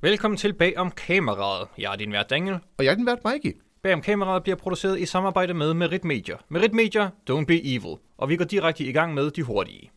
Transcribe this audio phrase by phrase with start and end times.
[0.00, 1.68] Velkommen til Bag om kameraet.
[1.78, 2.58] Jeg er din vært Daniel.
[2.78, 3.56] Og jeg er den vært Mikey.
[3.82, 6.34] Bag om kameraet bliver produceret i samarbejde med Merit Media.
[6.48, 7.96] Merit Media, don't be evil.
[8.18, 9.90] Og vi går direkte i gang med de hurtige.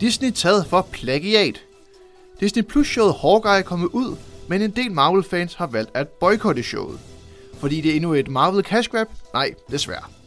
[0.00, 1.64] Disney taget for plagiat.
[2.40, 4.16] Disney Plus showet Hawkeye er kommet ud,
[4.48, 7.00] men en del Marvel-fans har valgt at boykotte showet.
[7.54, 9.06] Fordi det er endnu et Marvel cash grab?
[9.34, 10.17] Nej, desværre.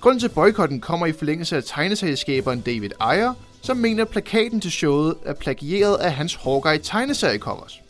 [0.00, 4.70] Grunden til boykotten kommer i forlængelse af tegneserieskaberen David Ayer, som mener, at plakaten til
[4.70, 7.80] showet er plagieret af hans Hawkeye tegneseriecovers.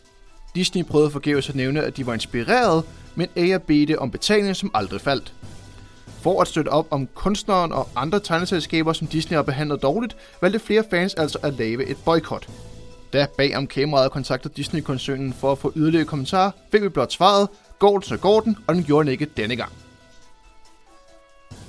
[0.55, 2.83] Disney prøvede forgæves at nævne, at de var inspireret,
[3.15, 5.33] men Ayer bedte om betaling, som aldrig faldt.
[6.21, 10.59] For at støtte op om kunstneren og andre tegneselskaber, som Disney har behandlet dårligt, valgte
[10.59, 12.47] flere fans altså at lave et boykot.
[13.13, 17.49] Da bag om kameraet kontaktede Disney-koncernen for at få yderligere kommentarer, fik vi blot svaret,
[17.79, 19.71] går den, så går den, og den gjorde den ikke denne gang.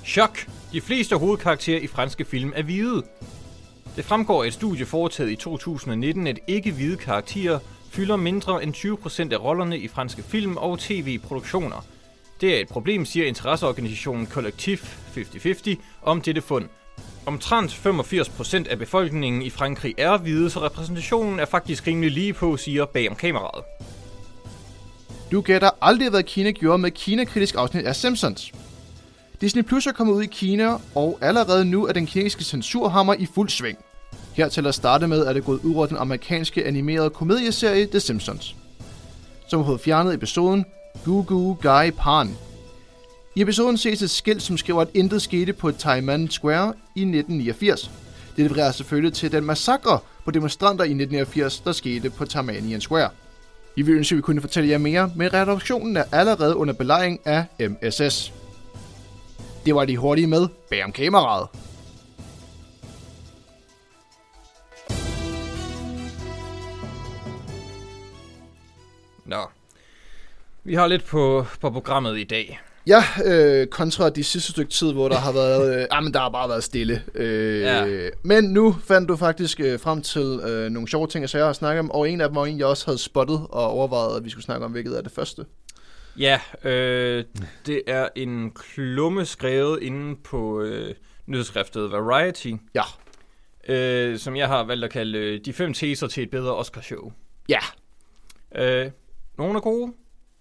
[0.05, 0.47] Chok!
[0.71, 3.03] De fleste hovedkarakterer i franske film er hvide.
[3.95, 9.33] Det fremgår af et studie foretaget i 2019, at ikke-hvide karakterer fylder mindre end 20%
[9.33, 11.85] af rollerne i franske film og tv-produktioner.
[12.41, 16.65] Det er et problem, siger interesseorganisationen Kollektiv 5050 om dette fund.
[17.25, 22.57] Omtrent 85% af befolkningen i Frankrig er hvide, så repræsentationen er faktisk rimelig lige på,
[22.57, 23.63] siger bag om kameraet.
[25.31, 28.51] Du gætter aldrig, hvad Kina gjorde med Kina-kritisk afsnit af Simpsons.
[29.43, 33.25] Disney Plus er kommet ud i Kina, og allerede nu er den kinesiske censurhammer i
[33.25, 33.77] fuld sving.
[34.33, 37.99] Her til at starte med er det gået ud over den amerikanske animerede komedieserie The
[37.99, 38.55] Simpsons,
[39.47, 40.65] som har fået fjernet episoden
[41.05, 42.29] Goo Goo Guy Pan.
[43.35, 47.91] I episoden ses et skilt, som skriver, at intet skete på Taiman Square i 1989.
[48.37, 53.09] Det refererer selvfølgelig til den massakre på demonstranter i 1989, der skete på Tiananmen Square.
[53.75, 57.19] I vil ønske, at vi kunne fortælle jer mere, men redaktionen er allerede under belejring
[57.25, 58.42] af MSS.
[59.65, 61.47] Det var de hurtige med bag om kameraet.
[69.25, 69.41] Nå.
[70.63, 72.59] Vi har lidt på, på programmet i dag.
[72.87, 76.19] Ja, øh, kontra de sidste stykke tid, hvor der har været, øh, ah, men der
[76.19, 77.03] har bare været stille.
[77.15, 78.09] Øh, Ja.
[78.23, 81.79] Men nu fandt du faktisk øh, frem til øh, nogle sjove ting, jeg har snakket
[81.79, 84.29] om, og en af dem var en, jeg også havde spottet og overvejet, at vi
[84.29, 85.45] skulle snakke om, hvilket er det første.
[86.19, 87.23] Ja, øh,
[87.65, 92.83] det er en klumme skrevet inde på øh, nyhedsskriftet Variety, Ja.
[93.73, 97.11] øh, som jeg har valgt at kalde øh, de fem teser til et bedre Oscarshow.
[97.49, 97.59] Ja.
[98.55, 98.91] Øh,
[99.37, 99.93] nogle er gode,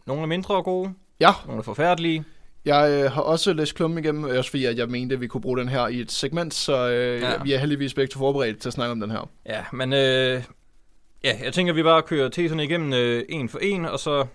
[0.07, 2.25] nogle er mindre gode, Ja, nogle er forfærdelige.
[2.65, 5.41] jeg øh, har også læst klummen igennem, også fordi at jeg mente, at vi kunne
[5.41, 7.43] bruge den her i et segment, så øh, Ja.
[7.43, 9.31] vi er heldigvis begge forberedt til at snakke om den her.
[9.47, 10.43] Ja, men øh,
[11.25, 14.27] ja, jeg tænker, vi bare kører teserne igennem øh, en for en, og så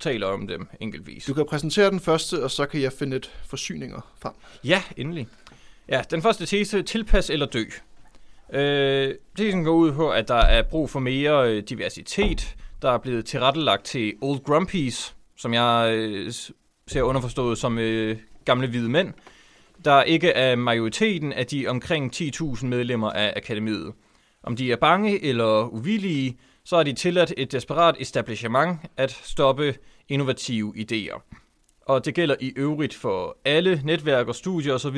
[0.00, 1.24] taler om dem enkeltvis.
[1.24, 4.32] Du kan præsentere den første, og så kan jeg finde et forsyninger frem.
[4.64, 5.28] Ja, endelig.
[5.88, 7.64] Ja, den første tese, tilpas eller dø.
[8.52, 12.56] Øh, tesen går ud på, at der er brug for mere øh, diversitet.
[12.82, 16.32] Der er blevet tilrettelagt til Old Grumpies, som jeg øh,
[16.86, 19.12] ser underforstået som øh, gamle hvide mænd,
[19.84, 23.92] der ikke er majoriteten af de omkring 10.000 medlemmer af akademiet.
[24.42, 29.74] Om de er bange eller uvillige, så er de tilladt et desperat establishment at stoppe
[30.08, 31.20] innovative idéer.
[31.80, 34.96] Og det gælder i øvrigt for alle netværk og studier osv.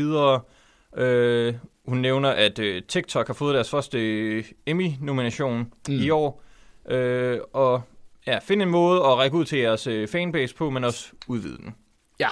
[1.02, 1.54] Øh,
[1.86, 5.94] hun nævner, at øh, TikTok har fået deres første øh, Emmy-nomination mm.
[5.94, 6.00] Mm.
[6.00, 6.42] i år.
[6.88, 7.82] Øh, og
[8.26, 11.56] ja, find en måde at række ud til jeres øh, fanbase på, men også udvide
[11.56, 11.74] den.
[12.20, 12.28] Ja.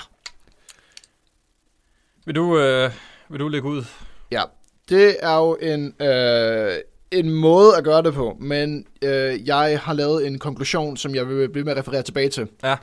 [2.27, 2.91] Vil du, øh,
[3.29, 3.85] vil du lægge ud?
[4.31, 4.43] Ja,
[4.89, 6.81] det er jo en, øh,
[7.11, 11.29] en måde at gøre det på, men øh, jeg har lavet en konklusion, som jeg
[11.29, 12.49] vil blive med at referere tilbage til.
[12.63, 12.77] Ja.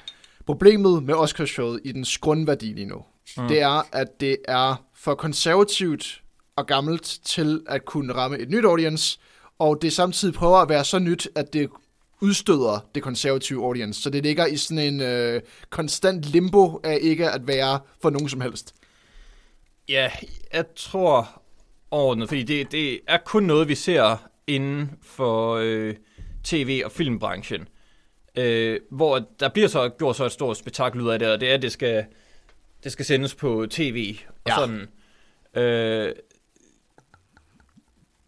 [0.46, 3.04] Problemet med Oscarshowet i dens grundværdi lige nu,
[3.38, 3.48] mm.
[3.48, 6.22] det er, at det er for konservativt
[6.56, 9.20] og gammelt til at kunne ramme et nyt audience,
[9.59, 11.70] og det samtidig prøver at være så nyt, at det
[12.22, 17.30] udstøder det konservative audience, så det ligger i sådan en øh, konstant limbo af ikke
[17.30, 18.76] at være for nogen som helst.
[19.90, 20.12] Ja,
[20.53, 21.41] jeg tror
[21.91, 24.17] overordnet, fordi det, det er kun noget, vi ser
[24.47, 25.96] inden for øh,
[26.43, 27.67] tv- og filmbranchen.
[28.38, 31.49] Øh, hvor der bliver så gjort så et stort spektakel ud af det, og det
[31.49, 32.05] er, at det skal,
[32.84, 34.55] det skal sendes på tv og Ja.
[34.55, 34.88] sådan.
[35.64, 36.14] Øh,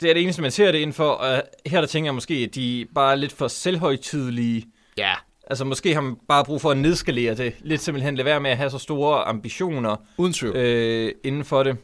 [0.01, 2.33] det er det eneste, man ser det inden for, og her der tænker jeg måske,
[2.33, 4.65] at de bare er lidt for selvhøjtidelige.
[4.98, 5.13] Ja.
[5.48, 7.54] Altså måske har man bare brug for at nedskalere det.
[7.60, 10.56] Lidt simpelthen lade være med at have så store ambitioner Uden tvivl.
[10.56, 11.77] øh, inden for det.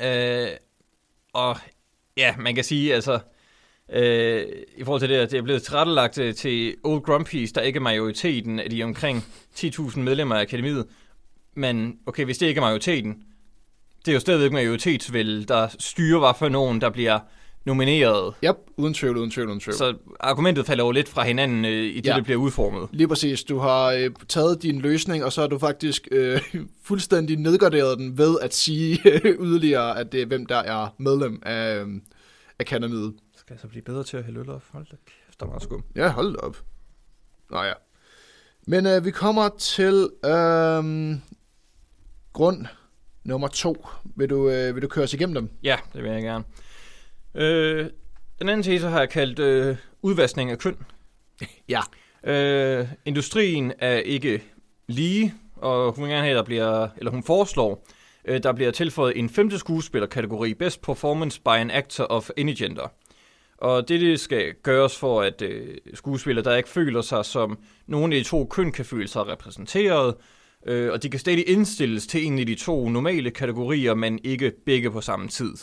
[0.00, 0.48] Øh,
[1.32, 1.56] og
[2.16, 3.18] ja, man kan sige, altså,
[3.92, 4.46] øh,
[4.76, 7.76] i forhold til det, at det er blevet tilrettelagt øh, til Old Grumpies, der ikke
[7.76, 9.24] er majoriteten af de omkring
[9.56, 10.86] 10.000 medlemmer af akademiet.
[11.54, 13.24] Men okay, hvis det ikke er majoriteten,
[14.04, 17.18] det er jo stadigvæk majoritetsvælde, der styrer, hvad for nogen, der bliver
[17.64, 18.34] nomineret.
[18.42, 19.76] Ja, uden tvivl, uden tvivl, uden tvivl.
[19.76, 22.16] Så argumentet falder jo lidt fra hinanden øh, i det, Ja.
[22.16, 22.88] det bliver udformet.
[22.92, 23.44] Lige præcis.
[23.44, 26.40] Du har øh, taget din løsning, og så har du faktisk øh,
[26.88, 31.42] fuldstændig nedgraderet den ved at sige øh, yderligere, at det er hvem der er medlem
[31.46, 31.86] af øh,
[32.60, 33.14] akademiet.
[33.36, 34.62] Skal jeg så blive bedre til at hælde øl op?
[34.72, 35.84] Hold da kæft, der er meget skum.
[35.96, 36.56] Ja, hold op.
[37.50, 37.72] Nå ja.
[38.66, 41.14] Men øh, vi kommer til øh,
[42.32, 42.66] grund
[43.24, 43.86] nummer to.
[44.16, 45.50] Vil du, øh, vil du køre os igennem dem?
[45.62, 46.44] Ja, det vil jeg gerne.
[47.34, 47.86] Øh,
[48.38, 50.76] den anden tese har jeg kaldt øh, udvaskning af køn.
[51.68, 51.80] Ja.
[52.24, 54.42] Øh, industrien er ikke
[54.88, 57.86] lige, og hun gerne have, der bliver, eller hun foreslår,
[58.24, 62.92] øh, der bliver tilføjet en femte skuespillerkategori, Best Performance by an Actor of Any Gender.
[63.58, 68.12] Og det, det skal gøres for, at øh, skuespillere, der ikke føler sig som nogen
[68.12, 70.14] af de to køn, kan føle sig repræsenteret,
[70.66, 74.52] øh, og de kan stadig indstilles til en af de to normale kategorier, men ikke
[74.66, 75.54] begge på samme tid.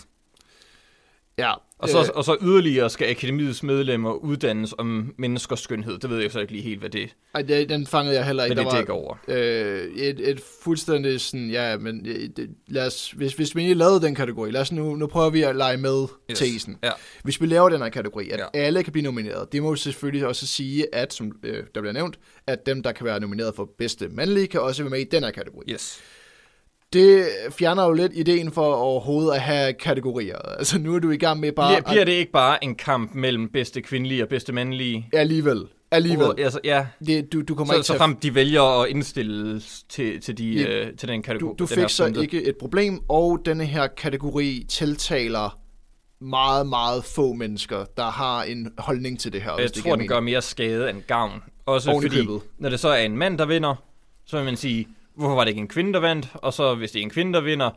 [1.40, 1.54] Ja.
[1.80, 2.06] Og så, øh.
[2.16, 5.98] og så yderligere skal akademiets medlemmer uddannes om menneskers skønhed.
[5.98, 8.44] Det ved jeg så ikke lige helt, hvad det, Ej, det, den fangede jeg heller
[8.44, 8.56] ikke.
[8.56, 9.16] hvad det dækker over.
[9.28, 13.74] øh, et, et fuldstændig sådan, ja, men øh, det, lad os, hvis, hvis vi lige
[13.74, 16.40] lavede den kategori, lad os nu, nu prøver vi at lege med yes.
[16.40, 16.78] tesen.
[16.84, 16.92] Ja.
[17.24, 18.46] Hvis vi laver den her kategori, at Ja.
[18.54, 22.20] alle kan blive nomineret, det må selvfølgelig også sige, at, som øh, der bliver nævnt,
[22.48, 25.24] at dem, der kan være nomineret for bedste mandlige, kan også være med i den
[25.24, 25.72] her kategori.
[25.72, 26.00] Yes.
[26.94, 30.38] Det fjerner jo lidt ideen for overhovedet at have kategorier.
[30.38, 31.72] Altså nu er du i gang med bare...
[31.76, 35.08] Bliver, bliver det ikke bare en kamp mellem bedste kvindelige og bedste mandlige?
[35.14, 35.66] at, alligevel.
[35.92, 36.26] Alligevel.
[36.26, 39.62] Hvor- Altså, ja, Det, du, du kommer så, ikke så frem de vælger at indstille
[39.90, 41.50] til, til, de, Ja, øh, til den kategori.
[41.50, 45.60] Du, du fik så ikke et problem, og denne her kategori tiltaler
[46.22, 49.52] meget, meget få mennesker, der har en holdning til det her.
[49.52, 51.42] Jeg hvis det tror, giver den gør mere skade end gavn.
[51.66, 52.42] Også Oven fordi, købet.
[52.58, 53.76] når det så er en mand, der vinder,
[54.26, 54.88] så vil man sige,
[55.20, 56.28] hvorfor var det ikke en kvinde, der vandt?
[56.34, 57.70] Og så hvis det er en kvinde, der vinder,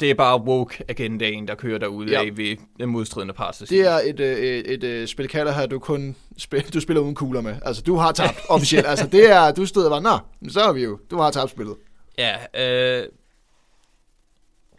[0.00, 2.20] det er bare woke-agendaen, der kører derude Ja.
[2.24, 3.62] af ved den modstridende part.
[3.70, 7.00] Det er et, øh, et, et, et spil kalder her, du kun spil, du spiller
[7.02, 7.56] uden kugler med.
[7.64, 8.86] Altså, du har tabt officielt.
[8.86, 11.50] altså, det er, du stod og var, nå, så er vi jo, du har tabt
[11.50, 11.76] spillet.
[12.18, 13.06] Ja, øh,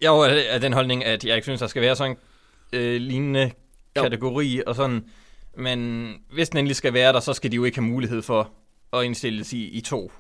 [0.02, 2.18] jeg er af den holdning, at jeg ikke synes, der skal være sådan
[2.74, 3.52] en øh, lignende
[3.98, 4.02] Jo.
[4.02, 5.06] kategori og sådan.
[5.58, 8.52] Men hvis den endelig skal være der, så skal de jo ikke have mulighed for
[8.94, 10.12] at indstilles i, i to.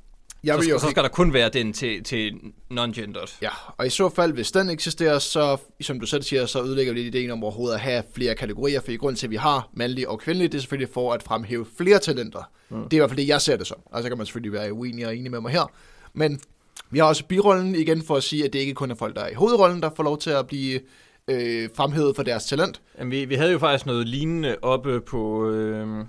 [0.43, 2.33] Jeg så, vil skal, jo så skal der kun være den til, til
[2.69, 3.37] non-gendered.
[3.41, 6.93] Ja, og i så fald, hvis den eksisterer, så, som du selv siger, så ødelægger
[6.93, 9.35] vi lidt ideen om overhovedet at have flere kategorier, for i grund til, at vi
[9.35, 12.51] har mandlige og kvindelige, det er selvfølgelig for at fremhæve flere talenter.
[12.69, 12.83] Mm.
[12.83, 13.77] Det er i hvert fald det, jeg ser det som.
[13.85, 15.71] Og så kan man selvfølgelig være uenig og enig med mig her.
[16.13, 16.39] Men
[16.89, 19.21] vi har også birollen igen for at sige, at det ikke kun er folk, der
[19.21, 20.79] er i hovedrollen, der får lov til at blive
[21.27, 22.81] øh, fremhævet for deres talent.
[22.99, 26.05] Jamen, vi, vi havde jo faktisk noget lignende oppe på øh,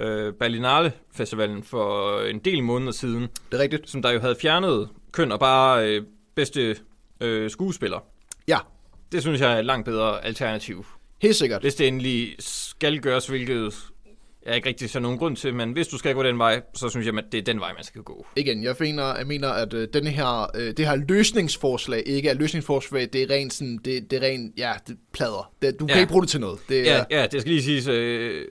[0.00, 3.90] øh, Berlinale Festivalen for en del måneder siden, Det er rigtigt.
[3.90, 6.02] som der jo havde fjernet køn og bare øh,
[6.36, 6.76] bedste
[7.20, 8.04] øh, skuespiller.
[8.48, 8.58] Ja,
[9.12, 10.86] Det synes jeg er et langt bedre alternativ.
[11.22, 11.62] helt sikkert.
[11.62, 13.74] Hvis det endelig skal gøres, hvilket
[14.46, 16.88] jeg ikke rigtig ser nogen grund til, men hvis du skal gå den vej, så
[16.88, 18.26] synes jeg, at det er den vej, man skal gå.
[18.36, 22.34] Igen, jeg mener, jeg mener at øh, denne her, øh, det her løsningsforslag ikke er
[22.34, 25.52] løsningsforslag, det er rent sådan, det, det er rent, ja, det plader.
[25.62, 26.00] Det, du kan Ja.
[26.00, 26.58] ikke bruge det til noget.
[26.68, 27.86] Det, Ja, ja det skal lige siges.
[27.88, 28.44] Øh,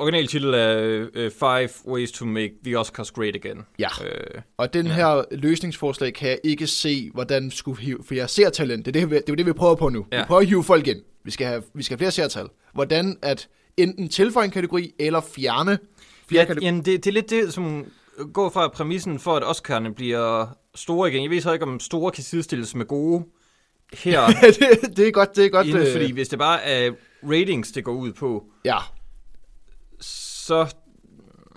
[0.00, 3.58] originaltitel er øh, Five Ways to Make the Oscars Great Again.
[3.78, 3.88] Ja.
[4.04, 4.92] Øh, Og den Ja.
[4.92, 8.86] her løsningsforslag kan jeg ikke se, hvordan skulle hive, for jeg ser talent.
[8.86, 10.06] Det er det, vi- det, er jo det, vi prøver på nu.
[10.12, 10.18] Ja.
[10.18, 10.98] Vi prøver at hive folk ind.
[11.24, 12.46] Vi skal have, vi skal have flere seertal.
[12.74, 15.78] Hvordan at enten tilføje en kategori, eller fjerne
[16.28, 16.68] flere ja, kategorier.
[16.68, 17.84] jamen, det, det er lidt det, som
[18.32, 21.22] går fra præmissen for, at Oscar'ne bliver store igen.
[21.22, 23.24] Jeg ved så ikke, om store kan sidestilles med gode
[23.94, 24.20] her.
[24.58, 25.66] det, det er godt, det er godt.
[25.66, 26.90] inden, øh, fordi hvis det bare er
[27.22, 28.76] ratings, det går ud på, Ja,
[30.46, 30.74] så...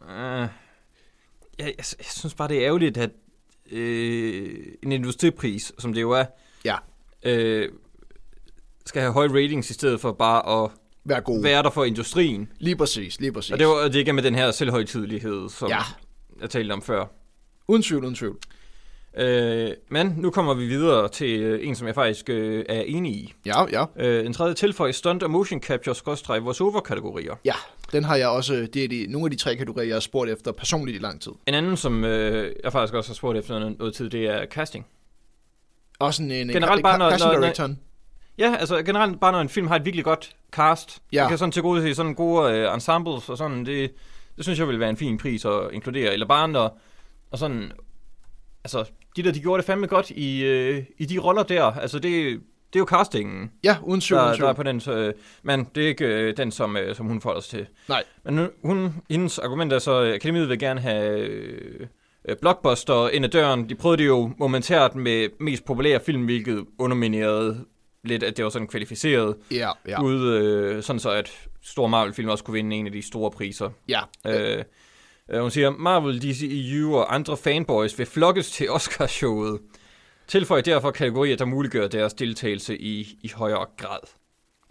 [0.10, 0.48] Øh, jeg,
[1.60, 3.10] jeg, jeg synes bare, det er ærgerligt, at
[3.72, 6.26] øh, en industripris, som det jo er,
[6.66, 6.76] ja,
[7.26, 7.70] øh,
[8.86, 10.72] skal have høje ratings i stedet for bare at
[11.06, 11.44] vær god.
[11.44, 12.52] være der for industrien.
[12.60, 13.52] Lige præcis, lige præcis.
[13.52, 15.80] Og det var det ikke med den her selvhøjtidelighed, som Ja.
[16.42, 17.06] jeg talte om før.
[17.68, 18.38] Uden tvivl, uden tvivl.
[19.18, 23.12] Øh, men nu kommer vi videre til øh, en, som jeg faktisk øh, er enig
[23.14, 23.34] i.
[23.46, 23.86] Ja, ja.
[23.96, 27.36] Øh, en tredje tilføj, stunt og motion capture, skråstreg, voiceover kategorier.
[27.46, 27.54] Ja,
[27.94, 30.30] den har jeg også, det er de, nogle af de tre kategorier, jeg har spurgt
[30.32, 31.32] efter personligt i lang tid.
[31.48, 34.86] En anden, som øh, jeg faktisk også har spurgt efter noget, tid, det er casting.
[36.00, 37.80] Også en, en Generelt en, bare, når- casting når- directoren.
[38.38, 41.22] Ja, altså generelt bare når en film har et virkelig godt cast, Ja.
[41.24, 41.30] ja.
[41.30, 43.92] kan sådan til gode se sådan gode øh, ensembles og sådan, det,
[44.36, 46.14] det synes jeg vil være en fin pris at inkludere.
[46.14, 46.80] Eller bare når,
[47.32, 47.72] og sådan,
[48.64, 48.86] altså
[49.16, 52.42] de der, de gjorde det fandme godt i, øh, i de roller der, altså det,
[52.74, 55.14] det er jo castingen, Ja, uden tvivl, der, der er på den, så, øh,
[55.44, 57.68] men det er ikke øh, den, som, øh, som hun forholder sig til.
[57.90, 58.04] Nej.
[58.26, 61.88] Men hun, hendes argument er så, at akademiet vil gerne have øh,
[62.30, 63.70] øh, blockbuster ind ad døren.
[63.70, 67.66] De prøvede det jo momentært med mest populære film, hvilket underminerede
[68.04, 70.02] lidt, at det var sådan kvalificeret Ja, ja.
[70.04, 71.32] ud, øh, sådan så at
[71.64, 73.70] store Marvel-film også kunne vinde en af de store priser.
[73.90, 74.64] Ja, Øh,
[75.32, 79.60] øh, hun siger, Marvel, DCEU og andre fanboys vil flokkes til Oscarshowet.
[80.34, 84.00] Tilføj derfor kategorier, der muliggør deres deltagelse i, i højere grad.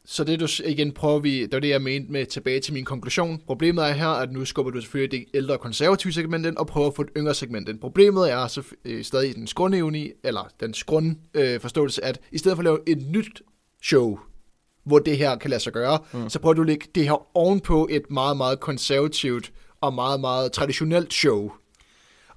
[0.04, 2.84] Så det du igen prøver vi, det var det jeg mente med tilbage til min
[2.84, 3.42] konklusion.
[3.46, 6.86] Problemet er her, at nu skubber du selvfølgelig det ældre konservative segment ind og prøver
[6.86, 7.78] at få et yngre segment ind.
[7.80, 12.56] Problemet er så øh, stadig den grundevne, eller den grund øh, forståelse, at i stedet
[12.56, 13.42] for at lave et nyt
[13.82, 14.18] show,
[14.84, 16.28] hvor det her kan lade sig gøre, mm.
[16.28, 20.52] så prøver du at lægge det her ovenpå et meget, meget konservativt og meget, meget
[20.52, 21.52] traditionelt show.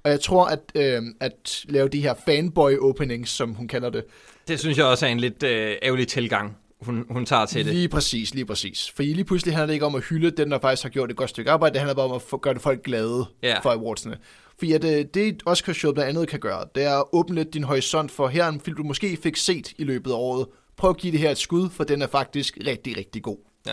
[0.06, 4.04] Og jeg tror, at, øh, at lave de her fanboy openings, som hun kalder det,
[4.48, 7.74] Det synes jeg også er en lidt øh, ærgerlig tilgang, hun, hun tager til det.
[7.74, 8.90] Lige præcis, lige præcis.
[8.96, 11.16] For lige pludselig handler det ikke om at hylde den, der faktisk har gjort et
[11.16, 11.72] godt stykke arbejde.
[11.72, 13.58] Det handler bare om at få, gøre det folk glade Ja.
[13.58, 14.16] for awardsene.
[14.58, 17.54] Fordi at, øh, det Oscar Show blandt andet kan gøre, det er at åbne lidt
[17.54, 20.46] din horisont for her er en film, du måske fik set i løbet af året.
[20.76, 23.38] Prøv at give det her et skud, for den er faktisk rigtig, rigtig god.
[23.66, 23.72] Ja.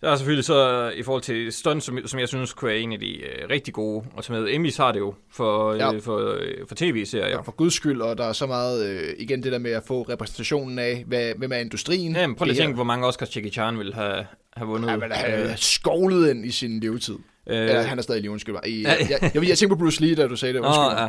[0.00, 2.92] Der er selvfølgelig så i forhold til stunt, som, som jeg synes kunne være en
[2.92, 4.54] af de øh, rigtig gode at tage med.
[4.54, 5.94] Emmys har det jo for, Ja.
[5.94, 7.28] øh, for, øh, for tv-serier.
[7.28, 7.40] Ja.
[7.40, 10.02] For guds skyld, og der er så meget, øh, igen det der med at få
[10.02, 12.16] repræsentationen af, hvad, hvem er industrien.
[12.16, 14.26] Ja, men prøv lige Det at tænke, hvor mange Oscars Jackie Chan ville have,
[14.56, 14.88] have vundet.
[14.90, 17.14] Ja, men han er skovlet ind i sin levetid.
[17.46, 18.62] Øh, Eller, han er stadig lige undskyld mig.
[18.68, 20.60] I, jeg, jeg, jeg, jeg tænkte på Bruce Lee, da du sagde det.
[20.60, 20.96] Undskyld mig.
[21.00, 21.08] ja.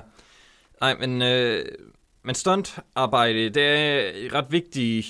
[0.94, 1.65] Nej, men, øh,
[2.25, 4.01] men stuntarbejde, det er
[4.34, 5.06] ret vigtig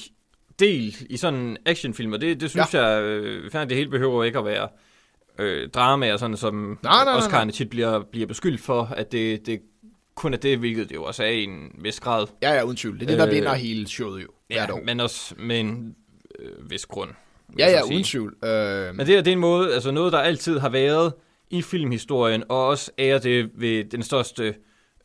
[0.60, 2.86] del i sådan en actionfilm, og det, det synes ja.
[2.86, 4.68] jeg, øh, det hele behøver ikke at være
[5.40, 9.12] øh, drama, og sådan, som Nej, nej, nej, Oscar'ne tit bliver, bliver beskyldt for, at
[9.12, 9.62] det, det
[10.16, 12.28] kun er det, hvilket det jo også er i en vis grad.
[12.42, 12.96] Ja, ja, uden tvivl.
[13.00, 14.28] Det er det, der Øh, vinder hele showet jo.
[14.50, 14.82] Ja, år.
[14.86, 15.96] men også med en
[16.40, 17.10] øh, vis grund.
[17.60, 18.36] Ja, ja, uden tvivl.
[18.44, 21.14] Øh, Men det, er- det er en måde, altså noget, der altid har været
[21.50, 24.56] i filmhistorien, og også er det ved den største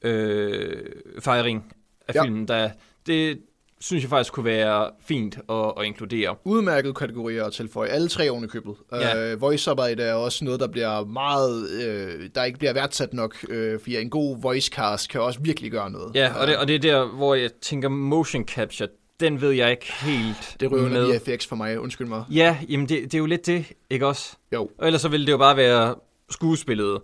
[0.03, 0.83] øh,
[1.21, 1.73] fejring
[2.09, 2.23] af ja.
[2.25, 2.71] filmen, der,
[3.07, 3.39] det
[3.83, 6.37] synes jeg faktisk kunne være fint at, at inkludere.
[6.45, 7.89] udmærket kategorier at tilføje.
[7.89, 8.75] Alle tre oven i købet.
[8.93, 9.33] Ja.
[9.33, 13.81] Øh, voicearbejde er også noget, der bliver meget, øh, der ikke bliver værdsat nok, øh,
[13.81, 16.15] fordi en god voicecast kan også virkelig gøre noget.
[16.15, 18.89] Ja, og det, og det er der, hvor jeg tænker motion capture,
[19.21, 21.19] den ved jeg ikke helt det ryger med.
[21.19, 22.25] VFX for mig, undskyld mig.
[22.31, 24.37] Ja, jamen det, det er jo lidt det, ikke også?
[24.53, 24.71] Jo.
[24.79, 25.95] Og ellers så ville det jo bare være
[26.31, 27.01] skuespillet.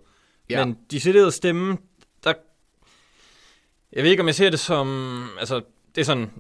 [0.50, 0.64] Ja.
[0.64, 1.76] Men de sættede stemme,
[2.24, 2.32] der...
[3.92, 5.28] Jeg ved ikke, om jeg ser det som...
[5.40, 5.60] Altså,
[5.94, 6.30] det er sådan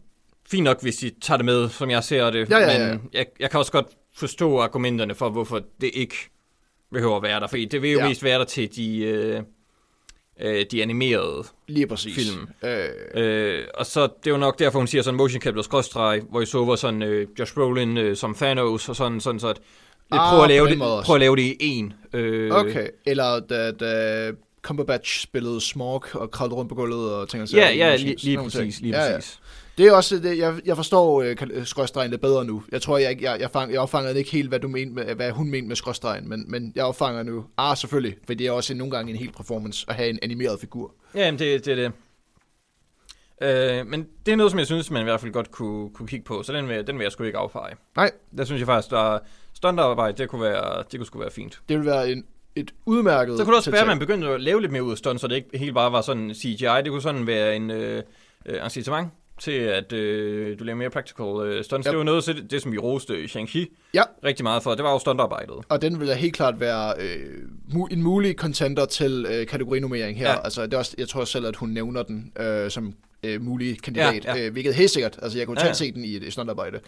[0.50, 2.50] fint nok, hvis de tager det med, som jeg ser det.
[2.50, 2.88] Ja, ja, ja.
[2.88, 3.86] Men jeg, jeg kan også godt
[4.16, 6.14] forstå argumenterne for, hvorfor det ikke
[6.92, 7.46] behøver at være der.
[7.46, 8.08] Fordi det vil jo Ja.
[8.08, 9.42] mest være der til de, øh,
[10.40, 11.44] øh, de animerede.
[11.66, 12.14] Lige præcis.
[12.14, 12.48] Film.
[12.64, 16.22] Øh, Øh, og så det er jo nok derfor, hun siger sådan motion capture skråstreg,
[16.32, 19.58] voiceover sådan øh, Josh Brolin øh, som Thanos og sådan, sådan så at
[20.10, 21.92] Ah, prøve, at på lave det, prøve at lave det i en.
[22.12, 22.88] Øh, okay.
[23.06, 24.30] Eller da, da
[24.62, 28.38] Cumberbatch spillede Smog og kravlede rundt på gulvet og ting og Ja, ja, lige, lige
[28.38, 29.18] præcis, lige Ja, ja.
[29.78, 32.62] Det er også det, jeg, jeg forstår øh, kal- skråstregen lidt bedre nu.
[32.72, 35.30] Jeg tror, jeg, jeg, jeg, fang, jeg opfangede ikke helt, hvad, du mente med, hvad
[35.30, 38.74] hun mente med skråstregen, men, men jeg opfanger nu, ah selvfølgelig, for det er også
[38.74, 40.94] nogle gange en hel performance at have en animeret figur.
[41.14, 41.92] Ja, jamen, det, det er det.
[43.42, 46.08] Øh, men det er noget, som jeg synes, man i hvert fald godt kunne, kunne
[46.08, 47.74] kigge på, så den vil, den vil jeg sgu ikke affeje.
[47.96, 49.18] Nej, Der synes jeg faktisk, der
[49.54, 51.60] stunterarbejde, det kunne være, det kunne sgu være fint.
[51.68, 52.24] det vil være en,
[52.56, 54.92] et udmærket Så kunne det også være, at man begyndte at lave lidt mere ud
[54.92, 56.66] af stunt, så det ikke helt bare var sådan CGI.
[56.84, 58.02] Det kunne sådan være en øh,
[58.46, 59.08] øh, incitament
[59.40, 61.86] til, at øh, du laver mere practical øh, stunts.
[61.86, 61.90] Ja.
[61.90, 64.02] Det var noget af det, det, som vi roste i Shang-Chi Ja.
[64.24, 64.74] rigtig meget for.
[64.74, 65.54] Det var jo stuntarbejdet.
[65.68, 67.24] Og den vil da helt klart være øh,
[67.70, 70.30] mu- en mulig contender til øh, kategorinummering her.
[70.30, 70.44] Ja.
[70.44, 72.92] Altså, det er også, jeg tror selv, at hun nævner den øh, som
[73.22, 74.46] øh, mulig kandidat, Ja, ja.
[74.46, 75.18] Øh, hvilket helt sikkert.
[75.22, 75.74] Altså, jeg kunne Ja, ja, ja.
[75.74, 76.80] se den i et, et stuntarbejde.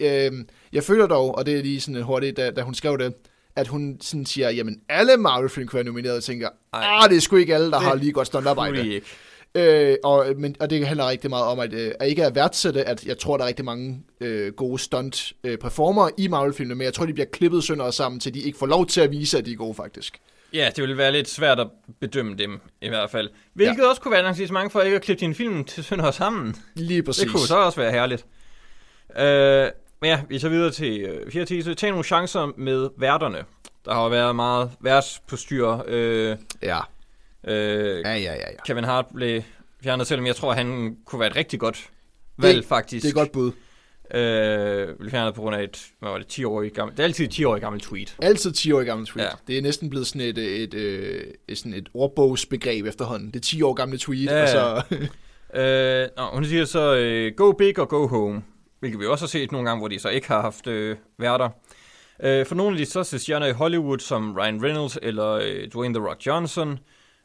[0.00, 0.26] Ja.
[0.26, 0.32] Øh,
[0.72, 3.14] jeg føler dog, og det er lige sådan hurtigt, da, da hun skrev det,
[3.56, 7.20] at hun sådan siger, jamen alle Marvel-film kunne være nomineret, og tænker, ah, det er
[7.20, 8.94] sgu ikke alle, der Det har lige godt stuntarbejde.
[8.94, 9.06] Ikke.
[9.54, 12.84] Øh, og, men, og det handler rigtig meget om, at, øh, at ikke at værdsætte,
[12.84, 17.06] at jeg tror, der er rigtig mange øh, gode stunt-performere i Marvel-filmene, men jeg tror,
[17.06, 19.46] de bliver klippet sønder og sammen, til de ikke får lov til at vise, at
[19.46, 20.18] de er gode, faktisk.
[20.52, 21.66] Ja, det ville være lidt svært at
[22.00, 23.30] bedømme dem, i hvert fald.
[23.54, 23.88] Hvilket ja.
[23.88, 26.56] også kunne være en incitament for ikke at klippe din film til sønder og sammen.
[26.74, 27.22] Lige præcis.
[27.22, 28.26] Det kunne så også være herligt.
[29.18, 31.74] Øh, men ja, vi er så videre til øh, fjerde teaser.
[31.74, 33.44] Tag nogle chancer med værterne.
[33.84, 35.78] Der har jo været meget værtspostyr.
[35.86, 36.78] Øh, Ja.
[37.48, 38.62] Øh, Ja, ja, ja, ja.
[38.66, 39.42] Kevin Hart blev
[39.82, 41.88] fjernet, selvom jeg tror, han kunne være et rigtig godt
[42.38, 43.02] valg, Det- faktisk.
[43.02, 43.52] Det er et godt bud.
[44.14, 47.06] Øh, blev fjernet på grund af et, hvad var det, 10 år gammelt, det er
[47.06, 48.16] altid et 10 år gammelt tweet.
[48.22, 49.24] Altid 10 år gammel tweet.
[49.24, 49.28] Ja.
[49.30, 49.36] Ja.
[49.46, 53.28] Det er næsten blevet sådan et, et, et, et, sådan et ordbogsbegreb efterhånden.
[53.28, 54.82] Det er 10 år gamle tweet, Ja, og så...
[55.54, 58.42] Øh, nå, hun siger så, øh, go big og go home.
[58.80, 61.48] Hvilket vi også har set nogle gange, hvor de så ikke har haft øh, værter.
[62.22, 65.94] Øh, for nogle af de største stjerner i Hollywood, som Ryan Reynolds eller øh, Dwayne
[65.94, 66.78] The Rock Johnson,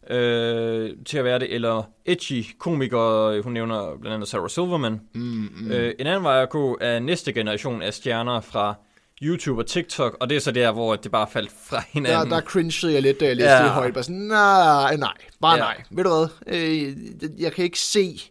[0.09, 5.01] øh, til at være det, eller edgy komikere, hun nævner blandt andet Sarah Silverman.
[5.13, 5.71] Mm, mm.
[5.71, 8.75] Øh, en anden vej at gå er næste generation af stjerner fra
[9.21, 12.29] YouTube og TikTok, og det er så der, hvor det bare faldt fra Der, hinanden.
[12.31, 13.63] der cringede jeg lidt, da jeg læste Ja.
[13.63, 13.93] det højt.
[13.93, 15.59] Bare sådan, nej, nej, bare Ja.
[15.59, 15.81] nej.
[15.91, 16.27] Ved du hvad?
[16.47, 16.95] Øh,
[17.41, 18.21] jeg kan ikke se...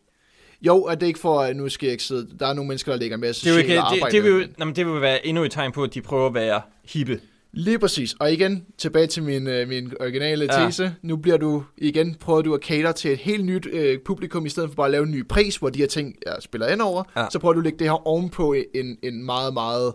[0.67, 2.29] Jo, at det ikke for, at nu skal jeg ikke sidde...
[2.41, 4.17] Der er nogle mennesker, der lægger med det, socialt ikke, det, arbejde.
[4.17, 6.27] det, vil, jo- nå, men det vil være endnu et tegn på, at de prøver
[6.27, 6.61] at være
[6.93, 7.21] hippe.
[7.55, 8.15] Lige præcis.
[8.21, 10.67] Og igen, tilbage til min, øh, min originale Ja.
[10.67, 10.95] tese.
[11.03, 14.49] Nu bliver du, igen, prøver du at cater til et helt nyt øh, publikum, i
[14.49, 16.81] stedet for bare at lave en ny pris, hvor de her ting ja, spiller ind
[16.81, 17.05] over.
[17.17, 17.27] Ja.
[17.31, 19.95] Så prøver du at lægge det her ovenpå en, en meget, meget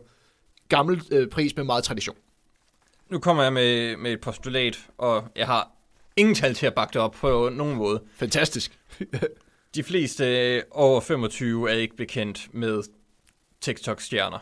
[0.70, 2.16] gammel øh, pris med meget tradition.
[3.10, 5.72] Nu kommer jeg med, med et postulat, og jeg har
[6.18, 8.02] ingen tal til at bakke det op på nogen måde.
[8.16, 8.80] Fantastisk.
[9.76, 12.84] De fleste øh, over 25 er ikke bekendt med
[13.62, 14.40] TikTok-stjerner.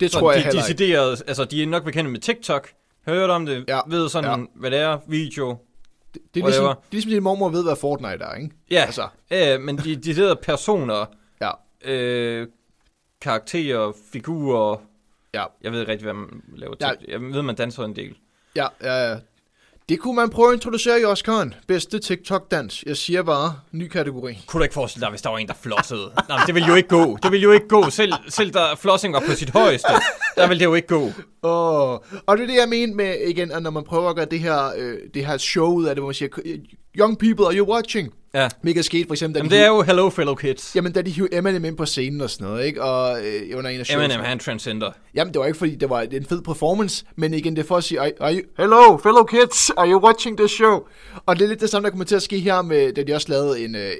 [0.00, 0.72] Det tror jeg de, heller ikke.
[0.82, 2.68] decideret, altså de er nok bekendte med TikTok,
[3.06, 4.38] hørt om det, Ja, ja, ved sådan, ja.
[4.38, 4.44] ja.
[4.54, 5.56] hvad det er, video.
[6.14, 8.50] Det, det, er ligesom, det er ligesom, din mormor ved, hvad Fortnite er, ikke?
[8.70, 11.04] Ja, Altså, øh, men de deciderede personer,
[11.40, 11.50] ja.
[11.84, 12.46] øh,
[13.20, 14.76] karakterer, figurer,
[15.34, 15.44] Ja.
[15.62, 16.88] jeg ved ikke rigtig, hvad man laver Ja.
[16.88, 17.06] til.
[17.08, 18.16] Jeg ved, man danser en del.
[18.56, 19.16] Ja, ja, ja.
[19.88, 21.54] Det kunne man prøve at introducere i Oscar'en.
[21.66, 22.84] Bedste TikTok-dans.
[22.86, 24.44] Jeg siger bare, ny kategori.
[24.46, 26.12] Kunne du ikke forestille dig, hvis der var en, der flossede?
[26.28, 27.18] Nej, det ville jo ikke gå.
[27.22, 27.90] Det ville jo ikke gå.
[27.90, 29.88] Selv, selv der flossing var på sit højeste,
[30.36, 31.10] der ville det jo ikke gå.
[31.42, 31.98] Oh.
[32.26, 34.40] Og det er det, jeg mener med, igen, at når man prøver at gøre det
[34.40, 36.28] her, øh, det her show ud af det, hvor man siger,
[36.98, 38.12] young people, are you watching?
[38.34, 38.48] Ja.
[38.62, 40.76] Hvilket skete for eksempel, da Jamen, de, det er jo Hello Fellow Kids.
[40.76, 42.82] Jamen, da de hiv Eminem ind på scenen og sådan noget, ikke?
[42.82, 44.04] Og øh, under en af shows.
[44.04, 44.90] Eminem, han transcender.
[45.14, 47.76] Jamen, det var ikke, fordi det var en fed performance, men igen, det er for
[47.76, 50.80] at sige, are, are you, hello, fellow kids, are you watching this show?
[51.26, 53.14] Og det er lidt det samme, der kommer til at ske her med, da de
[53.14, 53.90] også lavede en, øh,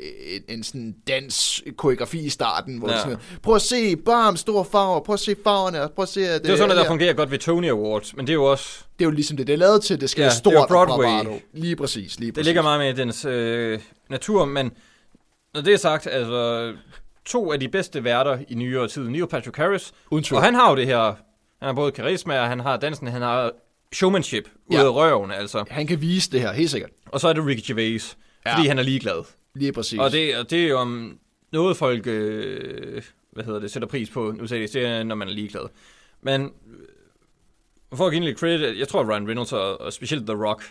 [0.49, 3.01] en, en sådan dans-koreografi i starten, hvor ja.
[3.01, 6.29] Sådan, prøv at se, bam, store farver, prøv at se farverne, og prøv at se,
[6.29, 8.35] at Det er jo sådan, at der fungerer godt ved Tony Awards, men det er
[8.35, 8.83] jo også...
[8.99, 10.39] det er jo ligesom det, det er lavet til, det skal Ja, være det er
[10.39, 11.05] stort og Broadway.
[11.07, 11.41] bravado.
[11.53, 12.47] Lige præcis, lige Det præcis.
[12.47, 14.73] ligger meget med dens øh, natur, men
[15.55, 16.73] når det er sagt, altså
[17.25, 20.25] to af de bedste værter i nyere tid, Neil Patrick Harris, tvivl.
[20.35, 21.03] og han har jo det her,
[21.59, 23.53] han har både karisma, og han har dansen, han har
[23.93, 24.83] showmanship ud Ja.
[24.85, 25.65] af røven, altså.
[25.71, 26.91] Han kan vise det her, helt sikkert.
[27.07, 28.57] Og så er det Ricky Gervais, Ja.
[28.57, 29.25] fordi han er ligeglad.
[29.55, 29.99] Lige præcis.
[29.99, 31.19] Og det, og det er jo om
[31.53, 35.33] noget folk, øh, hvad hedder det, sætter pris på, nu sagde det når man er
[35.33, 35.63] ligeglad.
[36.23, 36.51] Men
[37.95, 40.63] for at give lidt credit, jeg tror, at Ryan Reynolds og, og specielt The Rock,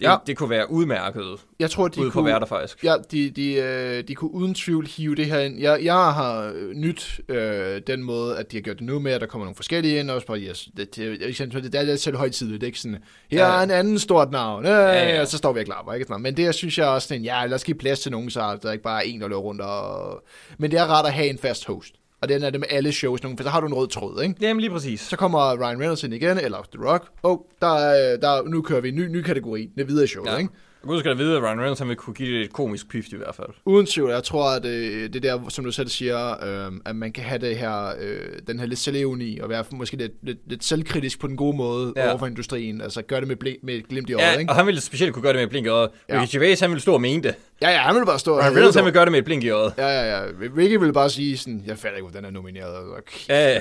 [0.00, 0.16] det, Ja.
[0.26, 2.84] det kunne være udmærket jeg tror, de ude på kunne, værter faktisk.
[2.84, 5.60] Ja, de, de, øh, de kunne uden tvivl hive det her ind.
[5.60, 9.12] Jeg, jeg har øh, nyt øh, den måde, at de har gjort det nu med,
[9.12, 11.82] at der kommer nogle forskellige ind, også bare, yes, det, det, det, det, det er
[11.82, 12.98] lidt selv højtidligt, det er ikke sådan,
[13.30, 15.66] her Ja, er en anden stort navn, øh, ja, Ja, og så står vi og
[15.66, 16.18] klapper, ikke?
[16.18, 18.72] Men det synes jeg også, sådan, ja, lad os give plads til nogen, så der
[18.72, 19.60] ikke bare er en, der løber rundt.
[19.60, 20.22] Og...
[20.58, 22.92] Men det er rart at have en fast host, og den er det med alle
[22.92, 24.34] shows, nogen, for så har du en rød tråd, ikke?
[24.40, 25.00] Jamen lige præcis.
[25.00, 27.04] Så kommer Ryan Reynolds ind igen, eller The Rock.
[27.22, 30.24] Åh, oh, der, er, der, nu kører vi en ny, ny kategori, det videre show.
[30.26, 30.36] Ja.
[30.36, 30.52] ikke?
[30.86, 33.12] Gud skal da vide, at Ryan Reynolds han vil kunne give det et komisk pift
[33.12, 33.48] i hvert fald.
[33.64, 37.12] Uden tvivl, jeg tror, at øh, det der, som du selv siger, øh, at man
[37.12, 40.64] kan have det her, øh, den her lidt selvironi, og være måske lidt, lidt, lidt
[40.64, 42.02] selvkritisk på den gode måde ja.
[42.02, 42.08] Ja.
[42.08, 42.80] over for industrien.
[42.80, 44.50] Altså gøre det med, blik, med et glimt i øjet, Ja, ikke?
[44.50, 45.90] og han ville specielt kunne gøre det med et blink i øjet.
[46.08, 46.22] Ja.
[46.22, 47.34] Ricky Gervais, han ville stå og mene det.
[47.62, 48.84] Ja, ja, han vil bare stå og Ryan Reynolds, han det.
[48.84, 49.74] vil gøre det med et blink i øjet.
[49.78, 50.26] Ja, ja, ja.
[50.56, 52.76] Ricky vil bare sige sådan, jeg fatter ikke, hvor den er nomineret.
[52.90, 53.28] Okay.
[53.28, 53.60] Ja,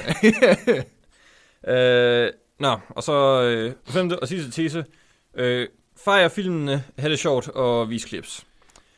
[1.65, 1.73] ja.
[2.25, 4.86] øh, nå, og så øh, femte og sidste tese.
[5.38, 5.67] Øh,
[6.05, 8.45] fejre filmene, have det sjovt og vise clips.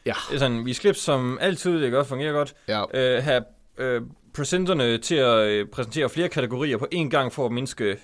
[0.06, 0.14] Ja.
[0.30, 2.56] Det er sådan, vise clips, som altid det godt fungerer godt.
[2.68, 3.44] Ja, Øh, have
[3.78, 4.02] øh,
[4.34, 7.98] presenterne til at øh, præsentere flere kategorier på én gang for at mindske.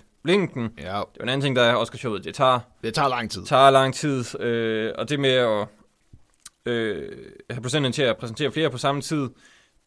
[0.77, 2.23] Det ja, er jo en anden ting, der er Oscar-showet.
[2.23, 3.45] Det tager det tager lang tid.
[3.45, 5.67] tager lang tid, øh, og det med at
[6.65, 7.09] øh,
[7.49, 9.29] have procenten til at præsentere flere på samme tid,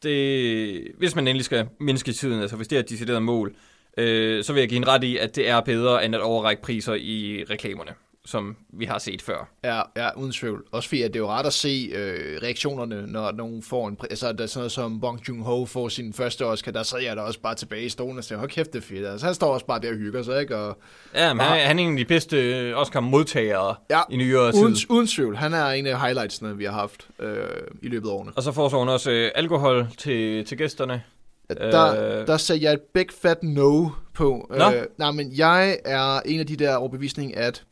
[0.03, 3.55] det, hvis man endelig skal mindske tiden, altså hvis det er et decideret mål,
[3.99, 6.63] øh, så vil jeg give en ret i, at det er bedre end at overrække
[6.63, 7.91] priser i reklamerne,
[8.27, 9.49] som vi har set før.
[9.65, 10.65] Ja, ja, uden tvivl.
[10.73, 13.97] Også fordi, at det er jo rart at se øh, reaktionerne, når nogen får en...
[14.11, 17.17] Altså, der er sådan noget som Bong Joon-ho får sin første Oscar, der sad jeg
[17.17, 19.07] da også bare tilbage i stolen og sagde, hold kæft, det er fedt.
[19.07, 20.57] Altså, han står også bare der og hygger sig, ikke?
[20.57, 20.79] Og,
[21.15, 24.53] Ja, men han, er- han er en af de bedste øh, Oscar-modtagere Ja, i nyere
[24.63, 24.91] uden, tid.
[24.91, 25.37] uden tvivl.
[25.37, 27.37] Han er en af highlightsene, vi har haft øh,
[27.83, 28.33] i løbet af årene.
[28.37, 31.03] Og så foreslår hun også øh, alkohol til, til gæsterne.
[31.51, 32.27] Der, Øh.
[32.27, 34.47] der sagde jeg et big fat no på.
[34.59, 34.71] Nå.
[34.71, 37.65] Øh, nej, men jeg er en af de der overbevisning, at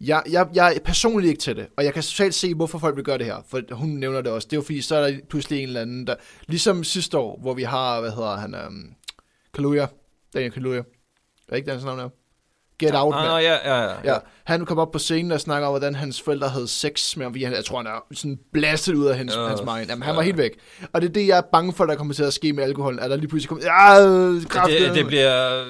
[0.00, 2.96] jeg, jeg, jeg er personligt ikke til det, og jeg kan totalt se, hvorfor folk
[2.96, 4.46] vil gøre det her, for hun nævner det også.
[4.46, 6.14] Det er jo fordi, så er der pludselig en eller anden, der...
[6.46, 8.84] Ligesom sidste år, hvor vi har, hvad hedder han, um,
[9.54, 9.86] Kaluuya,
[10.34, 10.82] Daniel Kaluuya.
[11.48, 12.08] Er ikke den navn er?
[12.78, 13.44] Get Out, Ah, mand.
[13.44, 13.94] ja, ja, ja.
[14.04, 17.24] Ja, han kom op på scenen og snakker om, hvordan hans forældre havde sex med
[17.24, 19.88] ham, fordi han, jeg tror, han er sådan blastet ud af hans, Ja, hans mind.
[19.88, 20.16] Jamen, han ja.
[20.16, 20.52] var helt væk.
[20.92, 22.98] Og det er det, jeg er bange for, der kommer til at ske med alkohol,
[23.00, 24.80] at der lige pludselig kommer, ja, kraftigt.
[24.80, 25.64] Det, det bliver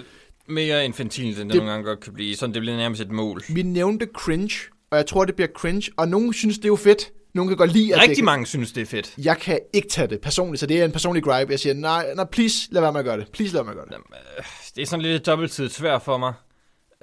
[0.48, 2.36] mere infantilt, end det, Det- nogle gange godt kan blive.
[2.36, 3.42] Sådan, det bliver nærmest et mål.
[3.48, 4.54] Vi nævnte cringe
[4.90, 7.12] og jeg tror, det bliver cringe, og nogen synes, det er jo fedt.
[7.34, 9.14] Nogen kan godt lide, at Rigtig det, mange synes, det er fedt.
[9.18, 11.50] Jeg kan ikke tage det personligt, så det er en personlig gripe.
[11.50, 13.28] Jeg siger, nej, nej, please, lad være med at gøre det.
[13.32, 14.74] Please, lad være med at gøre det.
[14.76, 16.32] Det er sådan lidt dobbelttid svært for mig.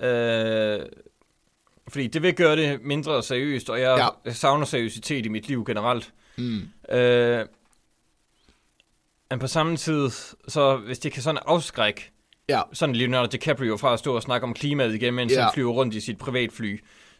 [0.10, 0.80] Øh,
[1.88, 4.32] fordi det vil gøre det mindre seriøst, og jeg, ja.
[4.34, 6.14] savner seriøsitet i mit liv generelt.
[6.38, 6.62] Mm.
[6.92, 7.46] Øh,
[9.30, 10.10] men på samme tid,
[10.48, 12.12] så hvis det kan sådan afskrække
[12.50, 15.42] Ja, sådan Leonardo DiCaprio fra at stå og snakke om klimaet igen, mens Ja.
[15.42, 16.80] han flyver rundt i sit privatfly.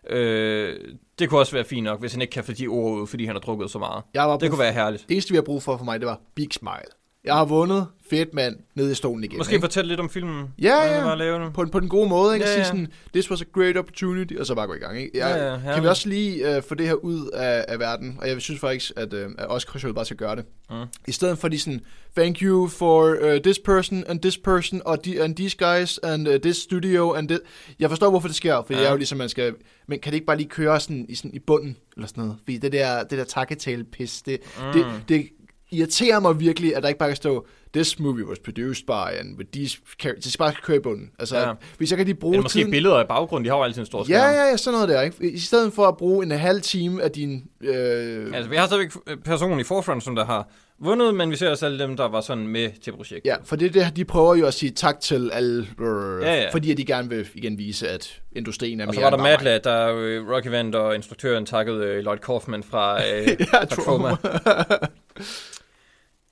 [0.10, 0.80] Øh,
[1.20, 3.26] det kunne også være fint nok, hvis han ikke kan få de ord ud, fordi
[3.26, 4.04] han har drukket så meget.
[4.14, 5.06] jeg var Det kunne være herligt.
[5.08, 6.92] Det eneste, vi har brug for for mig, det var Big Smile.
[7.26, 7.88] Jeg har vundet.
[8.10, 8.56] Fedt mand.
[8.76, 9.38] Ned i stolen igen.
[9.38, 9.64] Måske ikke?
[9.64, 10.46] fortælle lidt om filmen.
[10.62, 11.04] Ja, ja.
[11.04, 11.54] var at lave den.
[11.54, 12.46] på, på den gode måde, ikke?
[12.46, 12.56] Ja, Ja.
[12.56, 15.18] Sige sådan, this was a great opportunity, og så bare gå i gang, ikke?
[15.18, 18.18] Jeg, Ja, ja, kan vi også lige uh, få det her ud af, af verden,
[18.22, 20.46] og jeg synes faktisk, at, uh, at Oscar-showet bare skal gøre det.
[20.70, 20.76] Mm.
[21.08, 21.82] I stedet for de sådan,
[22.18, 26.28] thank you for uh, this person, and this person, og de, and these guys, and
[26.28, 27.40] uh, this studio, and this...
[27.80, 28.74] Jeg forstår, hvorfor det sker, for.
[28.74, 28.80] Ja.
[28.80, 29.54] jeg er jo ligesom, man skal...
[29.88, 32.38] Men kan det ikke bare lige køre sådan i, sådan i bunden, eller sådan noget?
[32.44, 34.74] Fordi det der, det der takketale-pis, det, mm.
[34.74, 35.30] det, det
[35.72, 39.38] irriterer mig virkelig, at der ikke bare kan stå, this movie was produced by, and
[39.38, 40.24] with these characters.
[40.24, 41.10] Det skal bare køre i bunden.
[41.20, 41.54] Altså, ja.
[41.78, 42.72] Hvis jeg kan lige bruge Eller måske tiden...
[42.72, 44.22] billeder i baggrunden, de har jo altid en stor skærm.
[44.34, 45.32] Ja, ja, ja, sådan noget der, ikke?
[45.32, 47.44] I stedet for at bruge en halv time af din...
[47.62, 48.92] Øh, Altså, vi har stadigvæk
[49.26, 50.48] personen i forfront, som der har
[50.80, 53.30] vundet, men vi ser også alle dem, der var sådan med til projektet.
[53.30, 56.42] ja, for det er det, de prøver jo at sige tak til alle, øh, Ja,
[56.42, 56.50] ja.
[56.52, 59.24] fordi at de gerne vil igen vise, at industrien er Og så mere var der.
[59.24, 63.66] Madlad, der øh, Rocky Vand og instruktøren takkede øh, Lloyd Kaufman fra, øh, Ja, fra
[63.66, 64.10] Troma.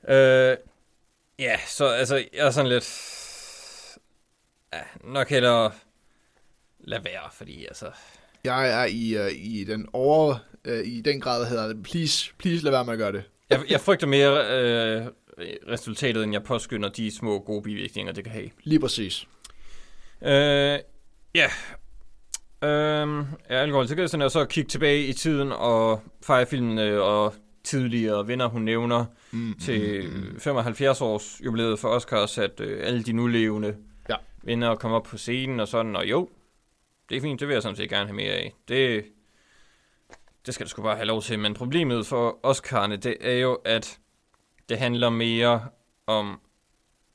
[0.08, 0.58] Øh,
[1.40, 3.10] ja, så altså, jeg er sådan lidt...
[4.74, 5.72] Ja, nok hellere
[6.80, 7.92] lade være, fordi altså...
[8.44, 10.36] Jeg er i, øh, i den over...
[10.66, 13.24] Øh, I den grad hedder det, please, please lad være med at gøre det.
[13.50, 15.06] Jeg, jeg frygter mere øh,
[15.68, 18.50] resultatet, end jeg påskynder de små gode bivirkninger, det kan have.
[18.64, 19.28] Lige præcis.
[20.22, 20.80] Øh,
[21.36, 21.50] ja.
[22.64, 23.88] Øh, ja, alkohol.
[23.98, 29.06] Jeg sådan, så kigge tilbage i tiden og fejre filmene og tidligere venner, hun nævner
[29.32, 33.76] Mm, til 75 års jubilæet for Oscars, at øh, alle de nulevende
[34.10, 34.16] Ja.
[34.44, 36.30] venner kommer op på scenen og sådan, og jo,
[37.10, 38.54] det er fint, det vil jeg sådan set gerne have mere af.
[38.68, 39.06] Det,
[40.46, 43.54] det skal du sgu bare have lov til, men problemet for Oscarne, det er jo,
[43.54, 44.00] at
[44.70, 45.68] det handler mere
[46.08, 46.40] om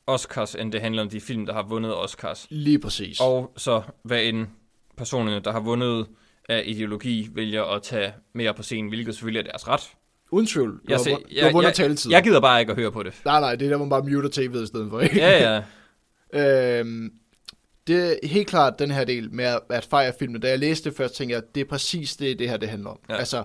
[0.06, 2.46] Oscars, end det handler om de film, der har vundet Oscars.
[2.50, 3.20] Lige præcis.
[3.20, 4.46] Og så hvad end
[4.96, 6.06] personerne, der har vundet
[6.48, 9.94] af ideologi, vælger at tage mere på scenen, hvilket selvfølgelig er deres ret.
[10.32, 10.70] Uden tvivl.
[10.72, 12.10] Du Jeg har, vundet- du jeg- har jeg- taletid.
[12.10, 13.14] Jeg gider bare ikke at høre på det.
[13.24, 15.16] Nej, nej, det er der, man bare muter tv'et i stedet for, ikke?
[15.16, 15.62] Ja, ja.
[16.80, 17.10] Øhm,
[17.86, 20.40] det er helt klart den her del med at, fejre filmen.
[20.40, 22.68] Da jeg læste det først, tænkte jeg, at det er præcis det, det her det
[22.68, 22.98] handler om.
[23.08, 23.16] Ja.
[23.16, 23.44] Altså,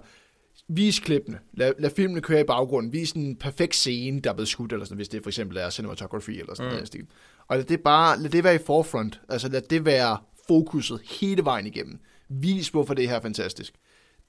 [0.67, 1.39] vis klippene.
[1.53, 2.93] Lad, lad filmene køre i baggrunden.
[2.93, 5.69] Vis en perfekt scene, der er blevet skudt, eller sådan, hvis det for eksempel er
[5.69, 6.69] cinematography eller sådan.
[6.69, 6.73] Mm.
[6.73, 7.05] noget stil.
[7.47, 9.21] Og lad det bare, lad det være i forefront.
[9.29, 10.17] Altså, lad det være
[10.47, 11.99] fokuset hele vejen igennem.
[12.29, 13.73] Vis, hvorfor det her er fantastisk.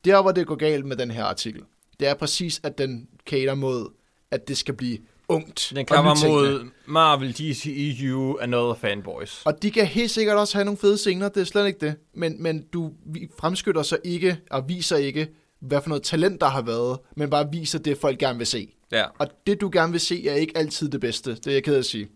[0.04, 1.62] Der, hvor det går galt med den her artikel,
[2.00, 3.88] det er præcis, at den cater mod,
[4.30, 5.72] at det skal blive ungt.
[5.74, 6.32] Den og nytænkende.
[6.32, 7.66] mod Marvel, DC,
[8.00, 9.42] EU and other fanboys.
[9.44, 11.94] Og de kan helt sikkert også have nogle fede scener, det er slet ikke det.
[12.14, 12.92] Men, men du
[13.40, 15.28] fremskytter så ikke og viser ikke,
[15.60, 18.68] hvad for noget talent der har været, men bare viser det, folk gerne vil se.
[18.92, 21.34] Ja, Og det, du gerne vil se, er ikke altid det bedste.
[21.34, 22.08] Det er jeg ked af at sige.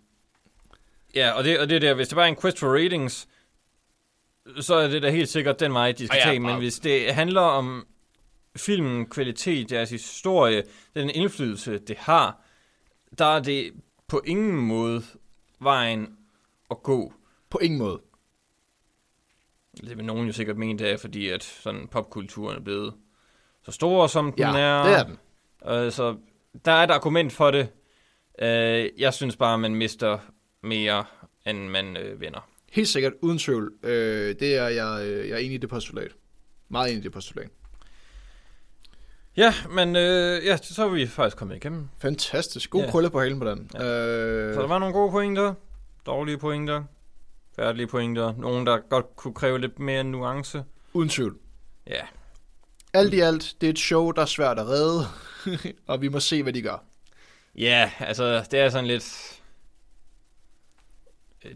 [1.14, 3.28] ja og, det, og det er der, hvis det bare er en quest for ratings,
[4.60, 6.40] så er det da helt sikkert den vej, de skal Og ja, tage.
[6.40, 7.86] Men bare- hvis det handler om
[8.56, 10.62] filmen, kvalitet, deres historie,
[10.94, 12.40] den indflydelse, det har,
[13.18, 13.72] der er det
[14.08, 15.02] på ingen måde
[15.60, 16.16] vejen
[16.70, 17.12] at gå.
[17.50, 18.00] På ingen måde.
[19.80, 22.94] Det vil nogen jo sikkert mene, det er, fordi at sådan popkulturen er blevet
[23.62, 24.82] så stor, som den Ja, er.
[24.84, 25.18] det er den.
[25.86, 26.16] Øh, så
[26.64, 27.68] der er et argument for det.
[28.42, 30.18] Øh, jeg synes bare, man mister
[30.62, 31.04] mere,
[31.46, 32.48] end man øh, vinder.
[32.72, 33.72] Helt sikkert, uden tvivl.
[33.82, 36.12] Øh, det er jeg, øh, jeg er enig i det postulat.
[36.68, 37.50] Meget enig i det postulat.
[39.38, 41.88] Ja, men øh, ja, så er vi faktisk kommet igennem.
[41.98, 42.70] Fantastisk.
[42.70, 42.90] God Ja.
[42.90, 43.70] krølle på halen på den.
[43.74, 43.84] Ja.
[43.84, 45.54] Øh, Så der var nogle gode pointer,
[46.06, 46.84] dårlige pointer,
[47.56, 50.64] færdige pointer, nogen, der godt kunne kræve lidt mere nuance.
[50.92, 51.38] uden tvivl.
[51.86, 52.00] Ja,
[52.94, 55.06] Alt i alt, det er et show, der er svært at redde,
[55.88, 56.84] og vi må se, hvad de gør.
[57.54, 59.34] ja altså det er sådan lidt...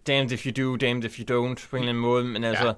[0.06, 2.66] Damned if you do, damned if you don't, på en eller anden måde, men altså...
[2.66, 2.72] Ja.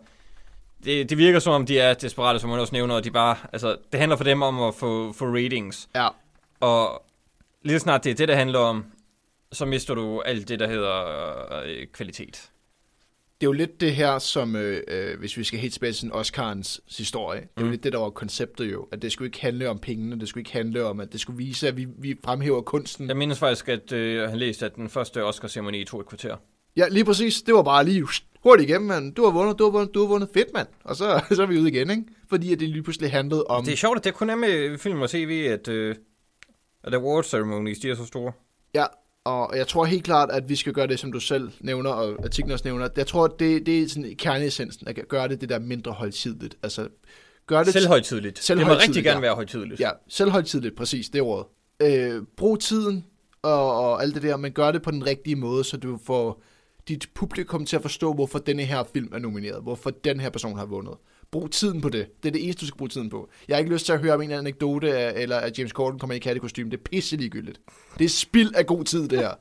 [0.85, 3.37] Det, det virker som om, de er desperate, som man også nævner, og de bare...
[3.53, 5.89] Altså, det handler for dem om at få, få ratings.
[5.95, 6.09] Ja,
[6.61, 7.03] Og
[7.63, 8.85] lige snart det er det, der handler om,
[9.53, 11.03] så mister du alt det, der hedder
[11.67, 12.51] øh, kvalitet.
[13.41, 16.13] det er jo lidt det her, som, øh, øh, hvis vi skal helt tilbage til
[16.13, 17.71] Oscarens historie, det er jo Mm.
[17.71, 20.41] lidt det, der var konceptet jo, at det skulle ikke handle om pengene, det skulle
[20.43, 23.09] ikke handle om, at det skulle vise, at vi, vi fremhæver kunsten.
[23.09, 26.37] Jeg mindes faktisk, at øh, jeg har læst, at den første Oscar-ceremoni tog et kvarter.
[26.77, 28.07] Ja, lige præcis, det var bare lige
[28.45, 29.15] hurtigt igennem, mand.
[29.15, 30.29] Du har vundet, du har vundet, du har vundet.
[30.35, 30.69] Fedt, mand.
[30.85, 32.05] Og så, så er vi ude igen, ikke?
[32.29, 33.65] Fordi at det lige pludselig handlede om...
[33.65, 35.97] Det er sjovt, at det kun er med film og tv, at, øh,
[36.85, 38.33] at award ceremonies, de er så store.
[38.75, 38.85] Ja,
[39.25, 42.25] og jeg tror helt klart, at vi skal gøre det, som du selv nævner, og
[42.25, 42.89] artiklen også nævner.
[42.97, 46.57] Jeg tror, det, det er sådan kerneessensen, at gøre det det der mindre højtidligt.
[46.63, 46.89] Altså,
[47.47, 47.73] gør det...
[47.73, 48.45] Selvhøjtidligt.
[48.49, 49.21] Det må rigtig gerne ja.
[49.21, 49.81] være højtidligt.
[49.81, 51.47] Ja, selvhøjtidligt, præcis, det ordet.
[51.83, 53.05] Øh, brug tiden
[53.43, 56.43] og, og alt det der, men gør det på den rigtige måde, så du får
[56.89, 60.59] dit publikum til at forstå, hvorfor denne her film er nomineret, hvorfor den her person
[60.59, 60.95] har vundet.
[61.31, 62.23] Brug tiden på det.
[62.23, 63.29] Det er det eneste, du skal bruge tiden på.
[63.49, 66.15] Jeg har ikke lyst til at høre om en anekdote, eller at James Corden kommer
[66.15, 66.71] i kattekostyme.
[66.71, 67.61] Det er pisse ligegyldigt.
[67.99, 69.35] Det er spild af god tid, det her.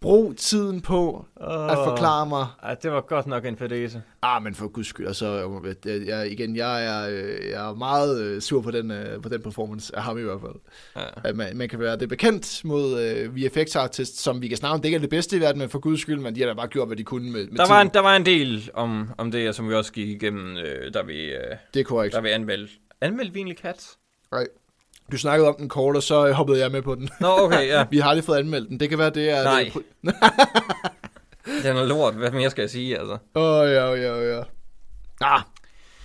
[0.00, 4.02] Brug tiden på at forklare mig, Ej, det var godt nok en fadese.
[4.22, 8.20] Ah, men for guds skyld, altså, jeg, jeg, igen, jeg er, øh, jeg er meget
[8.22, 10.54] øh, sur på den, øh, på den performance af ham i hvert fald.
[10.96, 11.28] Ja.
[11.28, 14.74] At man, man kan være det bekendt mod øh, VFX artist, som vi kan snakke
[14.74, 16.46] om, det ikke er det bedste i verden, men for guds skyld, men de har
[16.46, 18.70] da bare gjort, hvad de kunne med, med Der var, en, der var en del
[18.74, 22.14] om, om det, som vi også gik igennem, øh, da vi, øh, Det er korrekt.
[22.14, 22.72] der vi anmeldte.
[23.00, 23.98] Anmeldte vi egentlig Cats?
[24.34, 24.48] Right.
[25.12, 27.08] Du snakkede om den kort, og så øh, hoppede jeg med på den.
[27.20, 27.84] Nå, okay, ja.
[27.90, 28.80] vi har aldrig fået anmeldt den.
[28.80, 29.44] Det kan være, det er...
[29.44, 29.70] Nej.
[29.74, 30.14] Det,
[31.64, 32.14] Den er lort.
[32.14, 33.18] Hvad mere skal jeg sige, altså?
[33.34, 34.42] Åh, oh, ja, ja, ja.
[35.20, 35.40] Ah,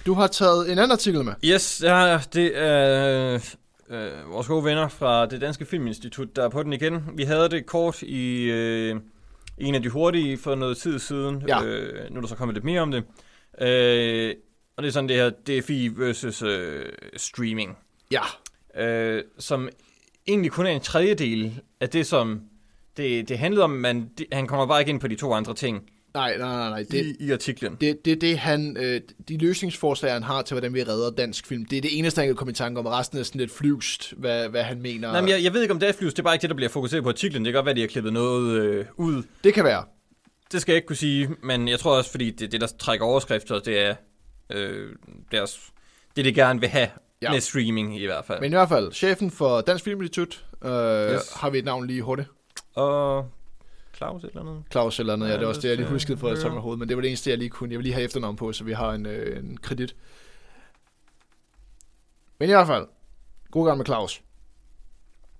[0.05, 1.33] du har taget en anden artikel med.
[1.43, 3.33] Yes, ja, det er
[3.89, 7.03] øh, vores gode venner fra det Danske Filminstitut, der er på den igen.
[7.15, 8.95] Vi havde det kort i øh,
[9.57, 11.43] en af de hurtige for noget tid siden.
[11.47, 11.63] Ja.
[11.63, 13.03] Øh, nu er der så kommet lidt mere om det.
[13.61, 14.35] Øh,
[14.77, 16.85] og det er sådan det her DFI versus øh,
[17.17, 17.77] streaming.
[18.11, 18.21] Ja.
[18.77, 19.69] Øh, som
[20.27, 22.41] egentlig kun er en tredjedel af det, som
[22.97, 25.53] det, det handlede om, men det, han kommer bare ikke ind på de to andre
[25.53, 26.85] ting Nej, nej, nej, nej.
[26.91, 27.77] det, i, i artiklen.
[27.81, 31.65] det, det, det han, øh, de løsningsforslag, han har til, hvordan vi redder dansk film,
[31.65, 32.85] det er det eneste, han kan komme i tanke om.
[32.85, 35.11] Resten er sådan lidt flyvst, hvad, hvad han mener.
[35.11, 36.49] Nej, men jeg, jeg ved ikke, om det er flyvs, det er bare ikke det,
[36.49, 37.45] der bliver fokuseret på artiklen.
[37.45, 39.23] Det kan godt være, de har klippet noget øh, ud.
[39.43, 39.83] Det kan være.
[40.51, 43.05] Det skal jeg ikke kunne sige, men jeg tror også, fordi det, det der trækker
[43.05, 43.95] overskrifter, det er
[44.49, 44.89] øh,
[45.31, 45.59] deres,
[46.15, 46.87] det, de gerne vil have
[47.25, 47.29] Ja.
[47.29, 47.35] ja.
[47.35, 48.41] med streaming i hvert fald.
[48.41, 50.71] Men i hvert fald, chefen for Dansk Filminstitut, øh,
[51.13, 51.33] yes.
[51.33, 52.29] Har vi et navn lige hurtigt.
[52.75, 53.29] Og
[53.95, 54.63] Claus et eller andet.
[54.71, 56.79] Claus eller andet, ja, Ja, det er også det, jeg lige huskede jeg med hovedet,
[56.79, 57.71] men det var det eneste, jeg lige kunne.
[57.71, 59.95] Jeg vil lige have efternavn på, så vi har en, øh, en kredit.
[62.39, 62.87] Men i hvert fald,
[63.51, 64.21] god gang med Claus.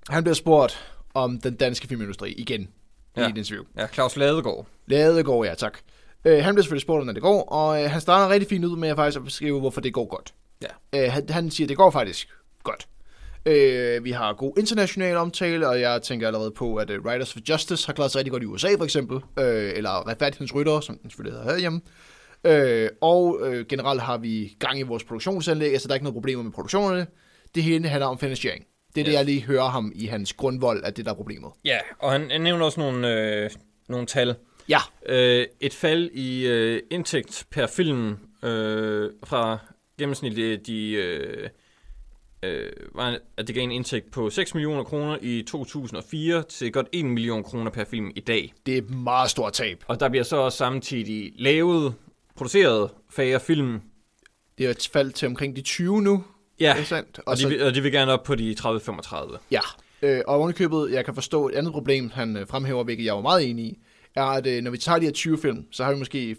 [0.10, 2.70] Han bliver spurgt om den danske filmindustri igen
[3.16, 3.22] ja.
[3.22, 3.28] Ja.
[3.28, 3.64] i et interview.
[3.78, 4.68] Ja, Claus Ladegaard.
[4.88, 5.78] Ladegaard, ja tak.
[6.26, 8.78] Øh, han bliver selvfølgelig spurgt, om det går, og øh, han starter rigtig fint ud
[8.78, 10.34] med at faktisk at beskrive, hvorfor det går godt.
[10.94, 11.06] Ja.
[11.06, 12.30] Øh, han, han siger, det går faktisk
[12.64, 12.88] godt.
[13.46, 17.40] Øh, vi har god international omtale, og jeg tænker allerede på, at uh, Writers for
[17.50, 19.18] Justice har klaret sig rigtig godt i USA, for eksempel.
[19.40, 21.82] Øh, eller Retfærdighedens Rytter, som den selvfølgelig hedder herhjemme.
[22.44, 26.16] Øh, og øh, generelt har vi gang i vores produktionsanlæg, altså der er ikke noget
[26.16, 27.08] problemer med produktionerne.
[27.56, 28.66] Det hele handler om finansiering.
[28.96, 29.12] Det er yes.
[29.12, 31.52] det, jeg lige hører ham i hans grundvold, at det der er problemet.
[31.66, 33.50] Ja, og han, han nævner også nogle, øh,
[33.90, 34.36] nogle tal.
[34.70, 39.58] Ja, Øh, et fald i øh, indtægt per film øh, fra
[40.00, 41.50] gennemsnitligt de, øh,
[42.44, 46.88] øh, var, at det gav en indtægt på 6 millioner kroner i 2004 til godt
[46.94, 48.54] 1 million kroner per film i dag.
[48.66, 49.84] det er et meget stort tab.
[49.88, 51.94] Og der bliver så også samtidig lavet,
[52.36, 53.82] produceret færre film.
[54.58, 56.24] Det er et fald til omkring de 20 nu,
[56.60, 57.20] Ja, ikke sandt?
[57.26, 59.38] og de, så- vil- og de vil gerne op på de 30-35.
[59.52, 59.60] Ja,
[60.02, 63.22] øh, og ovenikøbet, jeg kan forstå et andet problem, han øh, fremhæver, hvilket jeg var
[63.22, 63.80] meget enig i,
[64.16, 66.36] er, at når vi tager de her 20 film, så har vi måske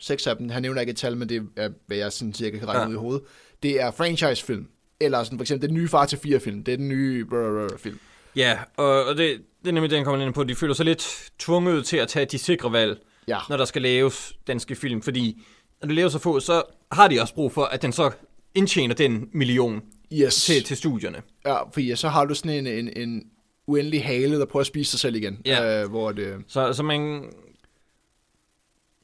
[0.00, 2.58] 5-6 af dem, han nævner ikke et tal, men det er, hvad jeg sådan cirka
[2.58, 2.88] kan regne Ja.
[2.88, 3.22] ud i hovedet,
[3.62, 4.66] det er franchise-film,
[5.00, 7.98] eller sådan for eksempel den nye Far til 4-film, det er den nye brr, film.
[8.36, 10.44] Ja, og, og det, det er nemlig det, han kommer ind på.
[10.44, 13.82] De føler sig lidt tvunget til at tage de sikre valg, Ja, når der skal
[13.82, 15.42] laves danske film, fordi
[15.82, 16.62] når du laver så få, så
[16.92, 18.10] har de også brug for, at den så
[18.54, 20.44] indtjener den million yes.
[20.44, 21.22] til, til studierne.
[21.46, 23.22] Ja, fordi så har du sådan en, en, en
[23.70, 25.42] uendelig hale, der prøver at spise sig selv igen.
[25.44, 25.82] Ja.
[25.82, 27.24] Øh, hvor det, Så, så man...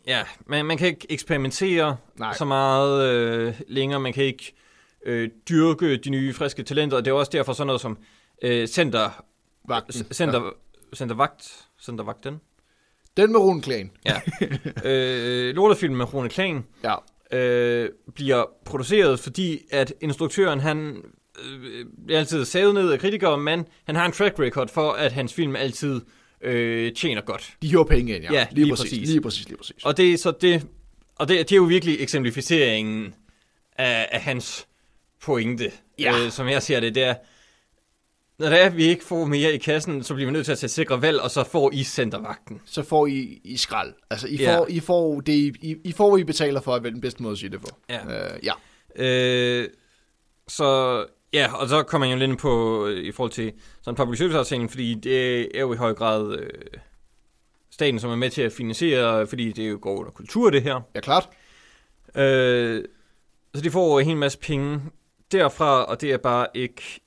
[0.07, 2.35] Ja, man, man kan ikke eksperimentere Nej.
[2.35, 4.01] så meget øh, længere.
[4.01, 4.55] Man kan ikke
[5.07, 6.97] øh, dyrke de nye, friske talenter.
[6.97, 7.99] Og det er også derfor sådan noget som
[8.43, 9.25] øh, center,
[9.69, 9.93] vagten.
[10.13, 10.51] center, ja.
[10.97, 12.41] centervagt, centervagten.
[13.17, 13.91] Den med Rune Klan.
[14.07, 14.21] Ja.
[14.91, 16.95] øh, lortefilm med Rune Klan Ja.
[17.39, 21.03] øh, bliver produceret, fordi at instruktøren, han
[21.45, 25.35] øh, altid savet ned af kritikere, men han har en track record for, at hans
[25.35, 26.01] film altid
[26.41, 27.55] øh, tjener godt.
[27.63, 28.33] De hiver penge ind, ja.
[28.33, 29.09] Ja, lige, lige præcis, præcis.
[29.09, 29.85] Lige præcis, lige præcis.
[29.85, 30.67] Og det er så det,
[31.17, 33.15] og det, det er jo virkelig eksemplificeringen
[33.79, 34.67] af, af hans
[35.23, 36.25] pointe, Ja.
[36.25, 37.15] øh, som jeg ser det, det er,
[38.39, 40.53] når det er, at vi ikke får mere i kassen, så bliver vi nødt til
[40.53, 42.61] at tage sikre valg, og så får I centervagten.
[42.65, 43.93] så får I, I skrald.
[44.11, 44.59] Altså, I, Ja.
[44.59, 47.39] får, I, får det, I, I får, I betaler for, er den bedste måde at
[47.39, 47.67] sige det på.
[47.91, 48.35] Ja.
[48.35, 48.53] Øh, ja.
[48.97, 49.69] Øh,
[50.49, 53.97] så ja, og så kommer jeg jo lidt ind på øh, i forhold til sådan
[53.97, 56.51] public service fordi det er jo i høj grad øh,
[57.71, 60.81] staten, som er med til at finansiere, fordi det jo går under kultur, det her.
[60.95, 61.29] Ja, klart.
[62.15, 62.85] Øh,
[63.55, 64.81] så de får en hel masse penge
[65.33, 67.01] derfra, og det er bare ikke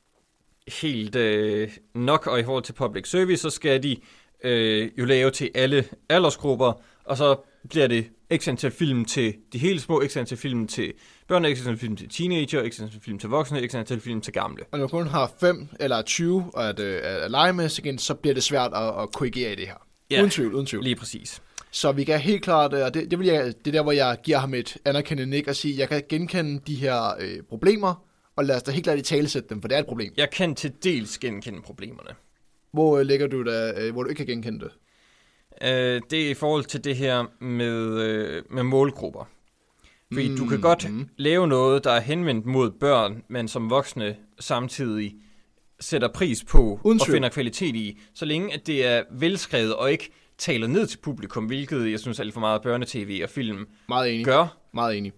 [0.81, 2.27] helt øh, nok.
[2.27, 3.97] Og i forhold til public service, så skal de
[4.43, 7.35] øh, jo lave til alle aldersgrupper, og så
[7.69, 10.93] bliver det x antal film til de helt små, x antal film til
[11.27, 14.33] børn, x antal film til teenager, x antal film til voksne, x antal film til
[14.33, 14.63] gamle.
[14.71, 17.97] Og når du kun har 5 eller 20 at, øh, at lege med, så, igen,
[17.97, 19.85] så bliver det svært at, at korrigere i det her.
[20.11, 20.19] Ja.
[20.19, 20.83] Uden tvivl, uden tvivl.
[20.83, 21.41] Lige præcis.
[21.71, 23.91] Så vi kan helt klart, øh, og det, det, vil jeg, det er der, hvor
[23.91, 28.05] jeg giver ham et anerkendende nik og sige, jeg kan genkende de her øh, problemer,
[28.35, 30.13] og lad os da helt klart i tale sætte dem, for det er et problem.
[30.17, 32.09] Jeg kan til dels genkende problemerne.
[32.73, 34.71] Hvor øh, ligger du da, øh, hvor du ikke kan genkende det?
[35.63, 39.29] Øh, det er i forhold til det her med, øh, med målgrupper.
[40.13, 41.09] Fordi mm, du kan godt mm.
[41.17, 45.15] lave noget, der er henvendt mod børn, men som voksne samtidig
[45.79, 47.99] sætter pris på Uden og finder kvalitet i.
[48.13, 52.19] Så længe at det er velskrevet og ikke taler ned til publikum, hvilket jeg synes
[52.19, 54.25] alt for meget børnetv og film Meget enig.
[54.25, 55.13] gør, Meget enig.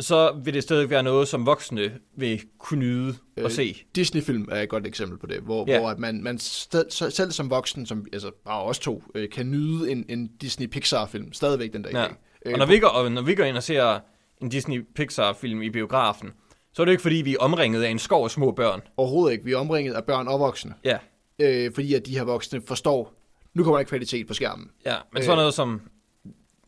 [0.00, 3.76] Så vil det stadig være noget, som voksne vil kunne nyde Øh, og se.
[3.96, 5.78] Disney-film er et godt eksempel på det, hvor, Ja.
[5.78, 9.50] hvor at man, man sted, selv som voksen, som, altså bare os to, øh, kan
[9.50, 12.06] nyde en, en Disney-Pixar-film stadigvæk den dag Ja.
[12.46, 13.98] Øh, Og når vi, går, og når vi går ind og ser
[14.42, 16.30] en Disney-Pixar-film i biografen,
[16.72, 18.80] så er det ikke fordi, vi er omringet af en skov af små børn.
[18.96, 19.44] Overhovedet ikke.
[19.44, 20.74] Vi er omringet af børn og voksne.
[20.84, 20.98] Ja,
[21.38, 23.14] Øh, fordi at de her voksne forstår,
[23.54, 24.70] nu kommer der ikke kvalitet på skærmen.
[24.86, 24.96] ja.
[25.12, 25.24] men Øh.
[25.24, 25.80] sådan noget som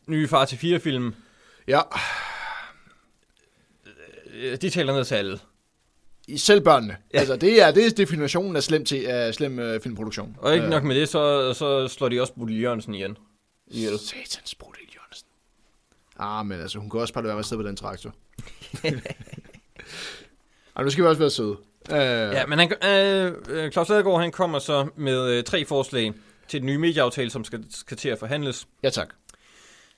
[0.07, 1.13] nye Far til fire film,
[1.67, 1.79] Ja,
[4.61, 5.39] de taler ned til alle.
[6.37, 6.97] selv børnene.
[7.13, 7.19] Ja.
[7.19, 10.35] Altså, det er, det er definitionen af slem, til, af slem øh, filmproduktion.
[10.39, 13.17] Og ikke Øh, nok med det, så, så slår de også Bodil Jørgensen igen.
[13.67, 13.99] ihjel.
[13.99, 15.27] Satans Bodil Jørgensen.
[16.19, 18.15] Ah, men altså, hun kan også bare være med at sidde på den traktor.
[20.75, 21.57] Ej, nu skal vi også være søde.
[21.91, 21.97] Øh,
[22.33, 26.13] Ja, men han, øh, øh, Claus Adegaard, han kommer så med øh, tre forslag
[26.47, 28.67] til den nye medieaftale, som skal, skal til at forhandles.
[28.83, 29.09] ja, tak.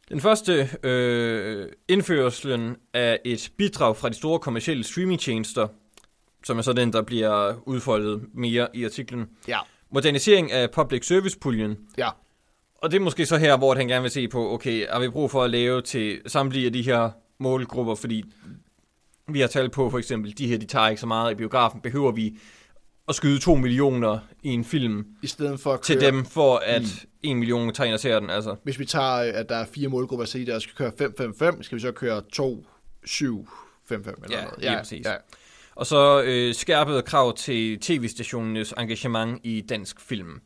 [0.09, 5.67] Den første, øh, indførselen af et bidrag fra de store kommercielle streamingtjenester,
[6.43, 9.29] som er så den, der bliver udfoldet mere i artiklen.
[9.47, 9.57] Ja,
[9.91, 11.77] Modernisering af public service-puljen.
[11.97, 12.09] ja.
[12.81, 15.09] Og det er måske så her, hvor han gerne vil se på, okay, har vi
[15.09, 18.23] brug for at lave til samtlige af de her målgrupper, fordi
[19.27, 21.81] vi har talt på, for eksempel, de her, de tager ikke så meget i biografen,
[21.81, 22.37] behøver vi
[23.09, 26.57] at skyde 2 millioner i en film I stedet for at til køre, dem, for
[26.57, 28.55] at 1 million tager ind og ser den, altså.
[28.63, 30.91] Hvis vi tager, øh, at der er fire målgrupper, så der skal køre
[31.53, 32.65] 5-5-5, skal vi så køre 2,
[33.05, 33.49] 7,
[33.89, 34.59] 5, 5 eller Ja, noget.
[34.59, 35.05] lige præcis.
[35.05, 35.13] Ja.
[35.75, 40.41] Og så øh, skærpede krav til tv-stationernes engagement i dansk film.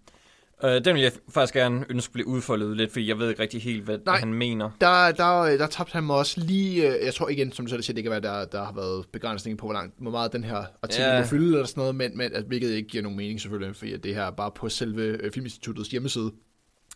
[0.66, 3.62] Øh, den vil jeg faktisk gerne ønske blev udfoldet lidt, fordi jeg ved ikke rigtig
[3.62, 4.18] helt, hvad Nej.
[4.20, 4.70] han mener.
[4.82, 7.82] Der, der, der tabte han mig også lige, øh, jeg tror igen, som du selv
[7.84, 10.44] siger, det kan være, der, der har været begrænsning på, hvor, langt, hvor meget den
[10.44, 11.14] her artikel Ja.
[11.16, 11.20] ja.
[11.20, 13.98] må fylde, eller sådan noget, men, men at, hvilket ikke giver nogen mening selvfølgelig, fordi
[13.98, 16.32] det her er bare på selve øh, Filminstituttets hjemmeside.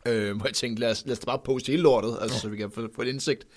[0.08, 2.58] Øh, hvor jeg tænkte, lad os, lad os bare poste hele lortet, altså, så vi
[2.58, 3.48] kan få, få et indsigt.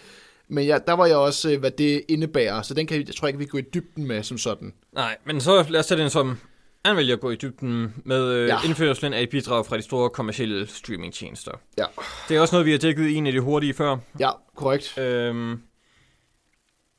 [0.48, 3.28] Men ja, der var jeg også, øh, hvad det indebærer, så den kan jeg tror
[3.28, 4.72] ikke, vi kan gå i dybden med som sådan.
[4.92, 6.38] Nej, men så lad os tage den som,
[6.84, 8.58] han vælger at gå i dybden med øh, ja.
[8.64, 11.52] Indførselen af et bidrag fra de store kommercielle streamingtjenester.
[11.78, 11.84] Ja,
[12.28, 13.96] Det er også noget, vi har dækket i en af de hurtige før.
[14.20, 14.98] ja korrekt.
[14.98, 15.60] Øhm,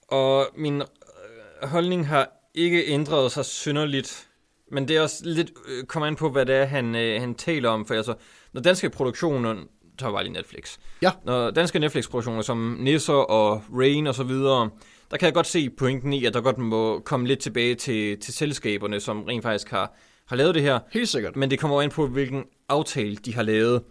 [0.08, 4.28] og min øh, holdning har ikke ændret sig synderligt,
[4.72, 7.36] men det er også lidt øh, kommer an på, hvad det er, han, øh, han
[7.36, 7.86] taler om.
[7.86, 8.14] For altså,
[8.54, 9.56] når danske produktioner,
[10.00, 10.78] tager bare lige Netflix.
[11.02, 11.12] Ja.
[11.26, 14.70] Når danske Netflix-produktioner som Nisser og Rain og så videre,
[15.12, 18.20] der kan jeg godt se pointen i, at der godt må komme lidt tilbage til,
[18.20, 20.80] til selskaberne, som rent faktisk har, har lavet det her.
[20.92, 21.36] Helt sikkert.
[21.36, 23.82] Men det kommer jo an på, hvilken aftale de har lavet.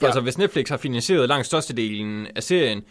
[0.00, 0.06] Ja.
[0.06, 2.82] altså, hvis Netflix har finansieret langt størstedelen af serien,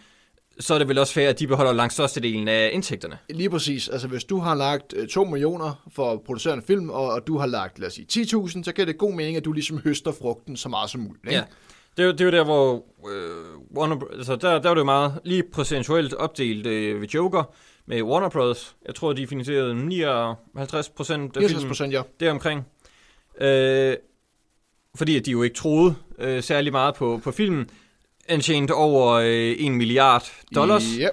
[0.59, 3.17] så er det vel også fair, at de beholder langt størstedelen af indtægterne.
[3.29, 3.87] Lige præcis.
[3.89, 7.27] Altså, hvis du har lagt øh, 2 millioner for at producere en film, og, og
[7.27, 9.77] du har lagt, lad os sige, 10.000, så giver det god mening, at du ligesom
[9.77, 11.25] høster frugten så meget som muligt.
[11.25, 11.35] Ikke?
[11.35, 11.43] Ja.
[11.97, 14.79] Det er, jo, det er jo der, hvor øh, Warner, altså der, der var det
[14.79, 17.53] jo meget lige procentuelt opdelt øh, ved Joker
[17.85, 18.75] med Warner Bros.
[18.85, 21.67] Jeg tror, de finansierede 59 procent af 64 filmen.
[21.69, 22.01] procent, ja.
[22.19, 22.65] deromkring.
[23.41, 23.95] Øh,
[24.95, 27.69] fordi at de jo ikke troede øh, særlig meget på, på filmen.
[28.41, 31.07] Tjente over øh, 1 milliard dollars, Ja.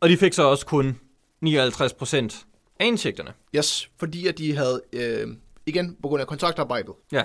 [0.00, 0.98] og de fik så også kun
[1.40, 2.46] 59 procent
[2.80, 3.32] af indtægterne.
[3.56, 5.26] Yes, fordi at de havde, øh,
[5.66, 6.94] igen, på grund af kontraktarbejdet.
[7.12, 7.24] Ja,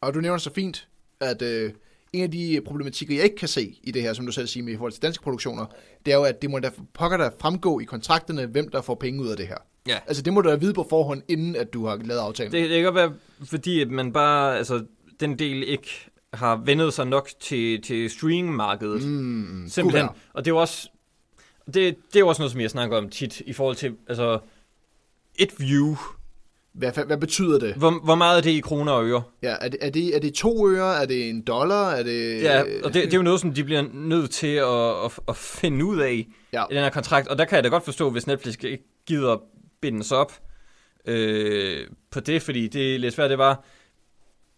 [0.00, 0.88] Og du nævner så fint,
[1.20, 1.72] at øh,
[2.12, 4.64] en af de problematikker, jeg ikke kan se i det her, som du selv siger
[4.64, 5.66] med i forhold til danske produktioner,
[6.06, 8.94] det er jo, at det må da pokker der fremgå i kontrakterne, hvem der får
[8.94, 9.56] penge ud af det her.
[9.88, 9.98] Ja.
[10.06, 12.52] Altså, det må du da vide på forhånd, inden at du har lavet aftalen.
[12.52, 13.12] det, det kan godt være,
[13.44, 14.84] fordi at man bare, altså
[15.20, 15.88] den del ikke
[16.32, 19.08] har vendet sig nok til, til streamingmarkedet.
[19.08, 20.08] Mm, Simpelthen.
[20.32, 20.88] Og det er jo også,
[21.66, 24.38] det, det er jo også noget, som jeg snakker om tit, i forhold til, altså,
[25.34, 25.96] et view,
[26.76, 27.74] Hvad, hvad, betyder det?
[27.74, 29.22] Hvor, hvor meget er det i kroner og øre?
[29.42, 31.02] Ja, er det, er det, er det to øre?
[31.02, 31.90] Er det en dollar?
[31.90, 32.42] Er det...
[32.42, 35.36] Ja, og det, det er jo noget, som de bliver nødt til at, at, at
[35.36, 36.64] finde ud af Ja.
[36.70, 37.28] i den her kontrakt.
[37.28, 39.42] Og der kan jeg da godt forstå, hvis Netflix ikke gider
[39.80, 40.32] binde sig op
[41.06, 43.30] øh, på det, fordi det er lidt svært.
[43.30, 43.64] Det var,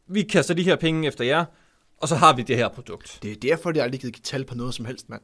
[0.09, 1.45] vi kaster de her penge efter jer,
[1.99, 3.19] og så har vi det her produkt.
[3.23, 5.23] Det er derfor, de aldrig givet give tal på noget som helst, mand.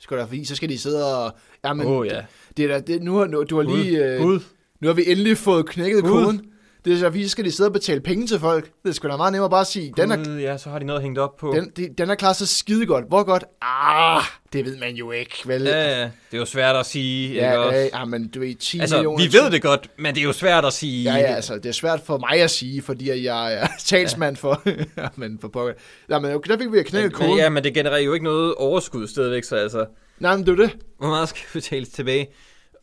[0.00, 1.36] Skal der, fordi så skal de sidde og...
[1.64, 2.16] Ja, men Åh, ja.
[2.16, 2.26] det,
[2.56, 4.04] det er da, det, nu, nu, du har Gud, lige...
[4.04, 4.40] Øh, Gud.
[4.80, 6.10] Nu har vi endelig fået knækket Gud.
[6.24, 6.42] koden.
[6.84, 8.70] Det er så, så skal de sidde og betale penge til folk.
[8.82, 10.78] Det er sgu da meget nemmere bare at sige, den er, Gud, ja, så har
[10.78, 11.52] de noget hængt op på.
[11.56, 13.04] den, de- den er klaret sig skide godt.
[13.08, 13.44] Hvor godt?
[13.62, 14.22] Ah,
[14.52, 15.62] det ved man jo ikke, vel?
[15.62, 17.28] Ja, ja, det er jo svært at sige.
[17.28, 17.78] ikke ja, også?
[17.78, 19.24] ja, ja, men du ved, 10 altså, millioner...
[19.24, 21.02] vi ved det godt, men det er jo svært at sige.
[21.12, 24.36] Ja, ja, altså, det er svært for mig at sige, fordi at jeg er talsmand
[24.36, 24.62] for...
[24.98, 25.74] ja, men for pokker.
[26.08, 27.38] Nej, men okay, der fik vi knækket men, koden.
[27.38, 29.86] ja, men det genererer jo ikke noget overskud stadigvæk, så altså,
[30.18, 30.76] Nej, men det er det.
[30.98, 32.26] hvor meget skal betales tilbage?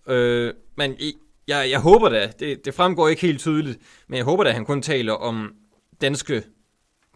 [0.08, 0.96] Øh, men
[1.48, 4.56] jeg, jeg håber da, det, det fremgår ikke helt tydeligt, men jeg håber da, at
[4.56, 5.52] han kun taler om
[6.02, 6.44] danske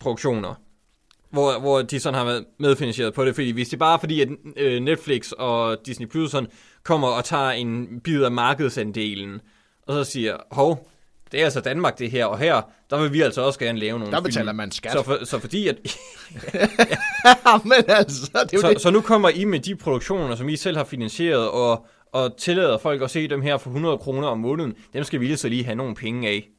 [0.01, 0.53] produktioner,
[1.29, 4.21] hvor, hvor de sådan har været medfinansieret på det, fordi hvis det bare er fordi,
[4.21, 6.49] at øh, Netflix og Disney Plus sådan
[6.83, 9.41] kommer og tager en bid af markedsandelen,
[9.87, 10.89] og så siger, hov,
[11.31, 13.99] det er altså Danmark det her, og her, der vil vi altså også gerne lave
[13.99, 14.55] nogle Der betaler film.
[14.55, 14.91] man skat.
[14.91, 15.75] Så, for, så fordi, at
[17.63, 18.81] men altså, det er så, det.
[18.81, 22.77] så nu kommer I med de produktioner, som I selv har finansieret, og, og tillader
[22.77, 24.73] folk at se dem her for 100 kroner om måneden.
[24.93, 26.49] Dem skal vi så lige have nogle penge af.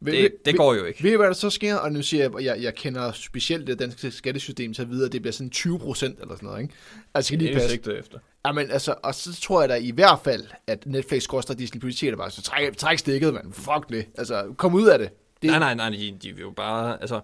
[0.00, 1.02] Ved- Det, ved- det går jo ikke.
[1.02, 1.76] Ved I, hvad der så sker?
[1.76, 5.06] Og nu siger jeg, at jeg, jeg kender specielt det danske skattesystem til at vide,
[5.06, 6.74] at det bliver sådan 20 procent eller sådan noget, ikke?
[7.14, 7.98] Altså, skal lige Det er passe.
[7.98, 8.18] efter.
[8.46, 11.94] Jamen, altså, og så tror jeg da i hvert fald, at Netflix koster Disney Plus,
[11.94, 13.52] siger det bare, så træk, træk stikket, mand.
[13.52, 14.06] Fuck det.
[14.18, 15.10] Altså, kom ud af det.
[15.42, 17.20] det Nej, nej, nej, de, de vil jo bare, altså,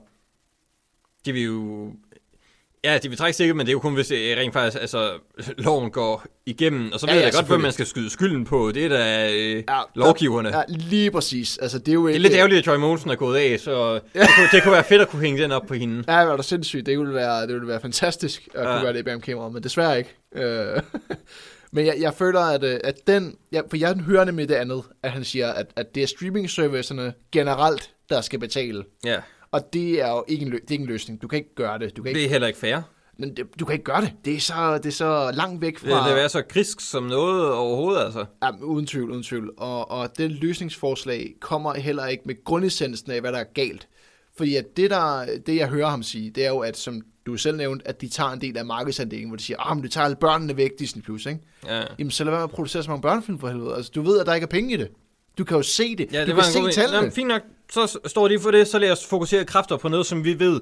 [1.25, 1.93] de vil jo,
[2.85, 5.13] ja, de vil trække stikket, men det er jo kun, hvis det rent faktisk, altså,
[5.59, 8.45] loven går igennem, og så Ja, ved ja, jeg godt, hvem man skal skyde skylden
[8.45, 8.73] på.
[8.75, 10.57] Det er da øh, Ja, lovgiverne.
[10.59, 11.59] Ja, lige præcis.
[11.59, 12.23] Altså, det er jo Det er ikke...
[12.23, 15.01] lidt ærgerligt, at Joy Mogensen er gået af, så det, kunne, det kunne være fedt
[15.03, 16.05] at kunne hænge den op på hende.
[16.09, 16.87] Ja, det var da sindssygt.
[16.87, 18.73] Det ville være, det ville være fantastisk at Ja.
[18.73, 20.17] kunne gøre det bag om kameraet, men desværre ikke.
[20.37, 20.83] Øh,
[21.73, 23.37] men jeg, jeg føler, at, øh, at den...
[23.53, 27.13] Ja, for jeg hører nemlig det andet, at han siger, at, at det er streaming-servicerne
[27.33, 28.85] generelt, der skal betale.
[29.05, 29.17] Ja,
[29.53, 31.23] Og det er jo ikke en, lø- det er ikke en løsning.
[31.23, 31.97] Du kan ikke gøre det.
[31.97, 32.79] Du kan ikke, det er heller ikke fair.
[33.19, 34.13] men det, du kan ikke gøre det.
[34.25, 36.11] Det er så, det er så langt væk Det, fra...
[36.11, 38.25] det er så grisk som noget overhovedet, altså.
[38.43, 39.51] Ja, uden tvivl, uden tvivl.
[39.57, 43.89] Og, og den løsningsforslag kommer heller ikke med grundessensen af, hvad der er galt.
[44.37, 47.37] Fordi at det, der, det, jeg hører ham sige, det er jo, at som du
[47.37, 49.89] selv nævnte, at de tager en del af markedsandelen, hvor de siger, ah, men du
[49.89, 51.41] tager alle børnene væk, Disney+, Plus, ikke?
[51.67, 51.83] Ja.
[51.99, 53.75] Jamen, så lad være med at producere så mange børnefilm for helvede.
[53.75, 54.89] Altså, du ved, at der ikke er penge i det.
[55.39, 56.13] Du kan jo se det.
[56.13, 56.85] Ja, du det var kan en god se idé.
[56.85, 57.07] tallene.
[57.07, 57.43] Nå, fint nok,
[57.73, 60.61] så står de for det, så lad os fokusere kræfter på noget, som vi ved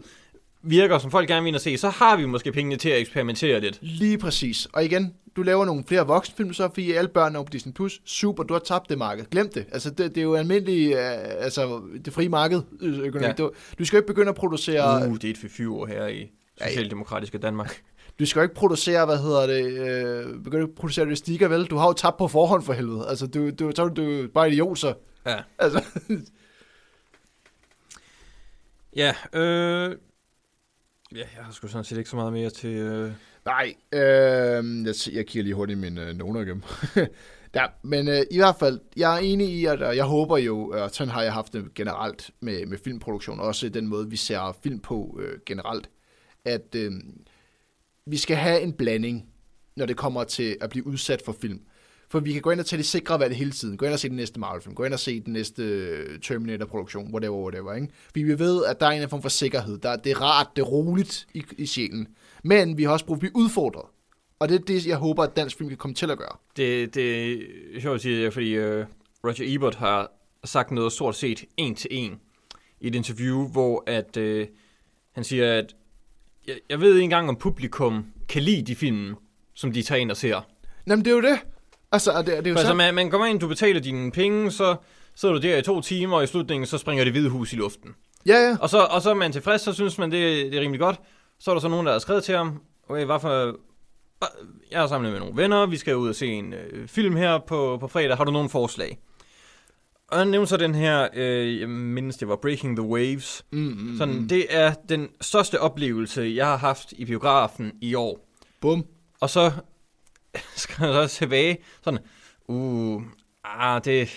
[0.63, 1.79] virker, som folk gerne vil se.
[1.79, 3.79] Så har vi måske pengene til at eksperimentere lidt.
[3.83, 4.69] Lige præcis.
[4.73, 7.73] Og igen, du laver nogle flere voksenfilm, så fordi alle børn er på Disney+.
[7.73, 8.01] Plus.
[8.05, 9.25] Super, du har tabt det marked.
[9.31, 9.67] Glem det.
[9.73, 13.27] Altså, det, det er jo almindelig, øh, altså, det frie marked øh, økonomi.
[13.27, 13.33] Ja.
[13.33, 15.09] Du, du skal jo ikke begynde at producere...
[15.09, 16.31] Uh, det er et fyr her i
[16.63, 17.77] Socialdemokratiske Danmark.
[18.19, 21.65] Du skal jo ikke producere, hvad hedder det, øh, begynde at producere det stikker, vel?
[21.65, 23.07] Du har jo tabt på forhånd for helvede.
[23.09, 24.95] Altså, du, du, så er du bare idiot, så.
[25.27, 25.37] Ja.
[25.59, 25.85] Altså,
[28.97, 29.97] Ja, øh...
[31.12, 32.70] Ja, jeg har sgu sådan set ikke så meget mere til...
[32.70, 33.12] Øh...
[33.45, 36.62] nej, øh, jeg, jeg kigger lige hurtigt mine øh, noter igennem.
[37.55, 40.68] ja, men øh, i hvert fald, jeg er enig i, at og jeg håber jo,
[40.68, 44.59] og sådan har jeg haft det generelt med, med filmproduktion, også den måde, vi ser
[44.62, 45.91] film på øh, generelt,
[46.45, 46.93] at øh,
[48.07, 49.28] vi skal have en blanding,
[49.76, 51.61] når det kommer til at blive udsat for film.
[52.11, 53.77] For vi kan gå ind og tage det sikre valg hele tiden.
[53.77, 54.75] Gå ind og se den næste Marvel-film.
[54.75, 57.13] Gå ind og se den næste øh, Terminator-produktion.
[57.13, 57.75] Whatever, whatever.
[57.75, 57.89] Ikke?
[58.05, 59.79] Fordi vi ved, at der er en form for sikkerhed.
[59.79, 62.09] Der, det er rart, det er roligt i, i sjælen.
[62.45, 63.85] Men vi har også brug for at blive udfordret.
[64.39, 66.37] Og det er det, jeg håber, at dansk film kan komme til at gøre.
[66.57, 67.33] Det, det
[67.77, 68.87] er sjovt at sige, det, fordi øh,
[69.25, 70.11] Roger Ebert har
[70.45, 72.21] sagt noget stort set en til en
[72.81, 74.47] i et interview, hvor at øh,
[75.13, 75.75] han siger, at
[76.47, 79.15] jeg, jeg ved ikke engang, om publikum kan lide de film,
[79.55, 80.41] som de tager ind og ser.
[80.87, 81.39] Jamen, det er jo det.
[81.93, 82.76] Altså, og det, det er jo altså, sådan.
[82.76, 84.76] man, man kommer ind, du betaler dine penge, så
[85.14, 87.57] sidder du der i to timer, og i slutningen, så springer det hvide hus i
[87.57, 87.95] luften.
[88.26, 88.57] Ja, ja.
[88.61, 91.01] Og så, og så er man tilfreds, så synes man, det, det er rimelig godt.
[91.39, 93.57] Så er der så nogen, der har skrevet til ham, okay, hvad for...
[94.70, 97.39] Jeg er sammen med nogle venner, vi skal ud og se en øh, film her
[97.39, 98.99] på, på fredag, har du nogle forslag?
[100.09, 103.45] Og han nævnte så den her, øh, jeg mindes det var Breaking the Waves.
[103.51, 108.28] Mm, mm, Sådan, det er den største oplevelse, jeg har haft i biografen i år.
[108.61, 108.84] Bum.
[109.20, 109.53] Og så
[110.57, 111.99] skal jeg så tilbage, sådan,
[112.49, 113.03] uh,
[113.45, 114.11] ah, det,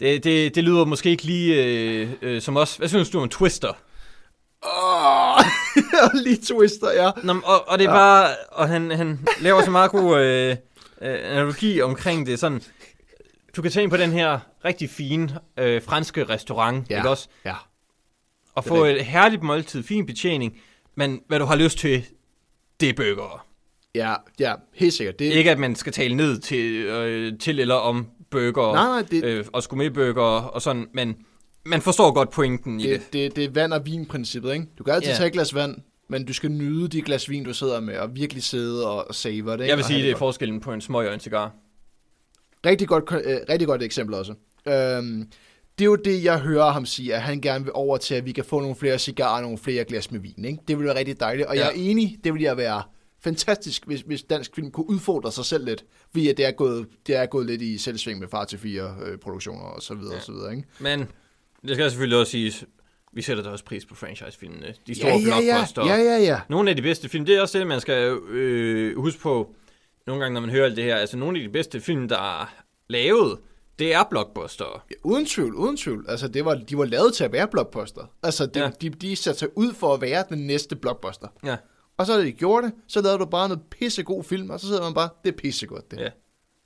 [0.00, 2.76] det, det, det lyder måske ikke lige øh, øh, som os.
[2.76, 3.72] Hvad synes du om Twister?
[4.62, 5.40] Åh,
[6.24, 7.10] lige twister, ja.
[7.22, 7.96] Nå, og, og det er Ja.
[7.96, 10.56] bare, og han, han laver så meget god øh, øh,
[11.32, 12.62] analogi omkring det, sådan,
[13.56, 16.96] du kan tage ind på den her rigtig fine øh, franske restaurant, Ja.
[16.96, 17.28] ikke også?
[17.44, 17.54] Ja.
[18.54, 20.60] Og få et herligt måltid, fin betjening,
[20.94, 22.04] men hvad du har lyst til,
[22.80, 23.46] det er burger.
[23.94, 25.18] Ja, ja, helt sikkert.
[25.18, 29.02] Det, Ikke at man skal tale ned til, øh, til eller om burger, Nej, nej,
[29.10, 31.16] det- øh, og gourmetburger og sådan, men
[31.66, 33.00] man forstår godt pointen i det.
[33.00, 34.66] det, det, det er vand og vin-princippet, ikke?
[34.78, 35.16] Du kan altid Ja.
[35.16, 35.76] tage et glas vand,
[36.08, 39.50] men du skal nyde de glas vin, du sidder med, og virkelig sidde og, savor
[39.50, 39.60] det.
[39.60, 39.68] ikke?
[39.68, 41.52] Jeg vil sige, have det er forskellen på en smøg og en cigar.
[42.66, 44.32] Rigtig godt, øh, rigtig godt eksempel også.
[44.68, 45.28] Øhm,
[45.78, 48.26] det er jo det, jeg hører ham sige, at han gerne vil over til, at
[48.26, 50.44] vi kan få nogle flere cigarer og nogle flere glas med vin.
[50.44, 50.58] Ikke?
[50.68, 51.60] Det ville være rigtig dejligt, og Ja.
[51.60, 52.82] jeg er enig, det ville jeg være
[53.24, 56.86] fantastisk, hvis, hvis dansk film kunne udfordre sig selv lidt, fordi at det er gået,
[57.06, 60.12] det er gået lidt i selvsving med far til fire øh, produktioner og så videre,
[60.12, 60.16] Ja.
[60.18, 60.68] og så videre, ikke?
[60.78, 61.00] Men
[61.68, 62.64] det skal selvfølgelig også siges,
[63.12, 64.74] vi sætter da også pris på franchise-filmene.
[64.86, 65.86] De store Ja, ja, blockbuster.
[65.86, 66.40] ja, ja, ja.
[66.48, 69.54] Nogle af de bedste film, det er også det, man skal øh, huske på,
[70.06, 70.96] nogle gange, når man hører alt det her.
[70.96, 72.54] Altså, nogle af de bedste film, der er
[72.88, 73.38] lavet,
[73.78, 74.84] det er blockbuster.
[74.90, 76.04] Ja, uden tvivl, uden tvivl.
[76.08, 78.02] Altså, det var, de var lavet til at være blockbuster.
[78.22, 78.60] Altså, Ja.
[78.62, 78.70] ja.
[78.80, 81.28] de, de satte sig ud for at være den næste blockbuster.
[81.44, 81.56] Ja.
[81.96, 84.66] Og så da de gjorde det, så lavede du bare noget pissegod film, og så
[84.66, 85.98] sidder man bare, det er pissegodt, det.
[86.00, 86.08] ja.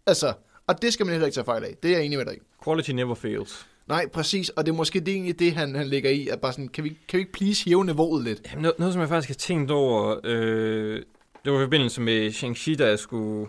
[0.07, 0.33] Altså,
[0.67, 1.75] og det skal man heller ikke tage fejl af.
[1.83, 2.39] Det er jeg enig med dig i.
[2.65, 3.67] Quality never fails.
[3.87, 6.53] Nej, præcis, og det er måske det egentlig det, han, han ligger i, at bare
[6.53, 8.41] sådan, kan vi, kan vi ikke please hæve niveauet lidt?
[8.51, 11.03] Jamen, noget, noget, som jeg faktisk har tænkt over, øh,
[11.45, 13.49] det var i forbindelse med Shang-Chi, da jeg skulle,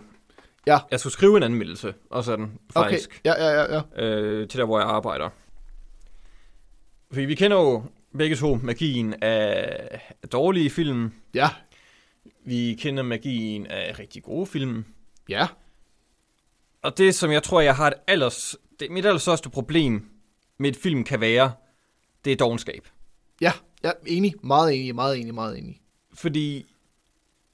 [0.66, 0.78] Ja.
[0.90, 4.04] jeg skulle skrive en anmeldelse, og sådan, faktisk, Okay, ja, ja, ja, ja.
[4.04, 5.28] øh, til der, hvor jeg arbejder.
[7.12, 7.82] Fordi vi kender jo
[8.18, 11.12] begge to magien af af dårlige film.
[11.34, 11.48] Ja,
[12.44, 14.84] Vi kender magien af rigtig gode film.
[15.28, 15.46] ja,
[16.82, 20.08] Og det, som jeg tror, jeg har et allers, det, mit allerstørste problem
[20.58, 21.52] med et film kan være,
[22.24, 22.88] det er dogenskab.
[23.40, 23.52] ja,
[23.84, 25.80] ja, enig, meget enig, meget enig, meget enig.
[26.14, 26.74] Fordi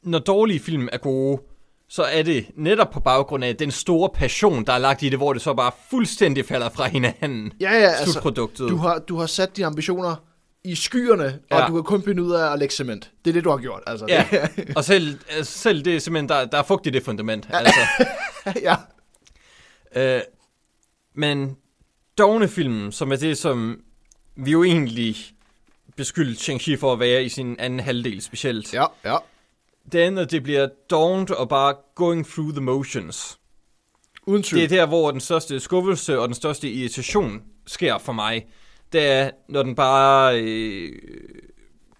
[0.03, 1.43] når dårlige film er gode,
[1.89, 5.19] så er det netop på baggrund af den store passion, der er lagt i det,
[5.19, 7.53] hvor det så bare fuldstændig falder fra hinanden.
[7.61, 10.17] Ja, ja, altså, du har, du har sat dine ambitioner
[10.67, 11.67] i skyerne, og Ja.
[11.67, 13.11] du kan kun finde ud af at lægge cement.
[13.25, 14.07] Det er det, du har gjort, altså.
[14.09, 14.27] Ja,
[14.77, 17.47] og selv, altså, selv det er simpelthen, der, der er fugt i det fundament.
[17.51, 17.81] Altså.
[18.69, 18.77] ja,
[19.97, 20.21] Øh,
[21.15, 21.57] men
[22.19, 23.81] dogne film, som er det, som
[24.37, 25.17] vi jo egentlig
[25.97, 28.75] beskyldte Shang-Chi for at være i sin anden halvdel specielt.
[28.75, 29.17] ja, ja.
[29.93, 33.39] Det andet, det bliver dovent og bare going through the motions.
[34.27, 34.63] Uden tvivl.
[34.69, 38.47] Det er der, hvor den største skuffelse og den største irritation sker for mig.
[38.93, 40.93] Det er, når den bare øh,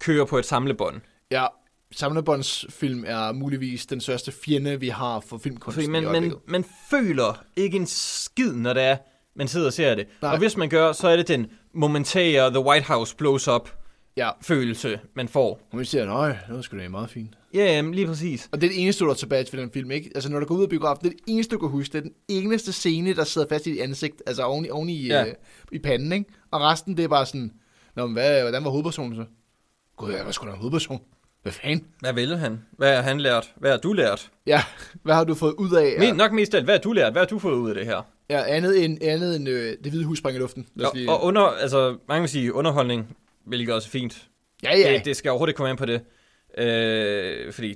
[0.01, 1.01] kører på et samlebånd.
[1.31, 1.47] Ja,
[1.93, 6.65] samlebåndsfilm er muligvis den største fjende, vi har for filmkunsten Fordi man, i man, man
[6.91, 8.97] føler ikke en skid, når det er,
[9.37, 10.07] man sidder og ser det.
[10.23, 10.33] Nej.
[10.33, 13.71] Og hvis man gør, så er det den momentære The White House blows up
[14.17, 15.61] Ja, følelse, man får.
[15.73, 17.31] og vi siger, nej, det var sgu da meget fint.
[17.57, 18.49] Ja, jamen, lige præcis.
[18.53, 20.11] Og det er det eneste, du har tilbage til den film, ikke?
[20.15, 21.93] Altså, når du går ud af biografen, det er det eneste, du kan huske.
[21.93, 24.89] Det er den eneste scene, der sidder fast i dit ansigt, altså oven i, oven
[24.89, 25.19] i, Ja.
[25.21, 25.27] ja.
[25.27, 25.35] øh,
[25.73, 26.25] i panden, ikke?
[26.51, 27.53] Og resten, det er bare sådan,
[27.97, 29.25] Nå, men hvad, hvordan var hovedpersonen så?
[29.97, 31.01] Gud, jeg var sgu da en hovedperson.
[31.43, 31.87] Hvad fanden?
[32.01, 32.61] Hvad vil han?
[32.79, 33.53] Hvad har han lært?
[33.57, 34.31] Hvad har du lært?
[34.47, 34.63] Ja,
[35.03, 35.97] hvad har du fået ud af?
[36.03, 36.13] Ja.
[36.13, 37.13] Nok mest af alt, hvad har du lært?
[37.13, 38.03] Hvad har du fået ud af det her?
[38.31, 40.67] Ja, andet end, andet end øh, det hvide hus sprang i luften.
[40.85, 41.11] Og, lige...
[41.11, 44.29] og under, altså, mange vil sige underholdning, hvilket også er fint.
[44.63, 44.93] ja, ja.
[44.93, 46.01] Det, det skal overhovedet ikke komme ind på det.
[46.59, 47.75] Øh, fordi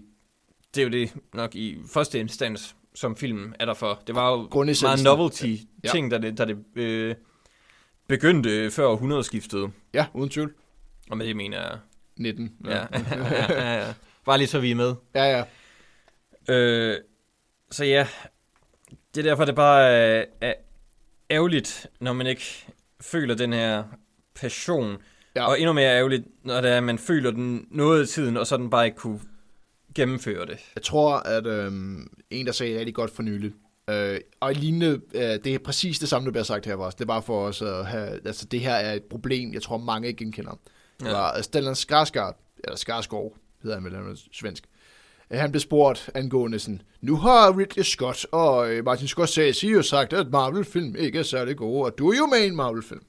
[0.74, 4.02] det er jo det nok i første instans, som filmen er der for.
[4.06, 5.04] Det var jo meget Grundessensen.
[5.04, 7.14] novelty-ting, da det, da det øh,
[8.08, 9.70] begyndte før århundredeskiftet.
[9.94, 10.54] ja, uden tvivl.
[11.10, 11.78] Og med det mener jeg...
[12.16, 12.52] 19.
[12.68, 12.86] Ja.
[13.50, 13.94] ja, ja.
[14.24, 14.94] Bare lige så vi er med.
[15.14, 15.44] ja, ja.
[16.54, 16.98] Øh,
[17.70, 18.06] så ja,
[19.14, 20.54] det er derfor, det bare er, er
[21.30, 22.66] ærgerligt, når man ikke
[23.00, 23.84] føler den her
[24.34, 24.96] passion.
[25.37, 25.47] Ja.
[25.49, 28.47] Og endnu mere ærgerligt, når det er, at man føler den noget af tiden, og
[28.47, 29.20] så den bare ikke kunne
[29.95, 30.59] gennemføre det.
[30.74, 33.53] Jeg tror, at øhm, en, der sagde rigtig godt for nylig,
[33.91, 36.97] øh, og lignende, øh, det er præcis det samme, der bliver sagt her også.
[36.97, 39.78] Det er bare for os at have, altså det her er et problem, jeg tror
[39.78, 40.59] mange ikke genkender.
[41.01, 41.12] Det Ja.
[41.12, 44.64] var Stellan Skarsgård, eller Skarsgård, hedder han vel, han er svensk.
[45.31, 49.83] Øh, Han blev spurgt angående sådan, nu har Ridley Scott og øh, Martin Scorsese jo
[49.83, 53.01] sagt, at Marvel-film ikke er særlig gode, og du er jo med i en Marvel-film.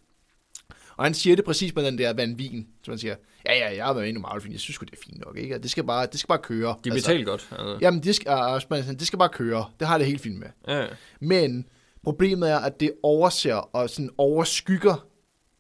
[1.02, 3.86] Og han siger det præcis med den der vandvin, som han siger, ja, ja, jeg
[3.86, 5.56] har været med i en Marvel-film, jeg synes det er fint nok, ikke?
[5.56, 6.76] Og Det skal bare, det skal bare køre.
[6.84, 7.48] De betaler godt.
[7.52, 7.78] Altså.
[7.82, 8.32] Jamen, det skal,
[8.72, 9.66] uh, det skal bare køre.
[9.80, 10.48] Det har det helt fint med.
[10.68, 10.86] Ja.
[11.20, 11.66] Men
[12.04, 15.08] problemet er, at det overser og sådan overskygger,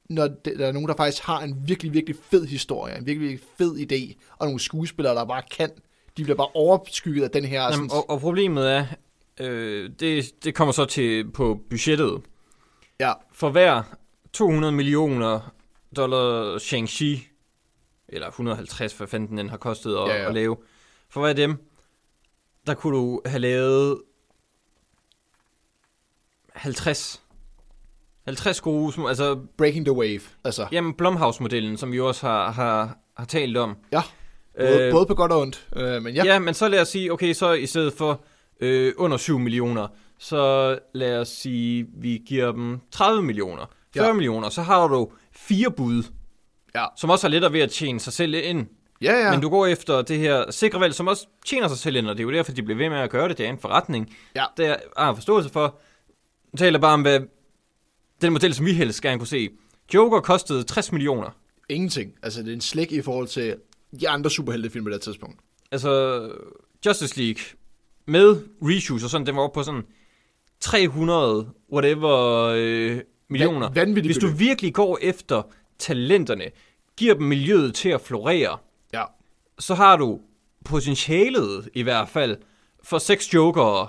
[0.10, 3.50] når der er nogen, der faktisk har en virkelig, virkelig fed historie, en virkelig, virkelig
[3.58, 5.70] fed idé, og nogle skuespillere, der bare kan.
[6.18, 7.62] De bliver bare overskygget af den her...
[7.62, 8.86] Jamen, Sådan, og, og problemet er,
[9.40, 12.22] øh, det, det kommer så til på budgettet.
[13.00, 13.84] ja, For hver
[14.34, 15.54] 200 millioner
[15.96, 17.28] dollar Shang-Chi,
[18.10, 20.58] eller 150, hvad fanden den har kostet at, Ja, ja, at lave,
[21.10, 21.58] for hver af dem,
[22.68, 24.02] der kunne du have lavet
[26.54, 27.22] 50
[28.26, 30.22] 50 gode, altså, Breaking the wave.
[30.44, 33.76] Altså, jamen Blumhouse-modellen, som vi også har, har, har talt om.
[33.92, 34.02] ja.
[34.60, 35.68] Både, øh, både på godt og ondt.
[35.76, 36.24] Øh, men ja.
[36.26, 36.34] Ja.
[36.34, 38.24] ja, men så lad os sige, okay, så i stedet for
[38.60, 44.14] øh, under 7 millioner, så lad os sige, vi giver dem 30 millioner, 40 Ja.
[44.14, 46.04] millioner, så har du fire bud,
[46.76, 46.86] Ja.
[46.98, 48.68] som også har lettere ved at tjene sig selv ind.
[49.02, 49.32] Ja, ja.
[49.32, 52.18] Men du går efter det her sikre valg, som også tjener sig selv ind, og
[52.18, 53.38] det er jo derfor, de bliver ved med at gøre det.
[53.38, 54.16] Det er en forretning.
[54.36, 54.46] Ja.
[54.58, 55.80] Det er, har forståelse for.
[56.54, 57.20] Jeg taler bare om, hvad
[58.22, 59.50] den model, som vi helst gerne kunne se.
[59.94, 61.30] Joker kostede 60 millioner.
[61.70, 62.14] Ingenting.
[62.24, 63.56] Altså, det er en slik i forhold til
[64.00, 65.40] de andre superheltefilm på det tidspunkt.
[65.72, 66.22] Altså,
[66.86, 67.42] Justice League
[68.06, 69.84] med reshoots og sådan, den var oppe på sådan
[70.60, 73.00] 300 whatever øh,
[73.32, 73.68] millioner.
[73.70, 75.42] Van- vanvittigt Hvis du virkelig går efter
[75.80, 76.44] talenterne,
[76.98, 78.58] giver dem miljøet til at florere,
[78.94, 79.04] Ja.
[79.60, 80.20] så har du
[80.66, 82.38] potentialet i hvert fald
[82.84, 83.88] for seks jokere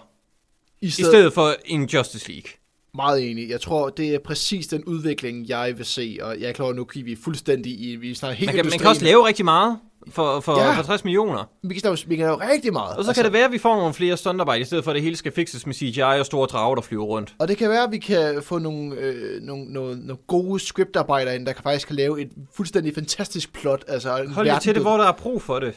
[0.81, 2.51] I i stedet, stedet for en Justice League.
[2.95, 3.49] Meget enig.
[3.49, 6.19] Jeg tror, det er præcis den udvikling, jeg vil se.
[6.23, 7.97] Og jeg er klar, nu kigger vi fuldstændig i...
[7.97, 9.79] Vi snakker helt Man kan, man kan også lave rigtig meget
[10.11, 10.79] for, for, Ja.
[10.79, 11.45] for 60 millioner.
[11.63, 12.97] Vi kan, lave, vi kan lave rigtig meget.
[12.97, 14.95] Og så kan det være, at vi får nogle flere stuntarbejde, i stedet for at
[14.95, 17.35] det hele skal fikses med CGI og store drager, der flyver rundt.
[17.39, 21.35] Og det kan være, at vi kan få nogle, øh, nogle, nogle, nogle gode scriptarbejdere
[21.35, 23.85] ind, der kan faktisk kan lave et fuldstændig fantastisk plot.
[23.89, 25.75] Altså, Hold jer til det, hvor der er brug for det.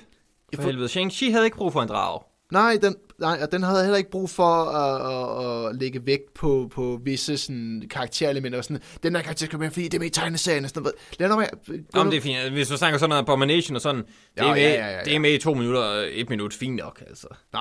[0.56, 0.88] For får- helvede.
[0.88, 2.22] Shang-Chi havde ikke brug for en drag.
[2.52, 6.34] Nej, den, nej, og den havde heller ikke brug for at, at, at lægge vægt
[6.34, 8.58] på, på visse sådan, karakterelementer.
[8.58, 10.64] Og sådan, den der karakter skal med, fordi det er med i tegneserien.
[10.64, 10.96] og Sådan noget.
[11.20, 11.48] Lad nu være.
[11.96, 12.52] Jamen, det er fint.
[12.52, 14.98] Hvis du snakker sådan noget Abomination og sådan, det, Ja, er, med, ja, ja, ja,
[14.98, 15.04] ja.
[15.04, 16.54] det er med i to minutter og et minut.
[16.54, 17.28] Fint nok, altså.
[17.54, 17.60] Nå,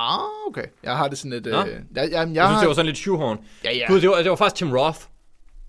[0.49, 0.65] okay.
[0.83, 1.47] Jeg har det sådan et...
[1.47, 1.61] Nå.
[1.61, 3.39] Øh, jeg, jeg, jeg, Jeg synes, har, det var sådan lidt shoehorn.
[3.65, 3.87] Ja, ja.
[3.89, 4.99] Gud, det var, det var faktisk Tim Roth.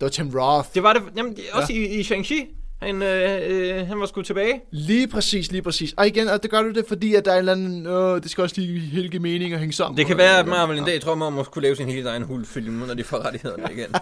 [0.00, 0.68] var Tim Roth.
[0.74, 1.78] Det var det, jamen, også ja.
[1.78, 2.55] i, i Shang-Chi.
[2.82, 4.60] Han, øh, øh, han var sgu tilbage.
[4.70, 5.94] Lige præcis, lige præcis.
[5.96, 7.86] Og igen, og det gør du det, fordi at der er en eller anden...
[7.86, 9.98] Øh, det skal også lige helt give mening og hænge sammen.
[9.98, 12.22] Det kan være, at Marvel en dag tror, man må kunne lave sin helt egen
[12.22, 13.94] hulfilm, når de får rettighederne igen.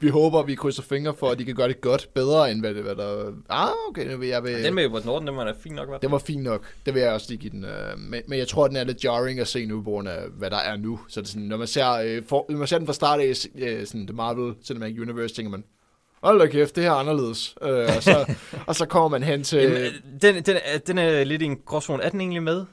[0.00, 2.74] Vi håber, vi krydser fingre for, at de kan gøre det godt bedre, end hvad,
[2.74, 3.32] det, hvad der...
[3.48, 4.44] Ah, okay, nu vil jeg...
[4.44, 5.98] Vil, Den med Edward Norton, den var da fint nok, hva'?
[6.02, 6.64] Det var fint nok.
[6.86, 7.64] Det vil jeg også lige give den.
[7.64, 10.18] Øh, men, men jeg tror, den er lidt jarring at se nu, på grund af,
[10.38, 11.00] hvad der er nu.
[11.08, 13.20] Så det er sådan, når man ser, øh, for, når man ser den fra start
[13.20, 15.64] af øh, sådan, The Marvel Cinematic Universe, tænker man,
[16.22, 17.54] hold da kæft, det her er anderledes.
[17.62, 18.34] Øh, og, så,
[18.66, 19.58] og så kommer man hen til...
[19.58, 19.92] Jamen,
[20.22, 22.02] den, den, er, den er lidt i en gråzone.
[22.02, 22.64] Er den egentlig med?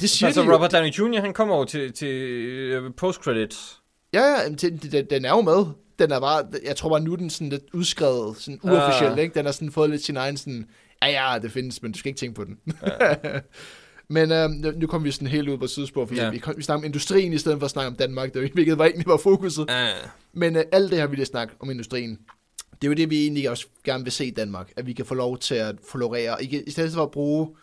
[0.00, 0.54] det siger Altså, de jo.
[0.54, 3.80] Robert Downey Jr., han kommer over til, til øh, post-credits.
[4.12, 5.64] Ja, ja, det- den er jo med.
[5.98, 9.18] Den er bare, jeg tror bare, nu er den sådan lidt udskrevet, sådan uofficielt, Ah.
[9.18, 9.34] ikke?
[9.34, 10.66] Den har sådan fået lidt sin egen sådan,
[11.02, 12.58] ja, ja, det findes, men du skal ikke tænke på den.
[13.00, 13.14] Ja.
[14.08, 16.30] men øh, nu- kommer vi sådan helt ud på sidespor, fordi ja.
[16.30, 18.78] Vi, kom, vi snakker om industrien i stedet for at snakke om Danmark, det hvilket
[18.78, 19.66] var egentlig var fokuset.
[19.68, 19.86] Ja.
[20.32, 22.18] Men øh, alt det her vil jeg snakke om industrien.
[22.82, 25.06] Det er jo det, vi egentlig også gerne vil se i Danmark, at vi kan
[25.06, 26.42] få lov til at florere.
[26.42, 27.56] Ikke, I stedet for at bruge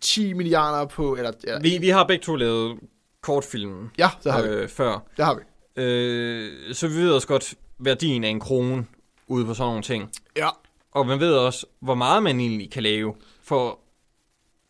[0.00, 2.78] 10 milliarder på, eller, eller Vi, vi har begge to lavet
[3.20, 4.48] kortfilm ja, det har vi.
[4.48, 5.06] øh, før.
[5.16, 5.82] Det har vi.
[5.82, 8.86] Øh, så vi ved også godt værdien af en krone
[9.26, 10.10] ude på sådan nogle ting.
[10.36, 10.48] Ja.
[10.92, 13.78] Og man ved også, hvor meget man egentlig kan lave for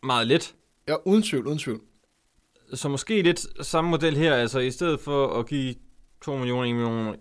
[0.03, 0.55] meget lidt.
[0.87, 1.81] Ja, uden tvivl, uden tvivl.
[2.73, 5.75] Så måske lidt samme model her, altså i stedet for at give
[6.25, 7.15] 2 millioner, 1 million,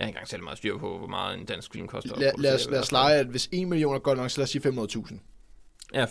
[0.00, 2.14] jeg har ikke engang selv meget styr på, hvor meget en dansk film koster.
[2.14, 4.44] at Lad, os, lad os lege, at hvis 1 million er godt nok, så lad
[4.44, 5.18] os sige 500.000.
[5.94, 6.10] Ja, 500.000.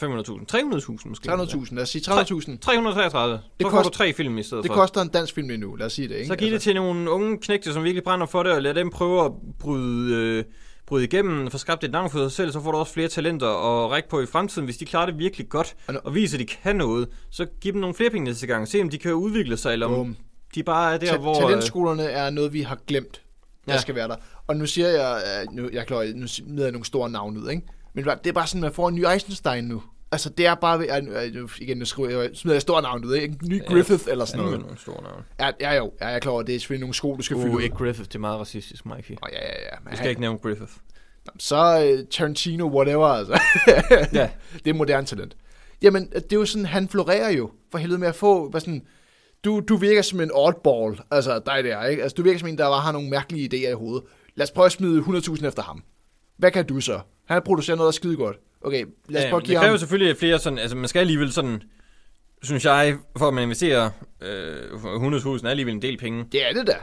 [0.52, 1.32] 300.000 måske.
[1.32, 2.58] 300.000, lad os sige 300.000.
[2.58, 3.34] 333.
[3.34, 4.76] Det så får kost- du tre film i stedet Det for.
[4.76, 6.28] koster en dansk film lige nu, lad os sige det, ikke?
[6.28, 8.90] Så giv det til nogle unge knægte, som virkelig brænder for det, og lad dem
[8.90, 10.44] prøve at bryde, øh,
[10.88, 13.48] bryde igennem, få skabt et navn for sig selv, så får du også flere talenter
[13.48, 14.66] at række på i fremtiden.
[14.66, 17.46] Hvis de klarer det virkelig godt, Og nu- og viser, at de kan noget, så
[17.62, 18.68] giv dem nogle flere penge næste gang.
[18.68, 20.16] Se, om de kan udvikle sig, eller om Bum.
[20.56, 21.36] de bare er der, Ta- hvor...
[21.44, 23.22] øh, talentskolerne er noget, vi har glemt,
[23.70, 23.82] der Ja.
[23.82, 24.16] skal være der.
[24.48, 27.50] Og nu siger jeg, øh, nu, jeg klar, nu smider jeg nogle store navne ud,
[27.50, 27.62] ikke?
[27.94, 29.84] Men det er bare sådan, man får en ny Eisenstein nu.
[30.12, 30.88] Altså, det er bare, ved,
[31.26, 33.38] øh, nu- igen, nu skriver jeg, smider jeg store navne ud, ikke?
[33.44, 34.60] En ny Ja, Griffith eller sådan noget.
[34.60, 35.24] nogle store navne.
[35.40, 37.38] Ja, ja, jo, ja, jeg er klar over, det er selvfølgelig nogle sko, du skal
[37.38, 37.62] fylde Uh, ud.
[37.62, 39.14] ikke Griffith, det er meget racistisk, Mikey.
[39.22, 39.78] Oh, ja, ja, ja.
[39.84, 40.72] Men Du skal ikke nævne Griffith.
[41.40, 43.40] Så uh, Tarantino, whatever, altså.
[44.14, 44.30] Ja.
[44.66, 45.36] det er moderne talent.
[45.82, 48.82] Jamen, det er jo sådan, han florerer jo, for helvede med at få, hvad sådan,
[49.46, 52.04] du, du virker som en oddball, altså dig der, ikke?
[52.04, 54.04] Altså, du virker som en, der bare har nogle mærkelige idéer i hovedet.
[54.36, 55.84] Lad os prøve at smide 100.000 efter ham.
[56.38, 57.00] Hvad kan du så?
[57.26, 58.38] Han producerer noget, der er skide godt.
[58.62, 59.78] Okay, lad os Ja, prøve at give det ham...
[59.78, 61.64] selvfølgelig flere sådan, altså man skal alligevel sådan,
[62.42, 63.90] synes jeg, for at man investerer
[64.22, 66.26] øh, 100.000 er alligevel en del penge.
[66.32, 66.76] Det er det da.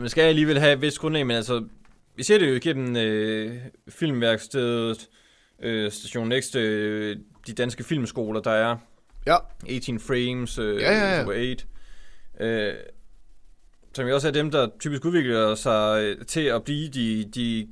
[0.00, 1.64] Man skal alligevel have et vist grundlag, men altså,
[2.16, 3.56] vi ser det jo igennem øh,
[3.88, 5.08] filmværkstedet,
[5.62, 8.76] øh, Station Next, øh, de danske filmskoler, der er,
[9.26, 9.36] Ja,
[9.70, 11.20] 18 Frames, øh, Ja, ja, ja.
[11.20, 11.64] Super 8,
[12.40, 12.74] øh,
[13.94, 17.68] som jo også er dem, der typisk udvikler sig øh, til at blive de, de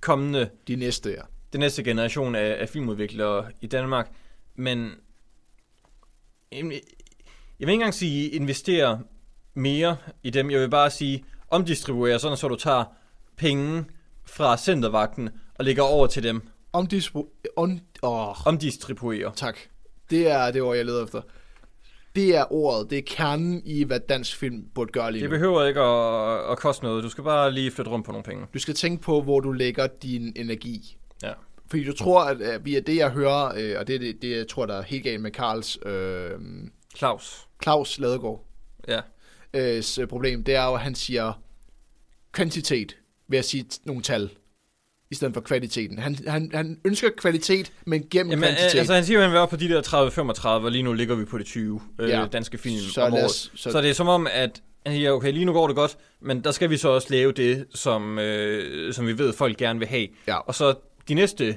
[0.00, 1.22] kommende de næste, ja.
[1.52, 4.12] den næste generation af, af filmudviklere i Danmark,
[4.54, 4.92] men
[6.52, 6.72] jeg vil
[7.60, 9.00] ikke engang sige investere
[9.54, 10.50] mere i dem.
[10.50, 12.84] Jeg vil bare sige omdistribuere, sådan så du tager
[13.36, 13.84] penge
[14.24, 16.48] fra centervagten og lægger over til dem.
[16.72, 17.32] Omdispo...
[17.56, 19.32] On, åh, Omdistribuerer.
[19.32, 19.58] tak.
[20.10, 21.22] Det er det ord, jeg leder efter.
[22.16, 22.90] Det er ordet.
[22.90, 25.34] Det er kernen i, hvad dansk film burde gøre lige Det nu.
[25.36, 27.04] behøver ikke at, at koste noget.
[27.04, 28.46] Du skal bare lige flytte rundt på nogle penge.
[28.54, 30.96] Du skal tænke på, hvor du lægger din energi.
[31.22, 31.32] Ja.
[31.70, 34.66] Fordi du tror, at via det, jeg hører, øh, og det det, det, jeg tror,
[34.66, 36.30] der er helt galt med Karls, øh,
[36.96, 37.46] Claus.
[37.62, 38.44] Claus Ladegaard,
[38.88, 39.00] Ja.
[39.54, 41.32] øh, problem, det er jo, at han siger
[42.32, 42.96] kvantitet
[43.28, 44.30] ved at sige nogle tal,
[45.10, 45.98] i stedet for kvaliteten.
[45.98, 48.78] Han, han, han ønsker kvalitet, men gennem Jamen, kvantitet.
[48.78, 49.82] altså han siger, at han vil op på de der
[50.42, 52.26] 30-35, og lige nu ligger vi på de 20 øh, Ja.
[52.32, 53.30] danske film Så om året.
[53.30, 53.50] Så...
[53.54, 56.44] så- det er som om, at han siger, okay, lige nu går det godt, men
[56.44, 59.88] der skal vi så også lave det, som, øh, som vi ved, folk gerne vil
[59.88, 60.08] have.
[60.28, 60.36] Ja.
[60.36, 60.74] Og så
[61.08, 61.56] de næste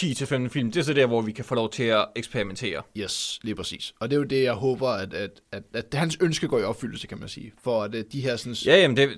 [0.00, 2.82] 10-15 film, det er så der, hvor vi kan få lov til at eksperimentere.
[2.96, 3.92] Yes, lige præcis.
[4.00, 6.62] Og det er jo det, jeg håber, at, at, at, at hans ønske går i
[6.62, 7.52] opfyldelse, kan man sige.
[7.64, 8.54] For at øh, de her sådan...
[8.54, 9.10] Ja, jamen det,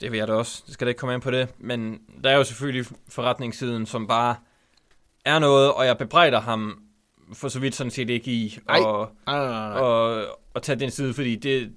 [0.00, 0.62] det vil jeg da også.
[0.66, 1.48] Det skal da ikke komme ind på det.
[1.58, 4.36] Men der er jo selvfølgelig forretningssiden, som bare
[5.24, 6.82] er noget, og jeg bebrejder ham
[7.32, 8.80] for så vidt sådan set ikke i at,
[9.26, 9.40] nej.
[9.80, 10.24] og,
[10.54, 11.72] og tage den side, fordi det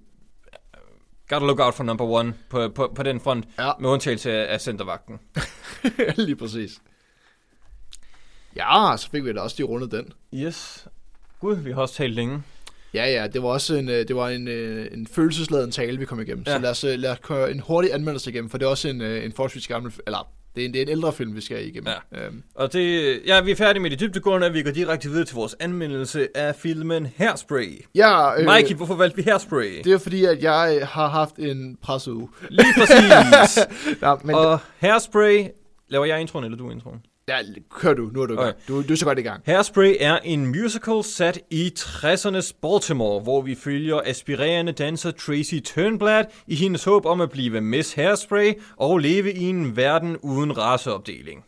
[1.29, 3.71] gotta look out for number one på, på, på den front, Ja.
[3.79, 5.19] med undtagelse af centervagten.
[6.17, 6.81] lige præcis.
[8.55, 10.13] Ja, så fik vi da også lige rundet den.
[10.33, 10.87] Yes.
[11.39, 12.43] Gud, vi har også talt længe.
[12.93, 16.05] Ja, ja, det var også en, øh, det var en, øh, en følelsesladen tale, vi
[16.05, 16.43] kom igennem.
[16.47, 16.53] Ja.
[16.53, 18.87] Så lad os, øh, lad os køre en hurtig anmeldelse igennem, for det er også
[18.89, 21.67] en, en forholdsvis gammel, eller det er en, det er en ældre film, vi skal
[21.67, 21.93] igennem.
[22.13, 22.25] Ja.
[22.25, 25.25] Øhm, Og det, ja, vi er færdige med de dybdegående, og vi går direkte videre
[25.25, 27.85] til vores anmeldelse af filmen Hairspray.
[27.95, 29.81] ja, øh, Mikey, hvorfor valgte vi Hairspray?
[29.83, 32.29] det er fordi, at jeg har haft en presseuge.
[32.49, 33.59] Lige præcis.
[34.01, 35.45] Ja, men og Hairspray,
[35.89, 36.99] laver jeg introen, eller du introen?
[37.27, 38.37] Ja, kør du, nu er du.
[38.37, 38.51] Okay.
[38.67, 39.41] Du, du er så godt i gang.
[39.45, 46.25] Hairspray er en musical sat i 60'ernes Baltimore, hvor vi følger aspirerende danser Tracy Turnblad
[46.47, 51.43] i hendes håb om at blive Miss Hairspray og leve i en verden uden raceopdeling.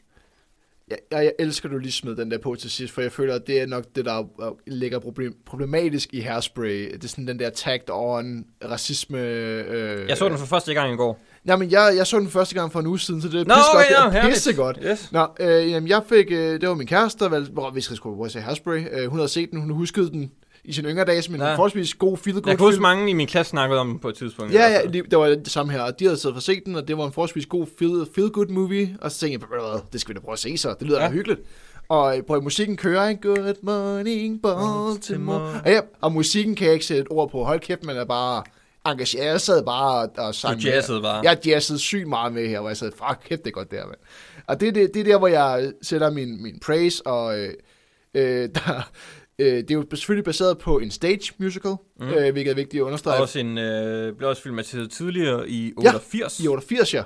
[0.88, 3.12] Jeg, jeg, jeg elsker, at du lige smed den der på til sidst, for jeg
[3.12, 6.92] føler, at det er nok det, der øh, ligger problem, problematisk i Hairspray.
[6.94, 9.20] Det er sådan den der tagged on racisme.
[9.20, 11.20] Øh, Jeg så den for første gang i går.
[11.46, 13.46] Nej, men jeg, jeg så den første gang for en uge siden, så det er
[13.46, 14.06] Nå, pisse okay, godt.
[14.06, 14.34] nå, det er herligt.
[14.36, 14.78] pisse godt.
[14.92, 15.12] Yes.
[15.12, 18.26] Nå, øh, jamen, jeg fik, øh, det var min kæreste, der valgte, hvor sgu prøve
[18.26, 18.84] at se Hairspray.
[18.92, 20.32] Øh, hun havde set den, hun huskede den
[20.64, 21.52] i sine yngre dage som en Ja.
[21.52, 24.10] forholdsvis god feel good Jeg kan huske mange i min klasse snakkede om den på
[24.10, 24.54] et tidspunkt.
[24.54, 25.82] Ja, ja, det, var det samme her.
[25.82, 28.30] Og de havde siddet for set den, og det var en forholdsvis god feel, feel
[28.30, 28.98] good movie.
[29.02, 30.76] Og så tænkte jeg, "Ved du hvad, det skal vi da prøve at se så.
[30.80, 31.06] Det lyder ja.
[31.08, 31.40] Da hyggeligt.
[31.90, 33.22] Og øh, prøv musikken kører, ikke?
[33.22, 34.42] Good morning.
[34.42, 35.42] Baltimore.
[35.66, 37.44] Og, ja, og musikken kan jeg ikke sætte et ord på.
[37.44, 38.44] Hold kæft, man er bare
[38.86, 39.26] engageret.
[39.26, 41.22] Jeg sad bare og, og sang Du jazzede bare.
[41.24, 43.86] Jeg jazzede sygt meget med her, hvor jeg sad, fuck, kæft, det er godt der,
[43.86, 43.98] mand.
[44.48, 47.54] Og det, det, det er der, hvor jeg sætter min, min praise, og øh,
[48.14, 48.92] øh, der,
[49.40, 52.08] øh, det er jo selvfølgelig baseret på en stage musical, mm.
[52.08, 53.18] øh, hvilket er vigtigt at Der understrege.
[53.18, 56.40] er også en, øh, blev også filmatiseret tidligere i Ja, 88.
[56.40, 57.04] I 88, ja.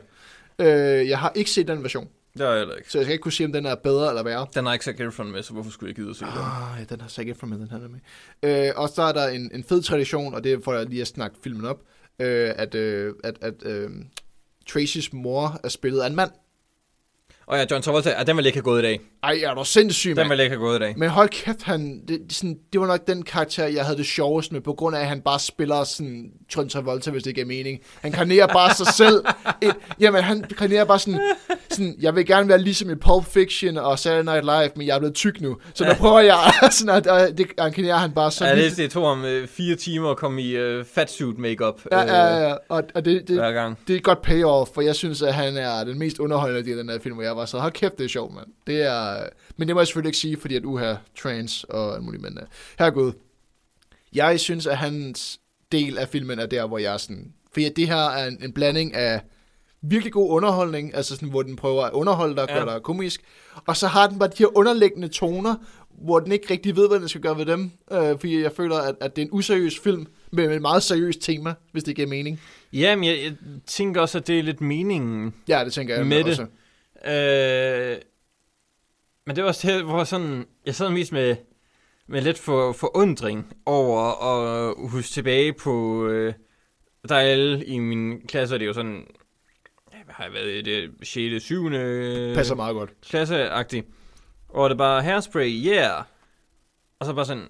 [0.60, 2.92] Øh, jeg har ikke set den version, Det har jeg heller ikke.
[2.92, 4.48] så jeg skal ikke kunne sige, om den er bedre eller værre.
[4.54, 6.34] Den har ikke Zac Efron med, så hvorfor skulle jeg gide at se den?
[6.34, 8.68] Ah, ja, den har sikkert fra med, den her er med.
[8.68, 11.08] Øh, og så er der en, en fed tradition, og det for at lige at
[11.08, 11.82] snakke filmen op,
[12.20, 13.90] øh, at, øh, at, at øh,
[14.70, 16.32] Tracys mor er spillet af en mand.
[17.50, 19.00] Og ja, John Travolta, ja, den ville ikke have gået i dag.
[19.24, 20.94] Ej, er du sindssyg, Den ville ikke have gået i dag.
[20.98, 24.52] Men hold kæft, han, det, sådan, det var nok den karakter, jeg havde det sjovest
[24.52, 27.46] med, på grund af, at han bare spiller sådan John Travolta, hvis det ikke er
[27.46, 27.80] mening.
[28.02, 29.26] Han karnerer bare sig selv.
[29.62, 31.20] Et, jamen, han karnerer bare sådan,
[31.70, 34.96] sådan, jeg vil gerne være ligesom i Pulp Fiction og Saturday Night Live, men jeg
[34.96, 35.58] er blevet tyk nu.
[35.74, 38.78] Så der prøver jeg sådan, at, at det, han karnerer han bare så Ja, det,
[38.78, 42.48] det tog ham øh, fire timer at komme i øh, fatsuit makeup Ja, øh, ja,
[42.48, 43.78] ja, og, og det, det, gang.
[43.88, 46.78] det er et godt payoff, for jeg synes, at han er den mest underholdende del
[46.78, 48.48] af den her film, hvor jeg var så, hold kæft, det er sjovt, mand.
[48.68, 52.04] Det er, men det må jeg selvfølgelig ikke sige, fordi at uha, trans og alt
[52.04, 52.48] muligt, men uh,
[52.80, 53.12] herregud.
[54.14, 55.40] Jeg synes, at hans
[55.72, 58.52] del af filmen er der, hvor jeg er sådan, fordi det her er en, en
[58.54, 59.22] blanding af
[59.82, 62.74] virkelig god underholdning, altså sådan, hvor den prøver at underholde dig og Ja.
[62.74, 63.22] dig komisk,
[63.66, 65.56] og så har den bare de her underliggende toner,
[66.02, 68.76] hvor den ikke rigtig ved, hvad den skal gøre ved dem, øh, fordi jeg føler,
[68.78, 72.08] at, at det er en useriøs film, med et meget seriøst tema, hvis det giver
[72.08, 72.40] mening.
[72.74, 73.34] Ja, men jeg, jeg
[73.68, 76.26] tænker også, at det er lidt meningen Ja, det tænker jeg Med det.
[76.28, 76.46] også.
[77.06, 77.98] Øh,
[79.26, 81.36] men det var også det, hvor sådan, jeg sad mest med,
[82.08, 86.34] med lidt for, forundring over at huske tilbage på, øh,
[87.10, 89.06] der er alle i min klasse, og det er jo sådan,
[90.06, 91.44] hvad har jeg været i det, 6.
[91.44, 91.70] 7.
[92.36, 92.90] Passer meget godt.
[93.10, 93.88] klasseagtigt.
[94.50, 96.04] Og det er bare hairspray, yeah.
[97.00, 97.48] Og så bare sådan,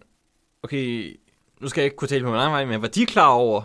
[0.64, 1.16] okay,
[1.62, 3.62] nu skal jeg ikke kunne tale på min egen vej, men var de klar over,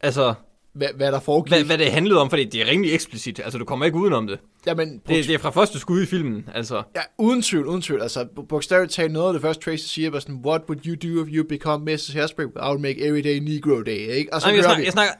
[0.00, 0.34] altså,
[0.72, 1.50] Hvad, hvad der foregik.
[1.52, 4.26] hvad, hvad det handlede om, fordi det er rimelig eksplicit, altså du kommer ikke udenom
[4.26, 4.38] det.
[4.68, 6.82] Jamen, Det, det er fra første skud i filmen, altså.
[6.96, 8.02] Ja, uden tvivl, uden tvivl.
[8.02, 11.22] Altså, bogstaveligt talt noget af det første, Tracy siger, var sådan, what would you do
[11.24, 12.08] if you become Mrs.
[12.08, 12.44] Hairspray?
[12.44, 14.34] I would make every day Negro Day, ikke?
[14.34, 15.12] Og så Nej, jeg, snakker, vi, jeg snakker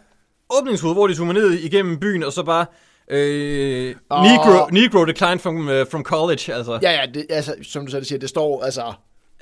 [0.60, 2.66] åbningshoved, hvor de zoomer ned igennem byen, og så bare,
[3.10, 4.22] Øh, Åh.
[4.22, 6.78] Negro, Negro declined from, uh, from college, altså.
[6.82, 8.92] Ja, ja, det, altså, som du selv siger, det står altså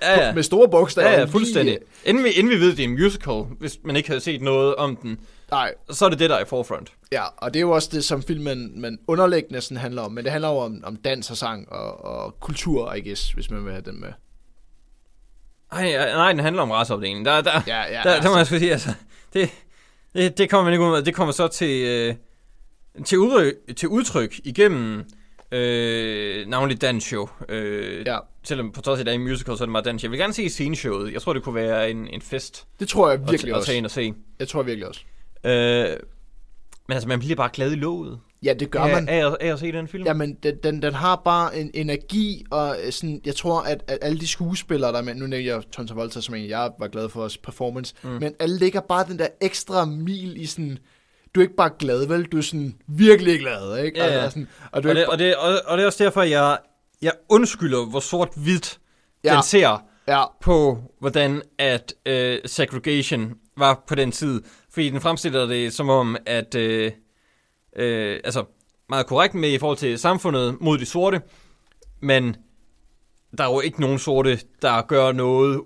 [0.02, 0.34] ja, ja.
[0.34, 1.08] med store bogstaver.
[1.08, 1.78] Ja, ja, lige- fuldstændig.
[2.04, 4.74] Inden vi, inden vi ved, det er en musical, hvis man ikke havde set noget
[4.74, 5.18] om den,
[5.50, 6.92] Nej, så er det det, der er i forefront.
[7.12, 10.12] ja, og det er jo også det, som filmen man underliggende sådan handler om.
[10.12, 13.50] Men det handler jo om, om dans og sang og, og kultur, I guess, hvis
[13.50, 14.08] man vil have den med.
[15.72, 17.24] Ej, ej, nej, den handler om raceopdelingen.
[17.24, 18.54] Der, der, Ja, ja, der, der må altså.
[18.54, 18.90] jeg sige, altså,
[19.32, 19.50] det,
[20.14, 21.02] det, det kommer man ikke ud med.
[21.02, 22.14] Det kommer så til, øh,
[23.04, 25.04] til, udtryk, til udtryk igennem
[25.52, 27.28] øh, navnligt dansshow.
[27.48, 29.84] Øh, Ja, Selvom på trods af, at det er en musical, så er det meget
[29.84, 30.02] dans.
[30.02, 31.12] Jeg vil gerne se sceneshowet.
[31.12, 33.66] Jeg tror, det kunne være en, en fest det tror jeg at, virkelig at også.
[33.66, 34.14] tage ind og se.
[34.38, 35.00] Jeg tror virkelig også.
[35.46, 35.96] Øh,
[36.88, 38.18] men altså, man bliver bare glad i låget.
[38.42, 39.08] Ja, det gør af, man.
[39.08, 40.04] Af, af, af at se den film.
[40.04, 43.98] Jamen, den, den, den har bare en energi, og øh, sådan, jeg tror, at, at
[44.02, 46.88] alle de skuespillere, der er med, nu nævner jeg Ton Travolta, som en, jeg var
[46.88, 48.08] glad for vores performance, mm.
[48.08, 50.78] men alle ligger bare den der ekstra mil i sådan,
[51.34, 52.24] du er ikke bare glad, vel?
[52.24, 53.98] Du er sådan virkelig glad, ikke?
[53.98, 54.12] Ja, ja.
[54.12, 56.22] Altså, sådan, og du og, det, ikke og, det, og, og det er også derfor,
[56.22, 56.58] jeg,
[57.02, 58.78] jeg undskylder, hvor sort-hvidt
[59.24, 59.34] Ja.
[59.34, 64.42] den ser Ja, på, hvordan at øh, segregation var på den tid.
[64.76, 66.54] Fordi den fremstiller det som om, at...
[66.54, 66.92] Øh,
[67.76, 68.44] øh, altså,
[68.88, 71.20] meget korrekt med i forhold til samfundet mod de sorte,
[72.00, 72.36] men
[73.38, 75.62] der er jo ikke nogen sorte, der gør noget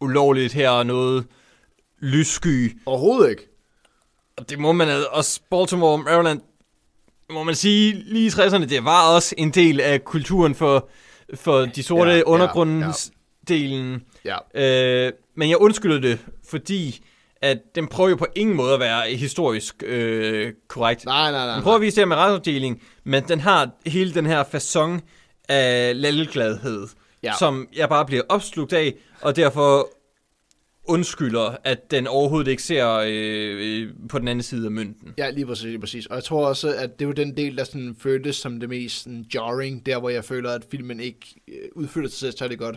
[0.00, 1.26] ulovligt her, og noget
[1.98, 2.80] lyssky.
[2.86, 3.42] overhovedet ikke.
[4.36, 6.40] Og det må man også, Baltimore, Maryland,
[7.30, 10.88] må man sige, lige i 60'erne, det var også en del af kulturen for,
[11.34, 14.04] for de sorte Ja, ja, ja, undergrundsdelen.
[14.24, 17.04] Ja, Øh, men jeg undskylder det, fordi
[17.42, 21.04] at den prøver jo på ingen måde at være historisk øh, korrekt.
[21.04, 21.54] nej, nej, nej.
[21.54, 25.00] Den prøver at vise det her med retsopdeling, men den har hele den her façon
[25.48, 26.86] af lallegladhed,
[27.22, 27.32] Ja.
[27.38, 29.88] som jeg bare bliver opslugt af, og derfor
[30.84, 35.14] undskylder, at den overhovedet ikke ser øh, øh, på den anden side af mønten.
[35.18, 36.06] Ja, lige præcis, lige præcis.
[36.06, 38.68] Og jeg tror også, at det er jo den del, der sådan føltes som det
[38.68, 42.76] mest sådan, jarring, der hvor jeg føler, at filmen ikke øh, udfylder sig særlig godt.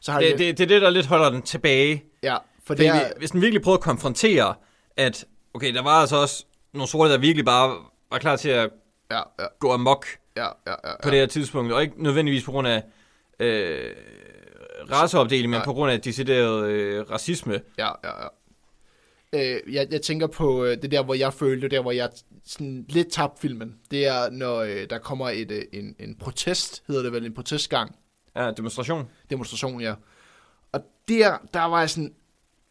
[0.00, 2.04] Så har Det, det, det er det, der lidt holder den tilbage.
[2.22, 2.94] Ja, for Fordi det er...
[3.08, 4.54] vi- hvis den virkelig prøvede at konfrontere,
[4.96, 6.44] at okay, der var altså også
[6.74, 7.76] nogle sorte, der virkelig bare
[8.10, 8.70] var klar til at
[9.10, 10.06] Ja, ja, gå amok
[10.36, 12.82] ja, ja, ja, på det her tidspunkt, og ikke nødvendigvis på grund af
[13.40, 13.90] øh,
[14.90, 15.64] raceopdeling, men Nej.
[15.64, 17.60] på grund af decideret øh, racisme.
[17.78, 18.28] ja, ja, ja.
[19.34, 22.10] Øh, jeg, jeg tænker på øh, det der, hvor jeg følte, der hvor jeg
[22.44, 23.74] sådan lidt tabte filmen.
[23.90, 27.34] Det er, når øh, der kommer et, øh, en, en protest, hedder det vel, en
[27.34, 27.96] protestgang.
[28.36, 29.08] Ja, demonstration.
[29.30, 29.94] demonstration, ja.
[30.72, 32.12] Og der, der var jeg sådan,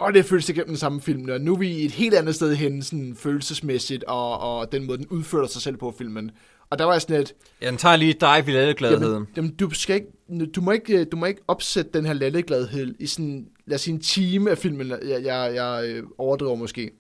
[0.02, 2.56] og det føles igennem den samme film, og nu er vi et helt andet sted
[2.56, 6.32] hen, sådan følelsesmæssigt, og, og den måde, den udfører sig selv på filmen.
[6.70, 9.14] Og der var jeg sådan lidt, Ja, den tager lige dig i lallegladheden.
[9.14, 12.96] jamen, jamen, du, skal ikke, du, må ikke, du må ikke opsætte den her lallegladhed
[13.00, 16.92] i sådan, lad os sige, en time af filmen, jeg, jeg, jeg øh, overdriver måske.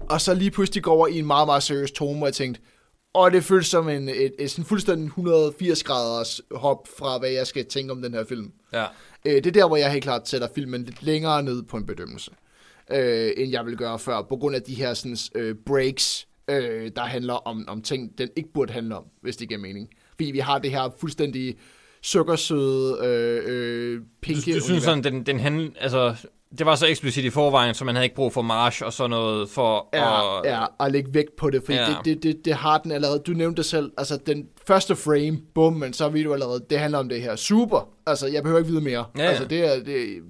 [0.00, 2.60] Og så lige pludselig går over i en meget, meget seriøs tone, hvor jeg tænkte,
[3.14, 7.46] og det føles som en, et, et sådan fuldstændig 180 graders hop fra, hvad jeg
[7.46, 8.52] skal tænke om den her film.
[8.72, 8.84] Ja.
[9.24, 11.86] Øh, det er der, hvor jeg helt klart sætter filmen lidt længere ned på en
[11.86, 12.30] bedømmelse,
[12.92, 16.90] øh, end jeg ville gøre før, på grund af de her sådan, øh, breaks, øh,
[16.96, 19.88] der handler om, om ting, den ikke burde handle om, hvis det giver mening.
[20.16, 21.56] Fordi vi har det her fuldstændig
[22.02, 24.82] sukkersøde, øh, øh, Du, pinke du synes univers.
[24.84, 26.14] sådan, den, den handel, altså,
[26.58, 29.10] det var så eksplicit i forvejen, så man havde ikke brug for march og sådan
[29.10, 30.50] noget for Ja, at...
[30.50, 31.86] ja, at lægge vægt på det, fordi Ja.
[31.86, 33.18] det, det, det, det har den allerede.
[33.18, 36.78] Du nævnte det selv, altså den første frame, bum, men så ved du allerede, det
[36.78, 37.36] handler om det her.
[37.36, 39.04] Super, altså jeg behøver ikke vide mere.
[39.18, 39.28] Ja, ja.
[39.28, 40.22] Altså det er, det,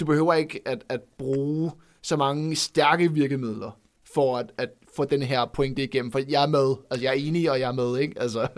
[0.00, 1.70] du behøver ikke at, at bruge
[2.02, 3.78] så mange stærke virkemidler
[4.14, 7.14] for at, at få den her pointe igennem, for jeg er med, altså jeg er
[7.28, 8.20] enig, og jeg er med, ikke?
[8.22, 8.48] Altså,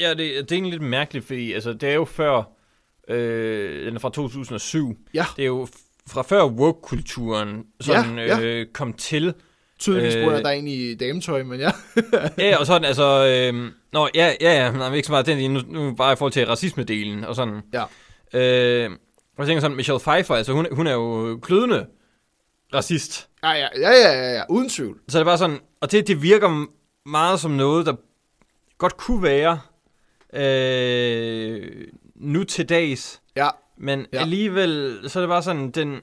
[0.00, 2.42] Ja, det, det er egentlig lidt mærkeligt, fordi altså, det er jo før,
[3.08, 4.96] øh, den er fra 2007.
[5.14, 5.68] ja, Det er jo
[6.06, 8.40] fra før woke-kulturen sådan, Ja, ja.
[8.40, 9.34] Øh, kom til.
[9.78, 11.70] Tydeligvis Øh, øh, der er egentlig dametøj, men ja.
[12.38, 13.26] Ja, og sådan, altså...
[13.26, 16.32] Øh, nå, ja, ja, ja, nej, ikke så meget den, nu, nu bare i forhold
[16.32, 17.60] til racisme-delen og sådan.
[17.72, 17.82] Ja.
[18.34, 18.90] Øh,
[19.36, 21.86] og jeg tænker sådan, Michelle Pfeiffer, altså hun, hun er jo klødende
[22.74, 23.28] racist.
[23.42, 24.98] Ja, ja, ja, ja, ja, ja, uden tvivl.
[25.08, 26.66] Så det er bare sådan, og det, det virker
[27.08, 27.94] meget som noget, der
[28.78, 29.60] godt kunne være
[30.32, 31.66] øh,
[32.14, 34.20] nu til dags, Ja, men ja.
[34.20, 36.00] alligevel, så er det bare sådan, den,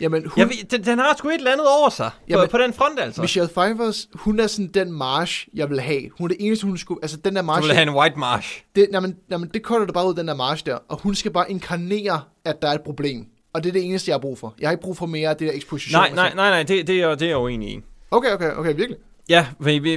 [0.00, 2.48] jamen hun, jeg ved, den, den har sgu et eller andet over sig, på, Jamen,
[2.48, 3.20] på den front altså.
[3.20, 6.02] Michelle Pfeiffer, hun er sådan den march, jeg vil have.
[6.18, 6.98] Hun er det eneste, hun skulle...
[7.02, 7.66] Altså, den der Du march...
[7.66, 8.64] vil have en white march.
[8.76, 10.78] det, jamen, jamen, det kolder det bare ud, den der march der.
[10.88, 13.26] Og hun skal bare inkarnere, at der er et problem.
[13.52, 14.54] Og det er det eneste, jeg har brug for.
[14.60, 16.00] Jeg har ikke brug for mere af det der eksposition.
[16.00, 17.80] Nej, og nej, nej, nej, det, det, er, det er jeg uenig i.
[18.10, 18.96] Okay, okay, okay, virkelig.
[19.28, 19.46] Ja,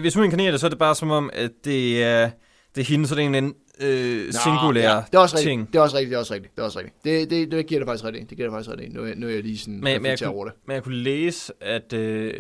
[0.01, 2.29] hvis hun inkarnerer det, så er det bare som om, at det er,
[2.75, 5.49] det er hende, så det er en øh, Nå, singulær ja, det er også rigtigt.
[5.51, 5.67] ting.
[5.67, 6.55] Det er også rigtigt, det er også rigtigt.
[6.55, 7.03] Det er også rigtigt.
[7.03, 8.19] Det, det, det giver det faktisk i.
[8.25, 8.93] Det giver det faktisk i.
[8.93, 10.53] Nu, er- nu er jeg lige sådan Men, men, jeg kunne, over det.
[10.67, 12.33] men jeg kunne læse, at øh,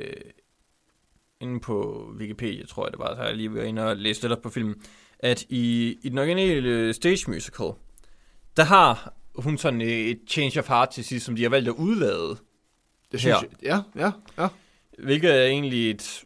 [1.41, 4.21] inde på Wikipedia, tror jeg det var, så har jeg lige været inde og læst
[4.21, 4.75] lidt op på filmen,
[5.19, 7.71] at i, i den originale stage musical,
[8.57, 11.75] der har hun sådan et change of heart til sidst, som de har valgt at
[11.77, 12.37] udlade.
[13.11, 13.43] Det synes Her.
[13.63, 13.81] jeg.
[13.95, 14.11] Ja, ja,
[14.43, 14.47] ja.
[15.03, 16.23] Hvilket er egentlig et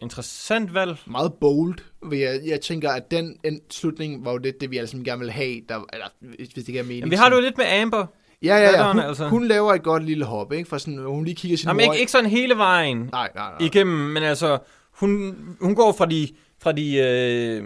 [0.00, 0.96] interessant valg.
[1.06, 1.74] Meget bold.
[2.12, 5.30] Jeg, jeg tænker, at den en slutning var jo lidt det, vi alle gerne vil
[5.30, 5.60] have.
[5.68, 7.00] Der, eller, hvis det ikke er mening.
[7.02, 8.06] Men vi har det jo lidt med Amber.
[8.42, 8.92] Ja, ja, ja.
[8.92, 9.28] Hun, altså.
[9.28, 10.68] hun laver et godt lille hop, ikke?
[10.68, 13.50] For sådan, hun lige kigger sin Jamen mor ikke, ikke sådan hele vejen Nej, nej,
[13.50, 13.66] nej.
[13.66, 14.58] igennem, men altså,
[14.92, 16.28] hun, hun går fra de,
[16.62, 17.64] fra de, øh,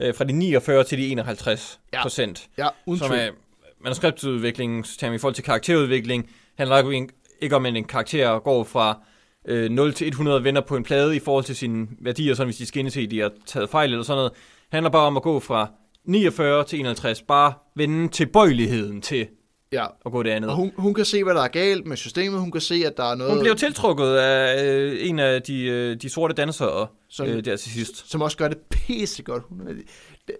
[0.00, 2.02] øh, fra de 49 til de 51 Ja.
[2.02, 2.48] procent.
[2.58, 3.28] Ja, uden som er
[3.80, 7.08] manuskriptudvikling, term i forhold til karakterudvikling, handler ikke, om-
[7.40, 8.98] ikke om, at en karakter går fra
[9.48, 12.56] øh, 0 til 100 vender på en plade i forhold til sine værdier, sådan hvis
[12.56, 14.32] de skal indse, at de har taget fejl eller sådan noget.
[14.72, 15.70] handler bare om at gå fra
[16.04, 19.26] 49 til 51, bare vende tilbøjeligheden til
[19.72, 20.50] Ja, at gå det andet.
[20.50, 22.40] og hun, hun kan se, hvad der er galt med systemet.
[22.40, 25.62] Hun kan se, at der er noget, Hun blev tiltrukket af øh, en af de,
[25.64, 28.10] øh, de sorte dansere Som- øh, der til sidst.
[28.10, 29.42] som også gør det pissegodt.
[29.48, 29.72] Hun er,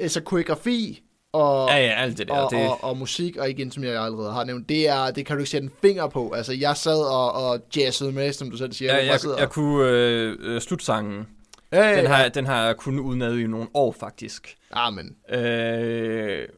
[0.01, 1.03] altså koreografi
[1.33, 2.35] og, Ja, ja, alt det der.
[2.35, 5.27] og, det, og, og musik, og igen, som jeg allerede har nævnt, det, er, det
[5.27, 6.33] kan du ikke sætte en finger på.
[6.33, 8.97] Altså, jeg sad og, og jazzede med, som du selv siger.
[8.97, 11.27] ja, jeg, sidder jeg kunne øh, øh, slutsangen.
[11.73, 12.11] ja, ja, Den ja.
[12.13, 14.55] har, den har jeg kun udenad i nogle år, faktisk.
[14.73, 16.49] Ah, men, Øh,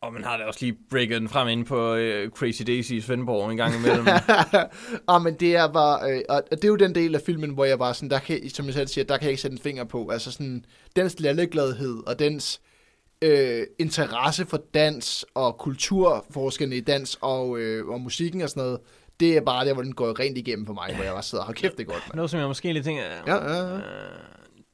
[0.00, 3.00] og man har da også lige breaket den frem ind på øh, Crazy Daisy i
[3.00, 4.06] Svendborg en gang imellem.
[5.08, 7.64] ah, men det er bare, øh, og det er jo den del af filmen, hvor
[7.64, 9.62] jeg bare sådan, der kan, som jeg selv siger, der kan jeg ikke sætte en
[9.62, 10.08] finger på.
[10.08, 10.64] Altså sådan,
[10.96, 12.66] dens lallegladhed og dens øh,
[13.78, 18.80] interesse for dans og kulturforskerne i dans og, øh, og musikken og sådan noget,
[19.20, 21.42] det er bare der, hvor den går rent igennem for mig, hvor jeg bare sidder
[21.44, 22.16] og har kæft, det godt, mand.
[22.16, 23.02] Noget, som jeg måske lige tænker...
[23.26, 23.80] Ja, ja, ja.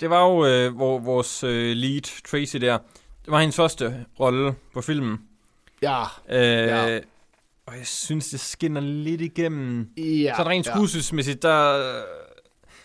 [0.01, 2.79] Det var jo øh, hvor, vores øh, lead, Tracy der.
[3.25, 5.19] Det var hendes første rolle på filmen.
[5.83, 6.39] Ja, Øh,
[6.69, 7.01] Ja.
[7.67, 9.89] Og jeg synes, det skinner lidt igennem.
[9.97, 10.35] ja.
[10.37, 10.73] så rent ja.
[10.75, 11.83] skuespilsmæssigt, der...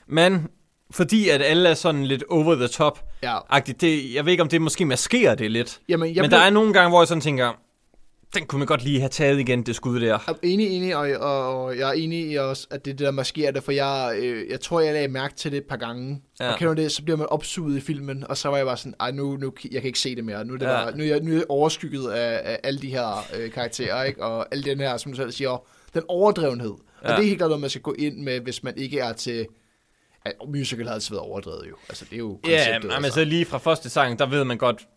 [0.07, 0.47] Men
[0.91, 3.37] fordi at alle er sådan lidt over the top Ja.
[3.49, 5.79] agtigt, det, jeg ved ikke, om det måske maskerer det lidt.
[5.89, 7.53] Jamen, jeg Men blev, der er nogle gange, hvor jeg sådan tænker,
[8.35, 10.05] den kunne man godt lige have taget igen, det skud der.
[10.05, 13.05] Jeg er enig, enig, og, og, og jeg er enig i også, at det det,
[13.05, 15.75] der maskerer det, for jeg, øh, jeg tror, jeg lagde mærke til det et par
[15.75, 16.21] gange.
[16.39, 16.51] Ja.
[16.51, 18.93] Og kender det, så bliver man opsuget i filmen, og så var jeg bare sådan,
[18.99, 20.45] ej, nu, nu jeg kan ikke se det mere.
[20.45, 20.71] Nu er, det Ja.
[20.71, 24.03] bare, nu er, jeg, nu er jeg overskygget af, af alle de her øh, karakterer,
[24.03, 24.23] ikke?
[24.23, 25.63] og alle den her, som du selv siger,
[25.93, 26.73] den overdrevenhed.
[27.03, 27.11] Ja.
[27.11, 29.13] Og det er helt klart noget, man skal gå ind med, hvis man ikke er
[29.13, 29.47] til...
[30.27, 31.75] Ja, musical har altid været overdrevet jo.
[31.89, 32.91] Altså, det er jo Ja, konceptet.
[32.97, 34.87] men altså lige fra første sang, der ved man godt,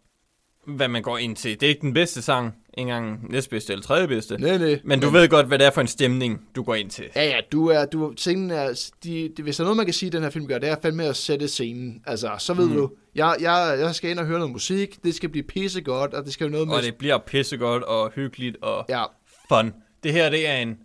[0.67, 1.61] hvad man går ind til.
[1.61, 4.39] Det er ikke den bedste sang, ikke engang næstbedste eller tredje bedste.
[4.39, 4.81] Nej, nej.
[4.85, 7.05] Men du ved godt, hvad det er for en stemning, du går ind til.
[7.17, 9.93] Ja, ja, du er, du, scenen er, de, de, hvis der er noget, man kan
[9.95, 12.03] sige, den her film gør, det er fandme at sætte scenen.
[12.07, 12.75] Altså, så ved mm.
[12.75, 16.25] du, jeg, jeg, jeg skal ind og høre noget musik, det skal blive pissegodt, og
[16.25, 16.75] det skal jo noget med...
[16.77, 19.05] Og det bliver pissegodt og hyggeligt og Ja,
[19.49, 19.73] fun.
[20.03, 20.79] Det her, det er en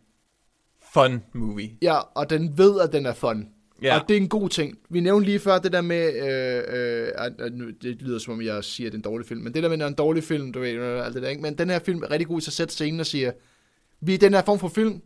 [0.93, 1.69] fun movie.
[1.81, 3.47] ja, og den ved, at den er fun.
[3.81, 3.99] Ja.
[3.99, 4.77] Og det er en god ting.
[4.89, 8.63] Vi nævnte lige før det der med, øh, øh, nu, det lyder som om, jeg
[8.63, 9.93] siger, at det er en dårlig film, men det der med, at det er en
[9.95, 10.69] dårlig film, du ved,
[11.01, 11.41] alt det der, ikke?
[11.41, 13.31] men den her film er rigtig god til at sætte scenen og siger,
[14.01, 15.01] vi er den her form for film,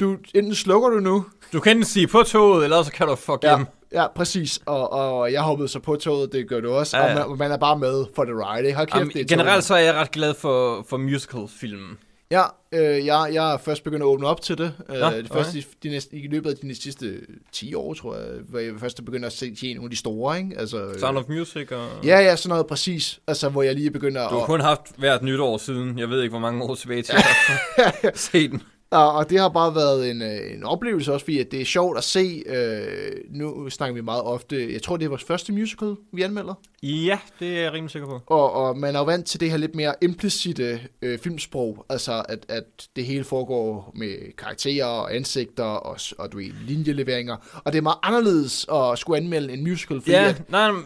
[0.00, 3.14] du, enten slukker du nu, Du kan enten sige på toget, eller så kan du
[3.14, 3.66] fuck Ja, hjem.
[3.92, 4.60] ja præcis.
[4.66, 6.96] Og, og jeg hoppede så på toget, det gør du også.
[6.98, 7.22] Ja, Ja.
[7.22, 8.74] Og man, man er bare med for the ride.
[8.74, 11.98] Hold kæft, Jamen, det er generelt så er jeg ret glad for, for musical-filmen.
[12.34, 14.72] Ja, øh, jeg, jeg er først begyndt at åbne op til det.
[14.88, 17.20] Øh, Nå, det første, de, næste, I løbet af de sidste
[17.52, 20.38] 10 år, tror jeg, hvor jeg først begynder at se se nogle af de store.
[20.38, 20.58] Ikke?
[20.58, 21.88] Altså, øh, Sound of Music og...
[22.04, 23.20] Ja, ja, sådan noget præcis.
[23.26, 24.46] Altså, hvor jeg lige begynder Du har at...
[24.46, 27.14] kun haft hvert nytår siden, jeg ved ikke, hvor mange år tilbage til
[28.02, 28.62] at se den.
[28.94, 31.64] Og, og det har bare været en, øh, en oplevelse også, fordi at det er
[31.64, 32.42] sjovt at se.
[32.46, 34.72] Øh, nu snakker vi meget ofte...
[34.72, 36.54] Jeg tror, det er vores første musical, vi anmelder.
[36.82, 38.20] Ja, det er jeg rimelig sikker på.
[38.26, 42.24] Og, og man er jo vant til det her lidt mere implicite øh, filmsprog, altså
[42.28, 47.36] at, at det hele foregår med karakterer og ansigter og, og du ved, linjeleveringer.
[47.64, 50.82] Og det er meget anderledes at skulle anmelde en musical, fordi Ja, at, nej, men,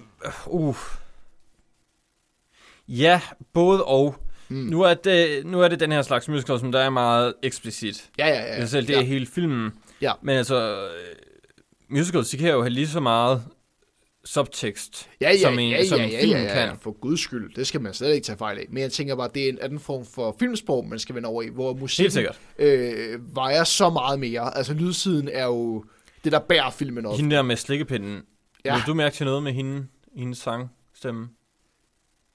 [0.46, 0.76] uh.
[2.88, 3.20] Ja,
[3.52, 4.14] både og.
[4.48, 4.56] Mm.
[4.56, 8.10] Nu, er det, nu er det den her slags musical, som der er meget eksplicit.
[8.18, 9.72] ja, ja, Ja, ja, selv det ja, er hele filmen.
[10.00, 10.12] Ja.
[10.22, 10.88] Men altså, øh,
[11.88, 13.42] musicals, de kan jo have lige så meget
[14.24, 16.78] subtekst, ja, ja, som en, ja, som ja, en ja, film ja, ja, kan.
[16.80, 18.64] for guds skyld, det skal man slet ikke tage fejl af.
[18.70, 21.42] Men jeg tænker bare, det er en anden form for filmsprog, man skal vende over
[21.42, 22.38] i, hvor sikkert.
[22.58, 24.56] øh, vejer så meget mere.
[24.56, 25.84] Altså lydsiden er jo
[26.24, 27.16] det, der bærer filmen op.
[27.16, 28.22] Hende der med slikkepinden.
[28.64, 28.70] Ja.
[28.70, 28.74] Ja.
[28.76, 29.86] Vil du mærke til noget med hende,
[30.16, 31.28] hendes sangstemme?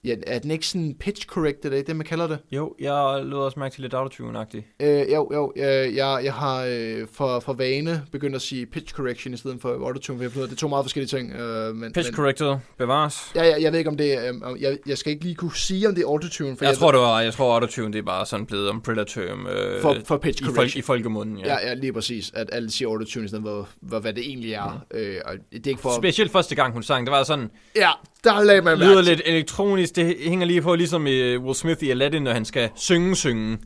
[0.06, 2.39] Ja, er den ikke sådan pitch corrected, det det, man kalder det?
[2.51, 4.76] Jo, jeg lød også mærke til lidt autotune-agtigt.
[4.80, 8.93] Øh, jo, jo, øh, jeg, jeg har øh, for, for vane begyndt at sige pitch
[8.93, 11.34] correction i stedet for autotune, for jeg ved, det er to meget forskellige ting.
[11.34, 13.32] Øh, men, Pitch men, corrected, bevares.
[13.36, 15.88] Ja, jeg, jeg ved ikke om det øh, jeg, jeg skal ikke lige kunne sige,
[15.88, 18.04] om det er autotune, for Jeg, jeg, tror, det var, jeg tror, autotune det er
[18.04, 20.80] bare sådan blevet umbrella term øh, for, for pitch i, folk, correction.
[20.80, 21.38] i folkemunden.
[21.38, 21.47] Ja.
[21.47, 24.54] Ja, ja, lige præcis, at alle siger autotune i stedet for, for hvad det egentlig
[24.54, 24.86] er.
[24.91, 24.97] Mm.
[24.97, 25.97] Øh, og det er ikke for...
[25.97, 27.91] Specielt første gang, hun sang, det var sådan, Ja,
[28.24, 31.84] der lagde man lyder mærke lidt elektronisk, det hænger lige på, ligesom i Will Smith
[31.84, 33.57] i Aladdin, når han skal synge, synge.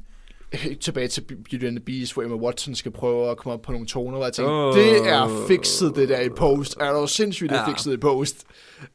[0.81, 3.71] tilbage til Beauty and the Beast, hvor Emma Watson skal prøve at komme op på
[3.71, 4.75] nogle toner, hvor jeg tænkte, oh.
[4.75, 6.77] det er fikset det der i post.
[6.79, 7.69] Er du sindssygt, det er Ja.
[7.69, 8.43] fikset i post.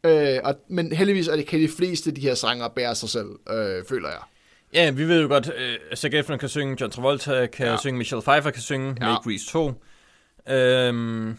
[0.04, 3.08] Øh, og, men heldigvis er det kan de fleste af de her sanger bære sig
[3.08, 4.18] selv, øh, føler jeg.
[4.74, 7.76] Ja, vi ved jo godt, uh, Zac Efron kan synge, John Travolta kan Ja.
[7.76, 9.06] synge, Michelle Pfeiffer kan synge, ja.
[9.06, 9.72] Make Grease 2.
[10.50, 11.36] Øhm,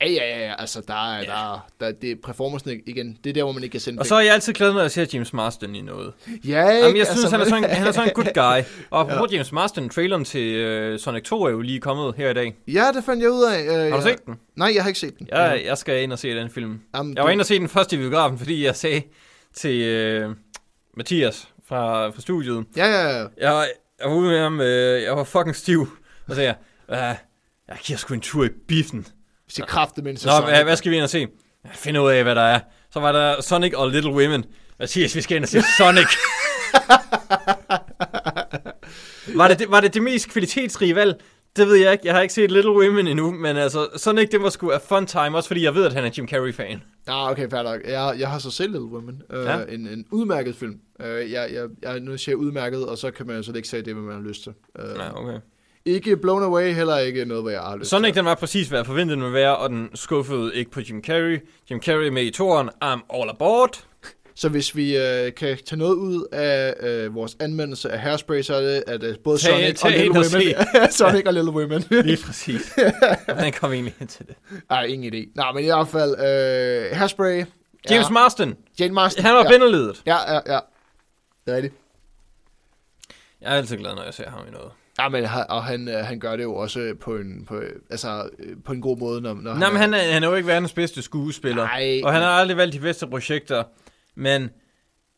[0.00, 3.34] Ja, ja, ja, ja, altså der er, der, der, det er performancen igen, det er
[3.34, 5.06] der, hvor man ikke kan sende og så er jeg altid glad, når jeg ser
[5.12, 6.12] James Marsden i noget.
[6.44, 6.78] Ja, ikke?
[6.78, 8.64] Jamen, jeg synes, altså, han, er sådan, han er sådan en good guy.
[8.90, 9.36] Og apropos ja.
[9.36, 12.54] James Marsden, traileren til uh, Sonic 2 er jo lige kommet her i dag.
[12.68, 13.62] Ja, det fandt jeg ud af.
[13.62, 14.34] Øh, Har du jeg, set den?
[14.56, 15.28] Nej, jeg har ikke set den.
[15.30, 16.80] Jeg, jeg skal ind og se den film.
[16.96, 19.02] Jamen, Jeg var du- inde og se den første i biografen, fordi jeg sagde
[19.54, 20.32] til uh,
[20.96, 23.26] Mathias fra, fra studiet, Ja, ja, ja.
[23.40, 23.68] jeg,
[24.00, 25.88] jeg var ude med ham, øh, jeg var fucking stiv, og
[26.28, 26.54] så sagde
[26.88, 27.16] jeg, uh,
[27.68, 29.06] jeg giver sgu en tur i biffen.
[29.50, 30.44] Vi skal kræfte med en Nå, sæson.
[30.44, 31.18] hvad, hvad skal vi ind og se?
[31.64, 32.60] Jeg finder ud af, hvad der er.
[32.92, 34.44] Så var der Sonic og Little Women.
[34.78, 36.06] Mathias, vi skal ind og se Sonic.
[39.36, 41.20] var, det, var det det mest kvalitetsrige valg?
[41.56, 42.06] Det ved jeg ikke.
[42.06, 45.06] Jeg har ikke set Little Women endnu, men altså, Sonic, det var sgu a fun
[45.06, 46.82] time, også fordi jeg ved, at han er Jim Carrey-fan.
[47.06, 47.80] Ah, okay, fair nok.
[47.84, 49.22] Jeg, jeg har så set Little Women.
[49.34, 49.58] Uh, Ja.
[49.68, 50.74] en, en udmærket film.
[51.00, 53.68] Uh, jeg, jeg, jeg, nu siger jeg udmærket, og så kan man jo så ikke
[53.68, 54.52] sige det, hvad man har lyst til.
[54.78, 55.38] Uh, Ja, okay.
[55.94, 58.16] Ikke blown away, heller ikke noget, hvad jeg har lyst Sonic, til.
[58.16, 61.02] den var præcis, hvad jeg forventede den ville være, og den skuffede ikke på Jim
[61.04, 61.40] Carrey.
[61.70, 62.68] Jim Carrey med i toren.
[62.84, 63.84] I'm all aboard.
[64.34, 66.74] Så hvis vi uh, kan tage noget ud af
[67.06, 69.90] uh, vores anmeldelse af Hairspray, så er det, at uh, både Tag- Sonic tag og
[69.90, 70.90] Little ind Women...
[70.98, 71.84] Sonic og Little Women.
[72.06, 72.72] Lige præcis.
[73.24, 74.34] Hvordan kom vi egentlig hen til det?
[74.70, 75.32] Ej, ingen idé.
[75.34, 77.44] Nej, men i hvert fald, uh, Hairspray...
[77.90, 78.10] James ja.
[78.10, 78.56] Marsden.
[78.80, 79.24] Jane Marsden.
[79.24, 79.48] Han var ja.
[79.48, 80.02] binderledet.
[80.06, 80.58] Ja, ja, ja.
[81.44, 81.74] Det er rigtigt.
[83.40, 84.70] Jeg er altid glad, når jeg ser ham i noget.
[85.02, 88.28] Ja, men han- og han, øh, han gør det jo også på en, på, altså,
[88.38, 90.48] øh, på en god måde, når, når Nej, men han er, han er jo ikke
[90.48, 91.64] verdens bedste skuespiller.
[91.64, 92.00] Nej.
[92.04, 93.64] Og han har aldrig valgt de bedste projekter.
[94.16, 94.50] Men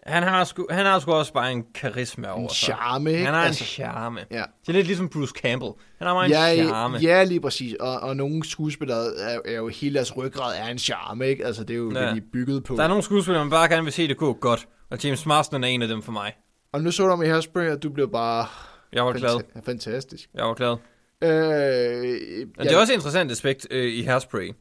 [0.07, 2.57] han har, sgu, han har sgu også bare en karisma over en sig.
[2.57, 3.25] charme, ikke?
[3.25, 4.21] Han har altså, en charme.
[4.31, 4.43] ja.
[4.61, 5.73] Det er lidt ligesom Bruce Campbell.
[5.99, 6.99] Han har bare en Ja, charme.
[6.99, 7.75] ja, lige præcis.
[7.81, 11.47] Og, og nogle skuespillere er, er jo hele deres ryggrad er en charme, ikke?
[11.47, 12.01] Altså, det er jo Ja.
[12.07, 12.77] det, de er bygget på.
[12.77, 14.67] Der er nogle skuespillere, man bare gerne vil se det gå godt.
[14.91, 16.33] Og James Marsden er en af dem for mig.
[16.73, 18.47] Og nu så du med Hairspray, og du blev bare
[18.93, 19.31] Jeg var glad.
[19.31, 20.29] fanta- fantastisk.
[20.35, 20.77] Jeg var glad.
[21.23, 24.53] Øh, Men det er også et interessant aspekt øh, i Hairspray.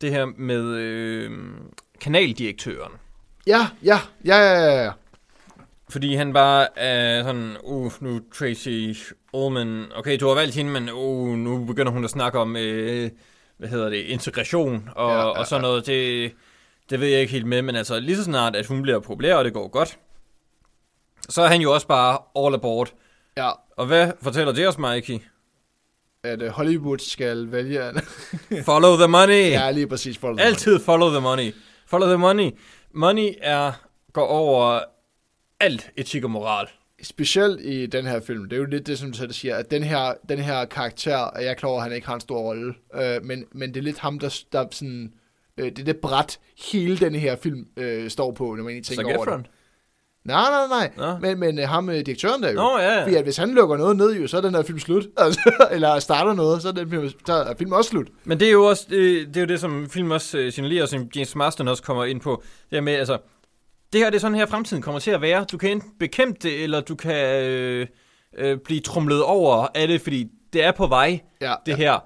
[0.00, 1.30] Det her med øh,
[2.00, 2.92] kanaldirektøren.
[3.46, 4.90] Ja, ja, ja, ja, ja.
[5.90, 8.92] Fordi han bare er sådan, uh, nu Tracy
[9.32, 13.10] Ullman, okay, du har valgt hende, men uh, nu begynder hun at snakke om, øh,
[13.56, 15.86] hvad hedder det, integration og, Ja, ja, ja, ja, og sådan noget.
[15.86, 16.32] Det,
[16.90, 19.34] det ved jeg ikke helt med, men altså lige så snart, at hun bliver populær,
[19.34, 19.98] og det går godt,
[21.28, 22.92] så er han jo også bare all aboard.
[23.36, 23.50] ja.
[23.76, 25.18] Og hvad fortæller det os, Mikey?
[26.24, 27.80] At uh, Hollywood skal vælge...
[28.64, 29.50] Follow the money!
[29.50, 30.18] ja, lige præcis.
[30.18, 31.54] For Altid follow the money.
[31.86, 32.50] Follow the money.
[32.94, 33.72] Money er,
[34.12, 34.80] går over
[35.60, 36.68] alt etik og moral.
[37.02, 39.82] Specielt i den her film, det er jo lidt det, som du siger, at den
[39.82, 42.38] her, den her karakter, er jeg er klar over, at han ikke har en stor
[42.38, 45.12] rolle, øh, men, men det er lidt ham, der, der sådan,
[45.56, 46.38] øh, det er det bræt,
[46.72, 49.46] hele den her film øh, står på, når man egentlig tænker over det.
[50.24, 51.18] Nej, nej, nej, Nå.
[51.18, 53.02] men, men øh, ham, øh, direktøren der jo, Nå, ja, ja.
[53.02, 55.66] fordi at hvis han lukker noget ned, jo, så er den her film slut, altså,
[55.70, 58.08] eller starter noget, så er, den film, så er filmen også slut.
[58.24, 60.86] Men det er jo også det, det, er jo det som film også øh, signalerer,
[60.86, 62.42] som James Marston også kommer ind på.
[62.70, 63.18] Det med, altså,
[63.92, 65.44] det her det er sådan her fremtiden kommer til at være.
[65.52, 67.86] Du kan enten bekæmpe det, eller du kan øh,
[68.38, 71.76] øh, blive trumlet over af det, fordi det er på vej, Ja, det ja.
[71.76, 71.98] her.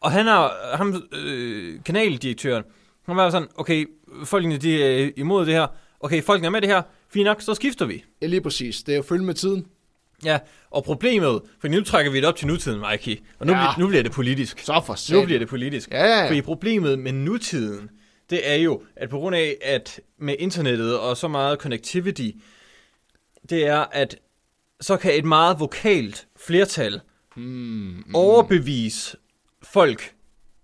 [0.00, 2.64] Og han er, ham, øh, kanaldirektøren,
[3.06, 3.86] han var sådan, okay,
[4.24, 5.66] folkene de er imod det her.
[6.00, 6.82] Okay, folkene er med det her.
[7.12, 8.04] Fint nok, så skifter vi.
[8.22, 9.66] ja, lige præcis, det er jo følge med tiden,
[10.24, 10.38] Ja,
[10.70, 13.20] og problemet, for nu trækker vi det op til nutiden, Mikey.
[13.38, 13.66] Og nu, Ja.
[13.78, 14.58] nu bliver det politisk.
[14.58, 15.24] så for Nu satan.
[15.24, 15.90] bliver det politisk.
[15.90, 16.28] Ja, ja, ja.
[16.28, 17.90] Fordi problemet med nutiden,
[18.30, 22.30] det er jo, at på grund af, at med internettet og så meget connectivity,
[23.50, 24.16] det er, at
[24.80, 27.00] så kan et meget vokalt flertal
[27.36, 28.04] Mm, mm.
[28.14, 29.16] overbevise
[29.62, 30.14] folk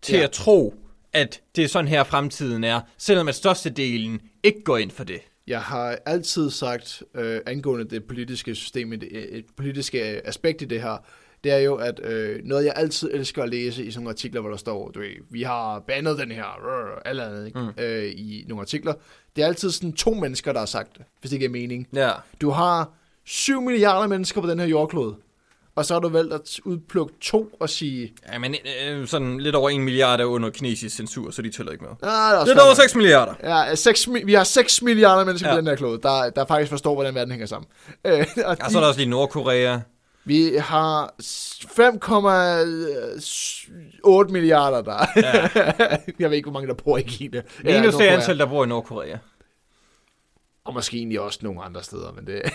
[0.02, 0.22] til Ja.
[0.24, 0.74] at tro,
[1.12, 5.20] at det er sådan her fremtiden er, selvom at størstedelen ikke går ind for det.
[5.46, 10.82] Jeg har altid sagt, øh, angående det politiske system, det, et politiske aspekt i det
[10.82, 11.04] her,
[11.44, 14.40] det er jo, at øh, noget, jeg altid elsker at læse i sådan nogle artikler,
[14.40, 17.58] hvor der står, du ved, vi har bandet den her, rrr, eller andet, ikke?
[17.58, 17.68] Mm.
[17.78, 18.94] Øh, i nogle artikler.
[19.36, 21.88] Det er altid sådan to mennesker, der har sagt det, hvis det giver mening.
[21.94, 22.10] Ja.
[22.40, 22.92] Du har
[23.24, 25.16] 7 milliarder mennesker på den her jordklode,
[25.74, 28.54] og så har du valgt at udplukke to og sige, ja men
[28.84, 31.90] øh, sådan lidt over 1 milliard er under kinesisk censur, så de tæller ikke med.
[32.02, 33.34] ah, det er Lidt over fair nok." 6 milliarder.
[33.68, 35.54] Ja, 6, vi har 6 milliarder mennesker ja.
[35.54, 35.56] Ja.
[35.56, 37.68] på den her klode, der, der faktisk forstår, hvordan verden hænger sammen.
[38.04, 39.78] Øh, og Ja, så er der også lige Nordkorea.
[40.24, 41.68] Vi har s- 5,8
[44.32, 45.06] milliarder der.
[45.16, 45.48] Ja.
[46.18, 47.36] jeg ved ikke, hvor mange der bor i Kina.
[47.36, 48.14] Det eneste Nordkorea.
[48.14, 49.16] antal, der bor i Nordkorea.
[50.64, 52.42] Og måske egentlig også nogle andre steder, men det...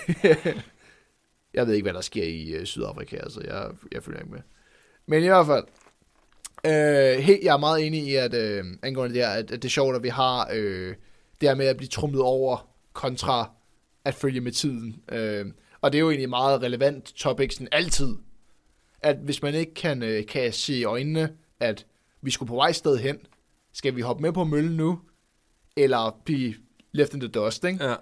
[1.53, 4.41] jeg ved ikke, hvad der sker i øh, Sydafrika, altså jeg, jeg følger ikke med.
[5.06, 5.64] Men i hvert fald,
[6.65, 9.65] øh, helt, jeg er meget enig i, at øh, angående det her, at, at det
[9.65, 10.95] er sjovt, at vi har øh,
[11.41, 13.52] det her med at blive trumlet over, kontra
[14.06, 15.02] at følge med tiden.
[15.11, 15.45] Øh,
[15.82, 18.15] og det er jo egentlig meget relevant topic, sådan altid.
[19.02, 21.86] At hvis man ikke kan, øh, kan se i øjnene, at
[22.22, 23.18] vi skulle på vej sted hen,
[23.74, 24.99] skal vi hoppe med på møllen nu,
[25.76, 26.53] eller blive
[26.91, 27.86] left in the dust, ikke?
[27.86, 27.95] Ja.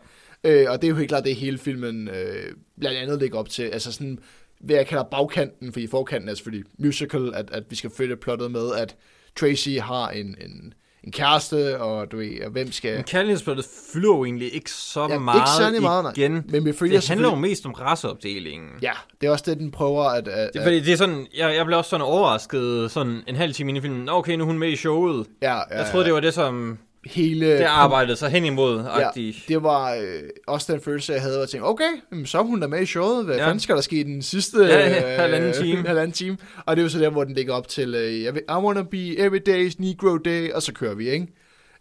[0.46, 3.50] Øh, og det er jo helt klart det, hele filmen øh, blandt andet lægger op
[3.50, 3.64] til.
[3.64, 4.20] Altså sådan,
[4.60, 8.52] hvad jeg kalder bagkanten, fordi forkanten er selvfølgelig musical, at, at vi skal følge plottet
[8.52, 8.96] med, at
[9.40, 10.74] Tracy har en, en,
[11.04, 12.96] en kæreste, og du ved, og hvem skal...
[12.96, 16.14] Men kærlighedsplottet fylder jo egentlig ikke så Ja, ja, ikke meget særlig meget, nej.
[16.16, 16.44] igen.
[16.50, 18.70] Men vi følger det handler jo mest om raceopdelingen.
[18.82, 18.92] Ja,
[19.22, 20.28] det er også det, den prøver at...
[20.28, 23.54] at, Det, fordi det er sådan, jeg, jeg blev også sådan overrasket sådan en halv
[23.54, 24.10] time ind i filmen.
[24.10, 25.28] Okay, nu er hun med i showet.
[25.42, 27.52] ja, ja, Jeg troede, det var det, som hele...
[27.58, 28.84] det arbejdede sig hen imod.
[28.84, 29.10] Ja, Ja.
[29.48, 31.90] det var øh, også den følelse, jeg havde, og tænkte, okay,
[32.26, 33.26] så er hun der med i showet.
[33.26, 33.46] Hvad ja.
[33.46, 35.84] Fanden skal der ske i den sidste Ja, ja, halvanden time.
[35.88, 36.38] halvanden time?
[36.66, 38.82] Og det er jo så der, hvor den ligger op til, øh, vil- I wanna
[38.84, 41.28] be every day's Negro day, og så kører vi, ikke?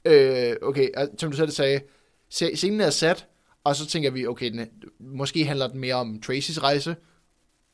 [0.05, 1.81] Øh, okay, og som du selv sagde,
[2.31, 3.27] scenen er sat,
[3.65, 4.67] og så tænker vi, okay, den,
[5.01, 6.97] måske handler den mere om Tracys rejse.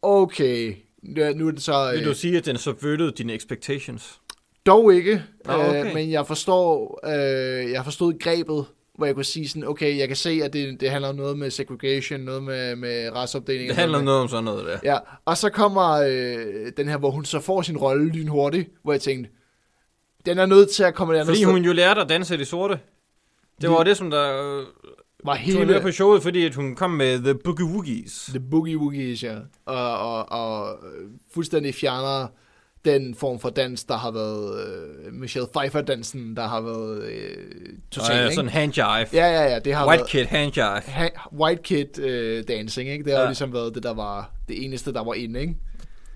[0.02, 1.90] Okay, nu nu er det så...
[1.92, 4.20] Vil øh, du sige, at den subverted dine expectations?
[4.66, 5.86] Dog ikke, Nå, okay.
[5.86, 10.08] øh, men jeg forstår, øh, jeg forstod grebet, hvor jeg kunne sige sådan, okay, jeg
[10.08, 13.68] kan se, at det, det handler om noget med segregation, noget med, med raceopdeling.
[13.68, 14.78] Det handler om noget om sådan noget der.
[14.84, 18.92] Ja, og så kommer øh, den her, hvor hun så får sin rolle lynhurtigt, hvor
[18.92, 19.30] jeg tænkte,
[20.26, 21.52] den er nødt til at komme andet Fordi sted.
[21.52, 22.78] hun jo lærte at danse i det sorte.
[23.60, 24.66] Det var det, som der øh,
[25.24, 28.24] var tog hende med på showet, fordi at hun kom med The Boogie Woogies.
[28.28, 29.36] The Boogie Woogies, ja.
[29.66, 32.26] Og, og, og øh, fuldstændig fjerner
[32.84, 37.36] den form for dans, der har været øh, Michelle Pfeiffer-dansen, der har været øh,
[37.90, 38.34] totalt, øh, ikke?
[38.34, 38.86] sådan hand jive.
[38.86, 40.10] Ja, ja, ja, det har White været...
[40.10, 40.80] kid hand jive.
[40.80, 43.04] ha- white kid øh, dancing, ikke?
[43.04, 43.22] Det har ja.
[43.24, 43.28] Ja.
[43.30, 45.54] ligesom været det, der var det eneste, der var inde, ikke?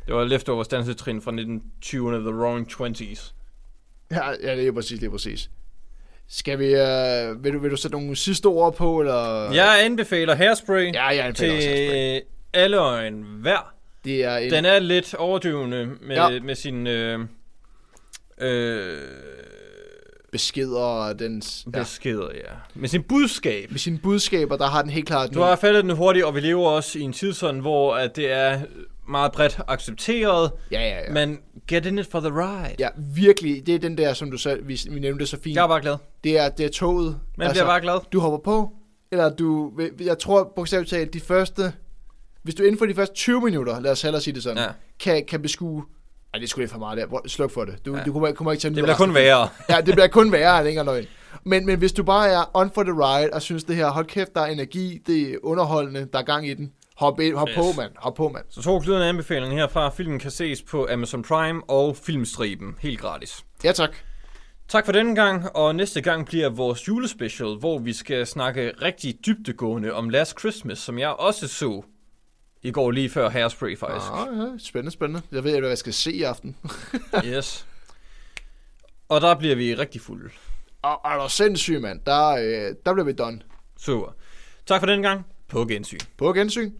[0.06, 3.34] Det var leftovers dansetrin fra 1920'erne, The Roaring Twenties.
[4.10, 5.50] Ja, ja, det er præcis, det er præcis.
[6.28, 9.52] Skal vi, øh, vil, du, vil du sætte nogle sidste ord på, eller?
[9.52, 12.20] Jeg anbefaler Hairspray ja, jeg anbefaler også Hairspray.
[12.20, 12.22] til
[12.54, 13.73] alle og en hver.
[14.04, 16.40] Det er en, Den er lidt overdrivende med, Ja.
[16.42, 17.20] med sin øh,
[18.40, 18.98] øh,
[20.32, 21.66] beskeder og dens...
[21.74, 21.78] Ja.
[21.78, 22.52] beskeder, ja.
[22.74, 23.70] Med sin budskab.
[23.70, 25.34] Med sine budskaber, der har den helt klart...
[25.34, 28.32] Du har faldet den hurtigt, og vi lever også i en tidszone, hvor at det
[28.32, 28.60] er
[29.08, 31.12] meget bredt accepteret, Ja, ja, ja.
[31.12, 32.74] men get in it for the ride.
[32.78, 33.66] Ja, virkelig.
[33.66, 35.56] Det er den der, som du selv, vi, vi nævnte så fint.
[35.56, 35.96] Jeg er bare glad.
[36.24, 37.06] Det er, det er toget.
[37.08, 37.98] Altså, Man bliver bare glad.
[38.12, 38.72] Du hopper på,
[39.12, 39.72] eller du...
[40.00, 41.72] Jeg tror bogstaveligt talt, de første...
[42.44, 44.68] Hvis du inden for de første 20 minutter, lad os hellere sige det sådan, Ja.
[45.00, 45.84] kan, kan beskue...
[46.34, 47.20] Ej, det skulle lidt for meget der.
[47.26, 47.86] Sluk for det.
[47.86, 48.02] Du, Ja.
[48.04, 49.48] du kommer, kommer ikke til at Det bliver kun af værre.
[49.68, 51.06] Ja, det bliver kun værre, det er ikke engang løgn.
[51.44, 54.06] Men, men hvis du bare er on for the ride, og synes det her, hold
[54.06, 57.48] kæft, der er energi, det er underholdende, der er gang i den, hop, ind, hop
[57.48, 57.56] Yes.
[57.56, 58.44] på, mand, hop på, mand.
[58.50, 59.90] Så to glødende anbefalinger herfra.
[59.90, 62.74] Filmen kan ses på Amazon Prime og Filmstriben.
[62.80, 63.44] Helt gratis.
[63.64, 63.90] Ja, tak.
[64.68, 69.14] Tak for denne gang, og næste gang bliver vores julespecial, hvor vi skal snakke rigtig
[69.26, 71.82] dybdegående om Last Christmas, som jeg også så
[72.64, 74.06] i går lige før Hairspray faktisk.
[74.12, 75.22] Ah, ja, spændende, spændende.
[75.32, 76.56] Jeg ved ikke, hvad jeg skal se i aften.
[77.24, 77.66] Yes.
[79.08, 80.30] Og der bliver vi rigtig fulde.
[80.82, 82.00] Og er du sindssyg, mand.
[82.06, 83.40] Der, øh, der bliver vi done.
[83.78, 84.12] Super.
[84.66, 85.26] Tak for denne gang.
[85.48, 85.98] På gensyn.
[86.16, 86.72] På gensyn.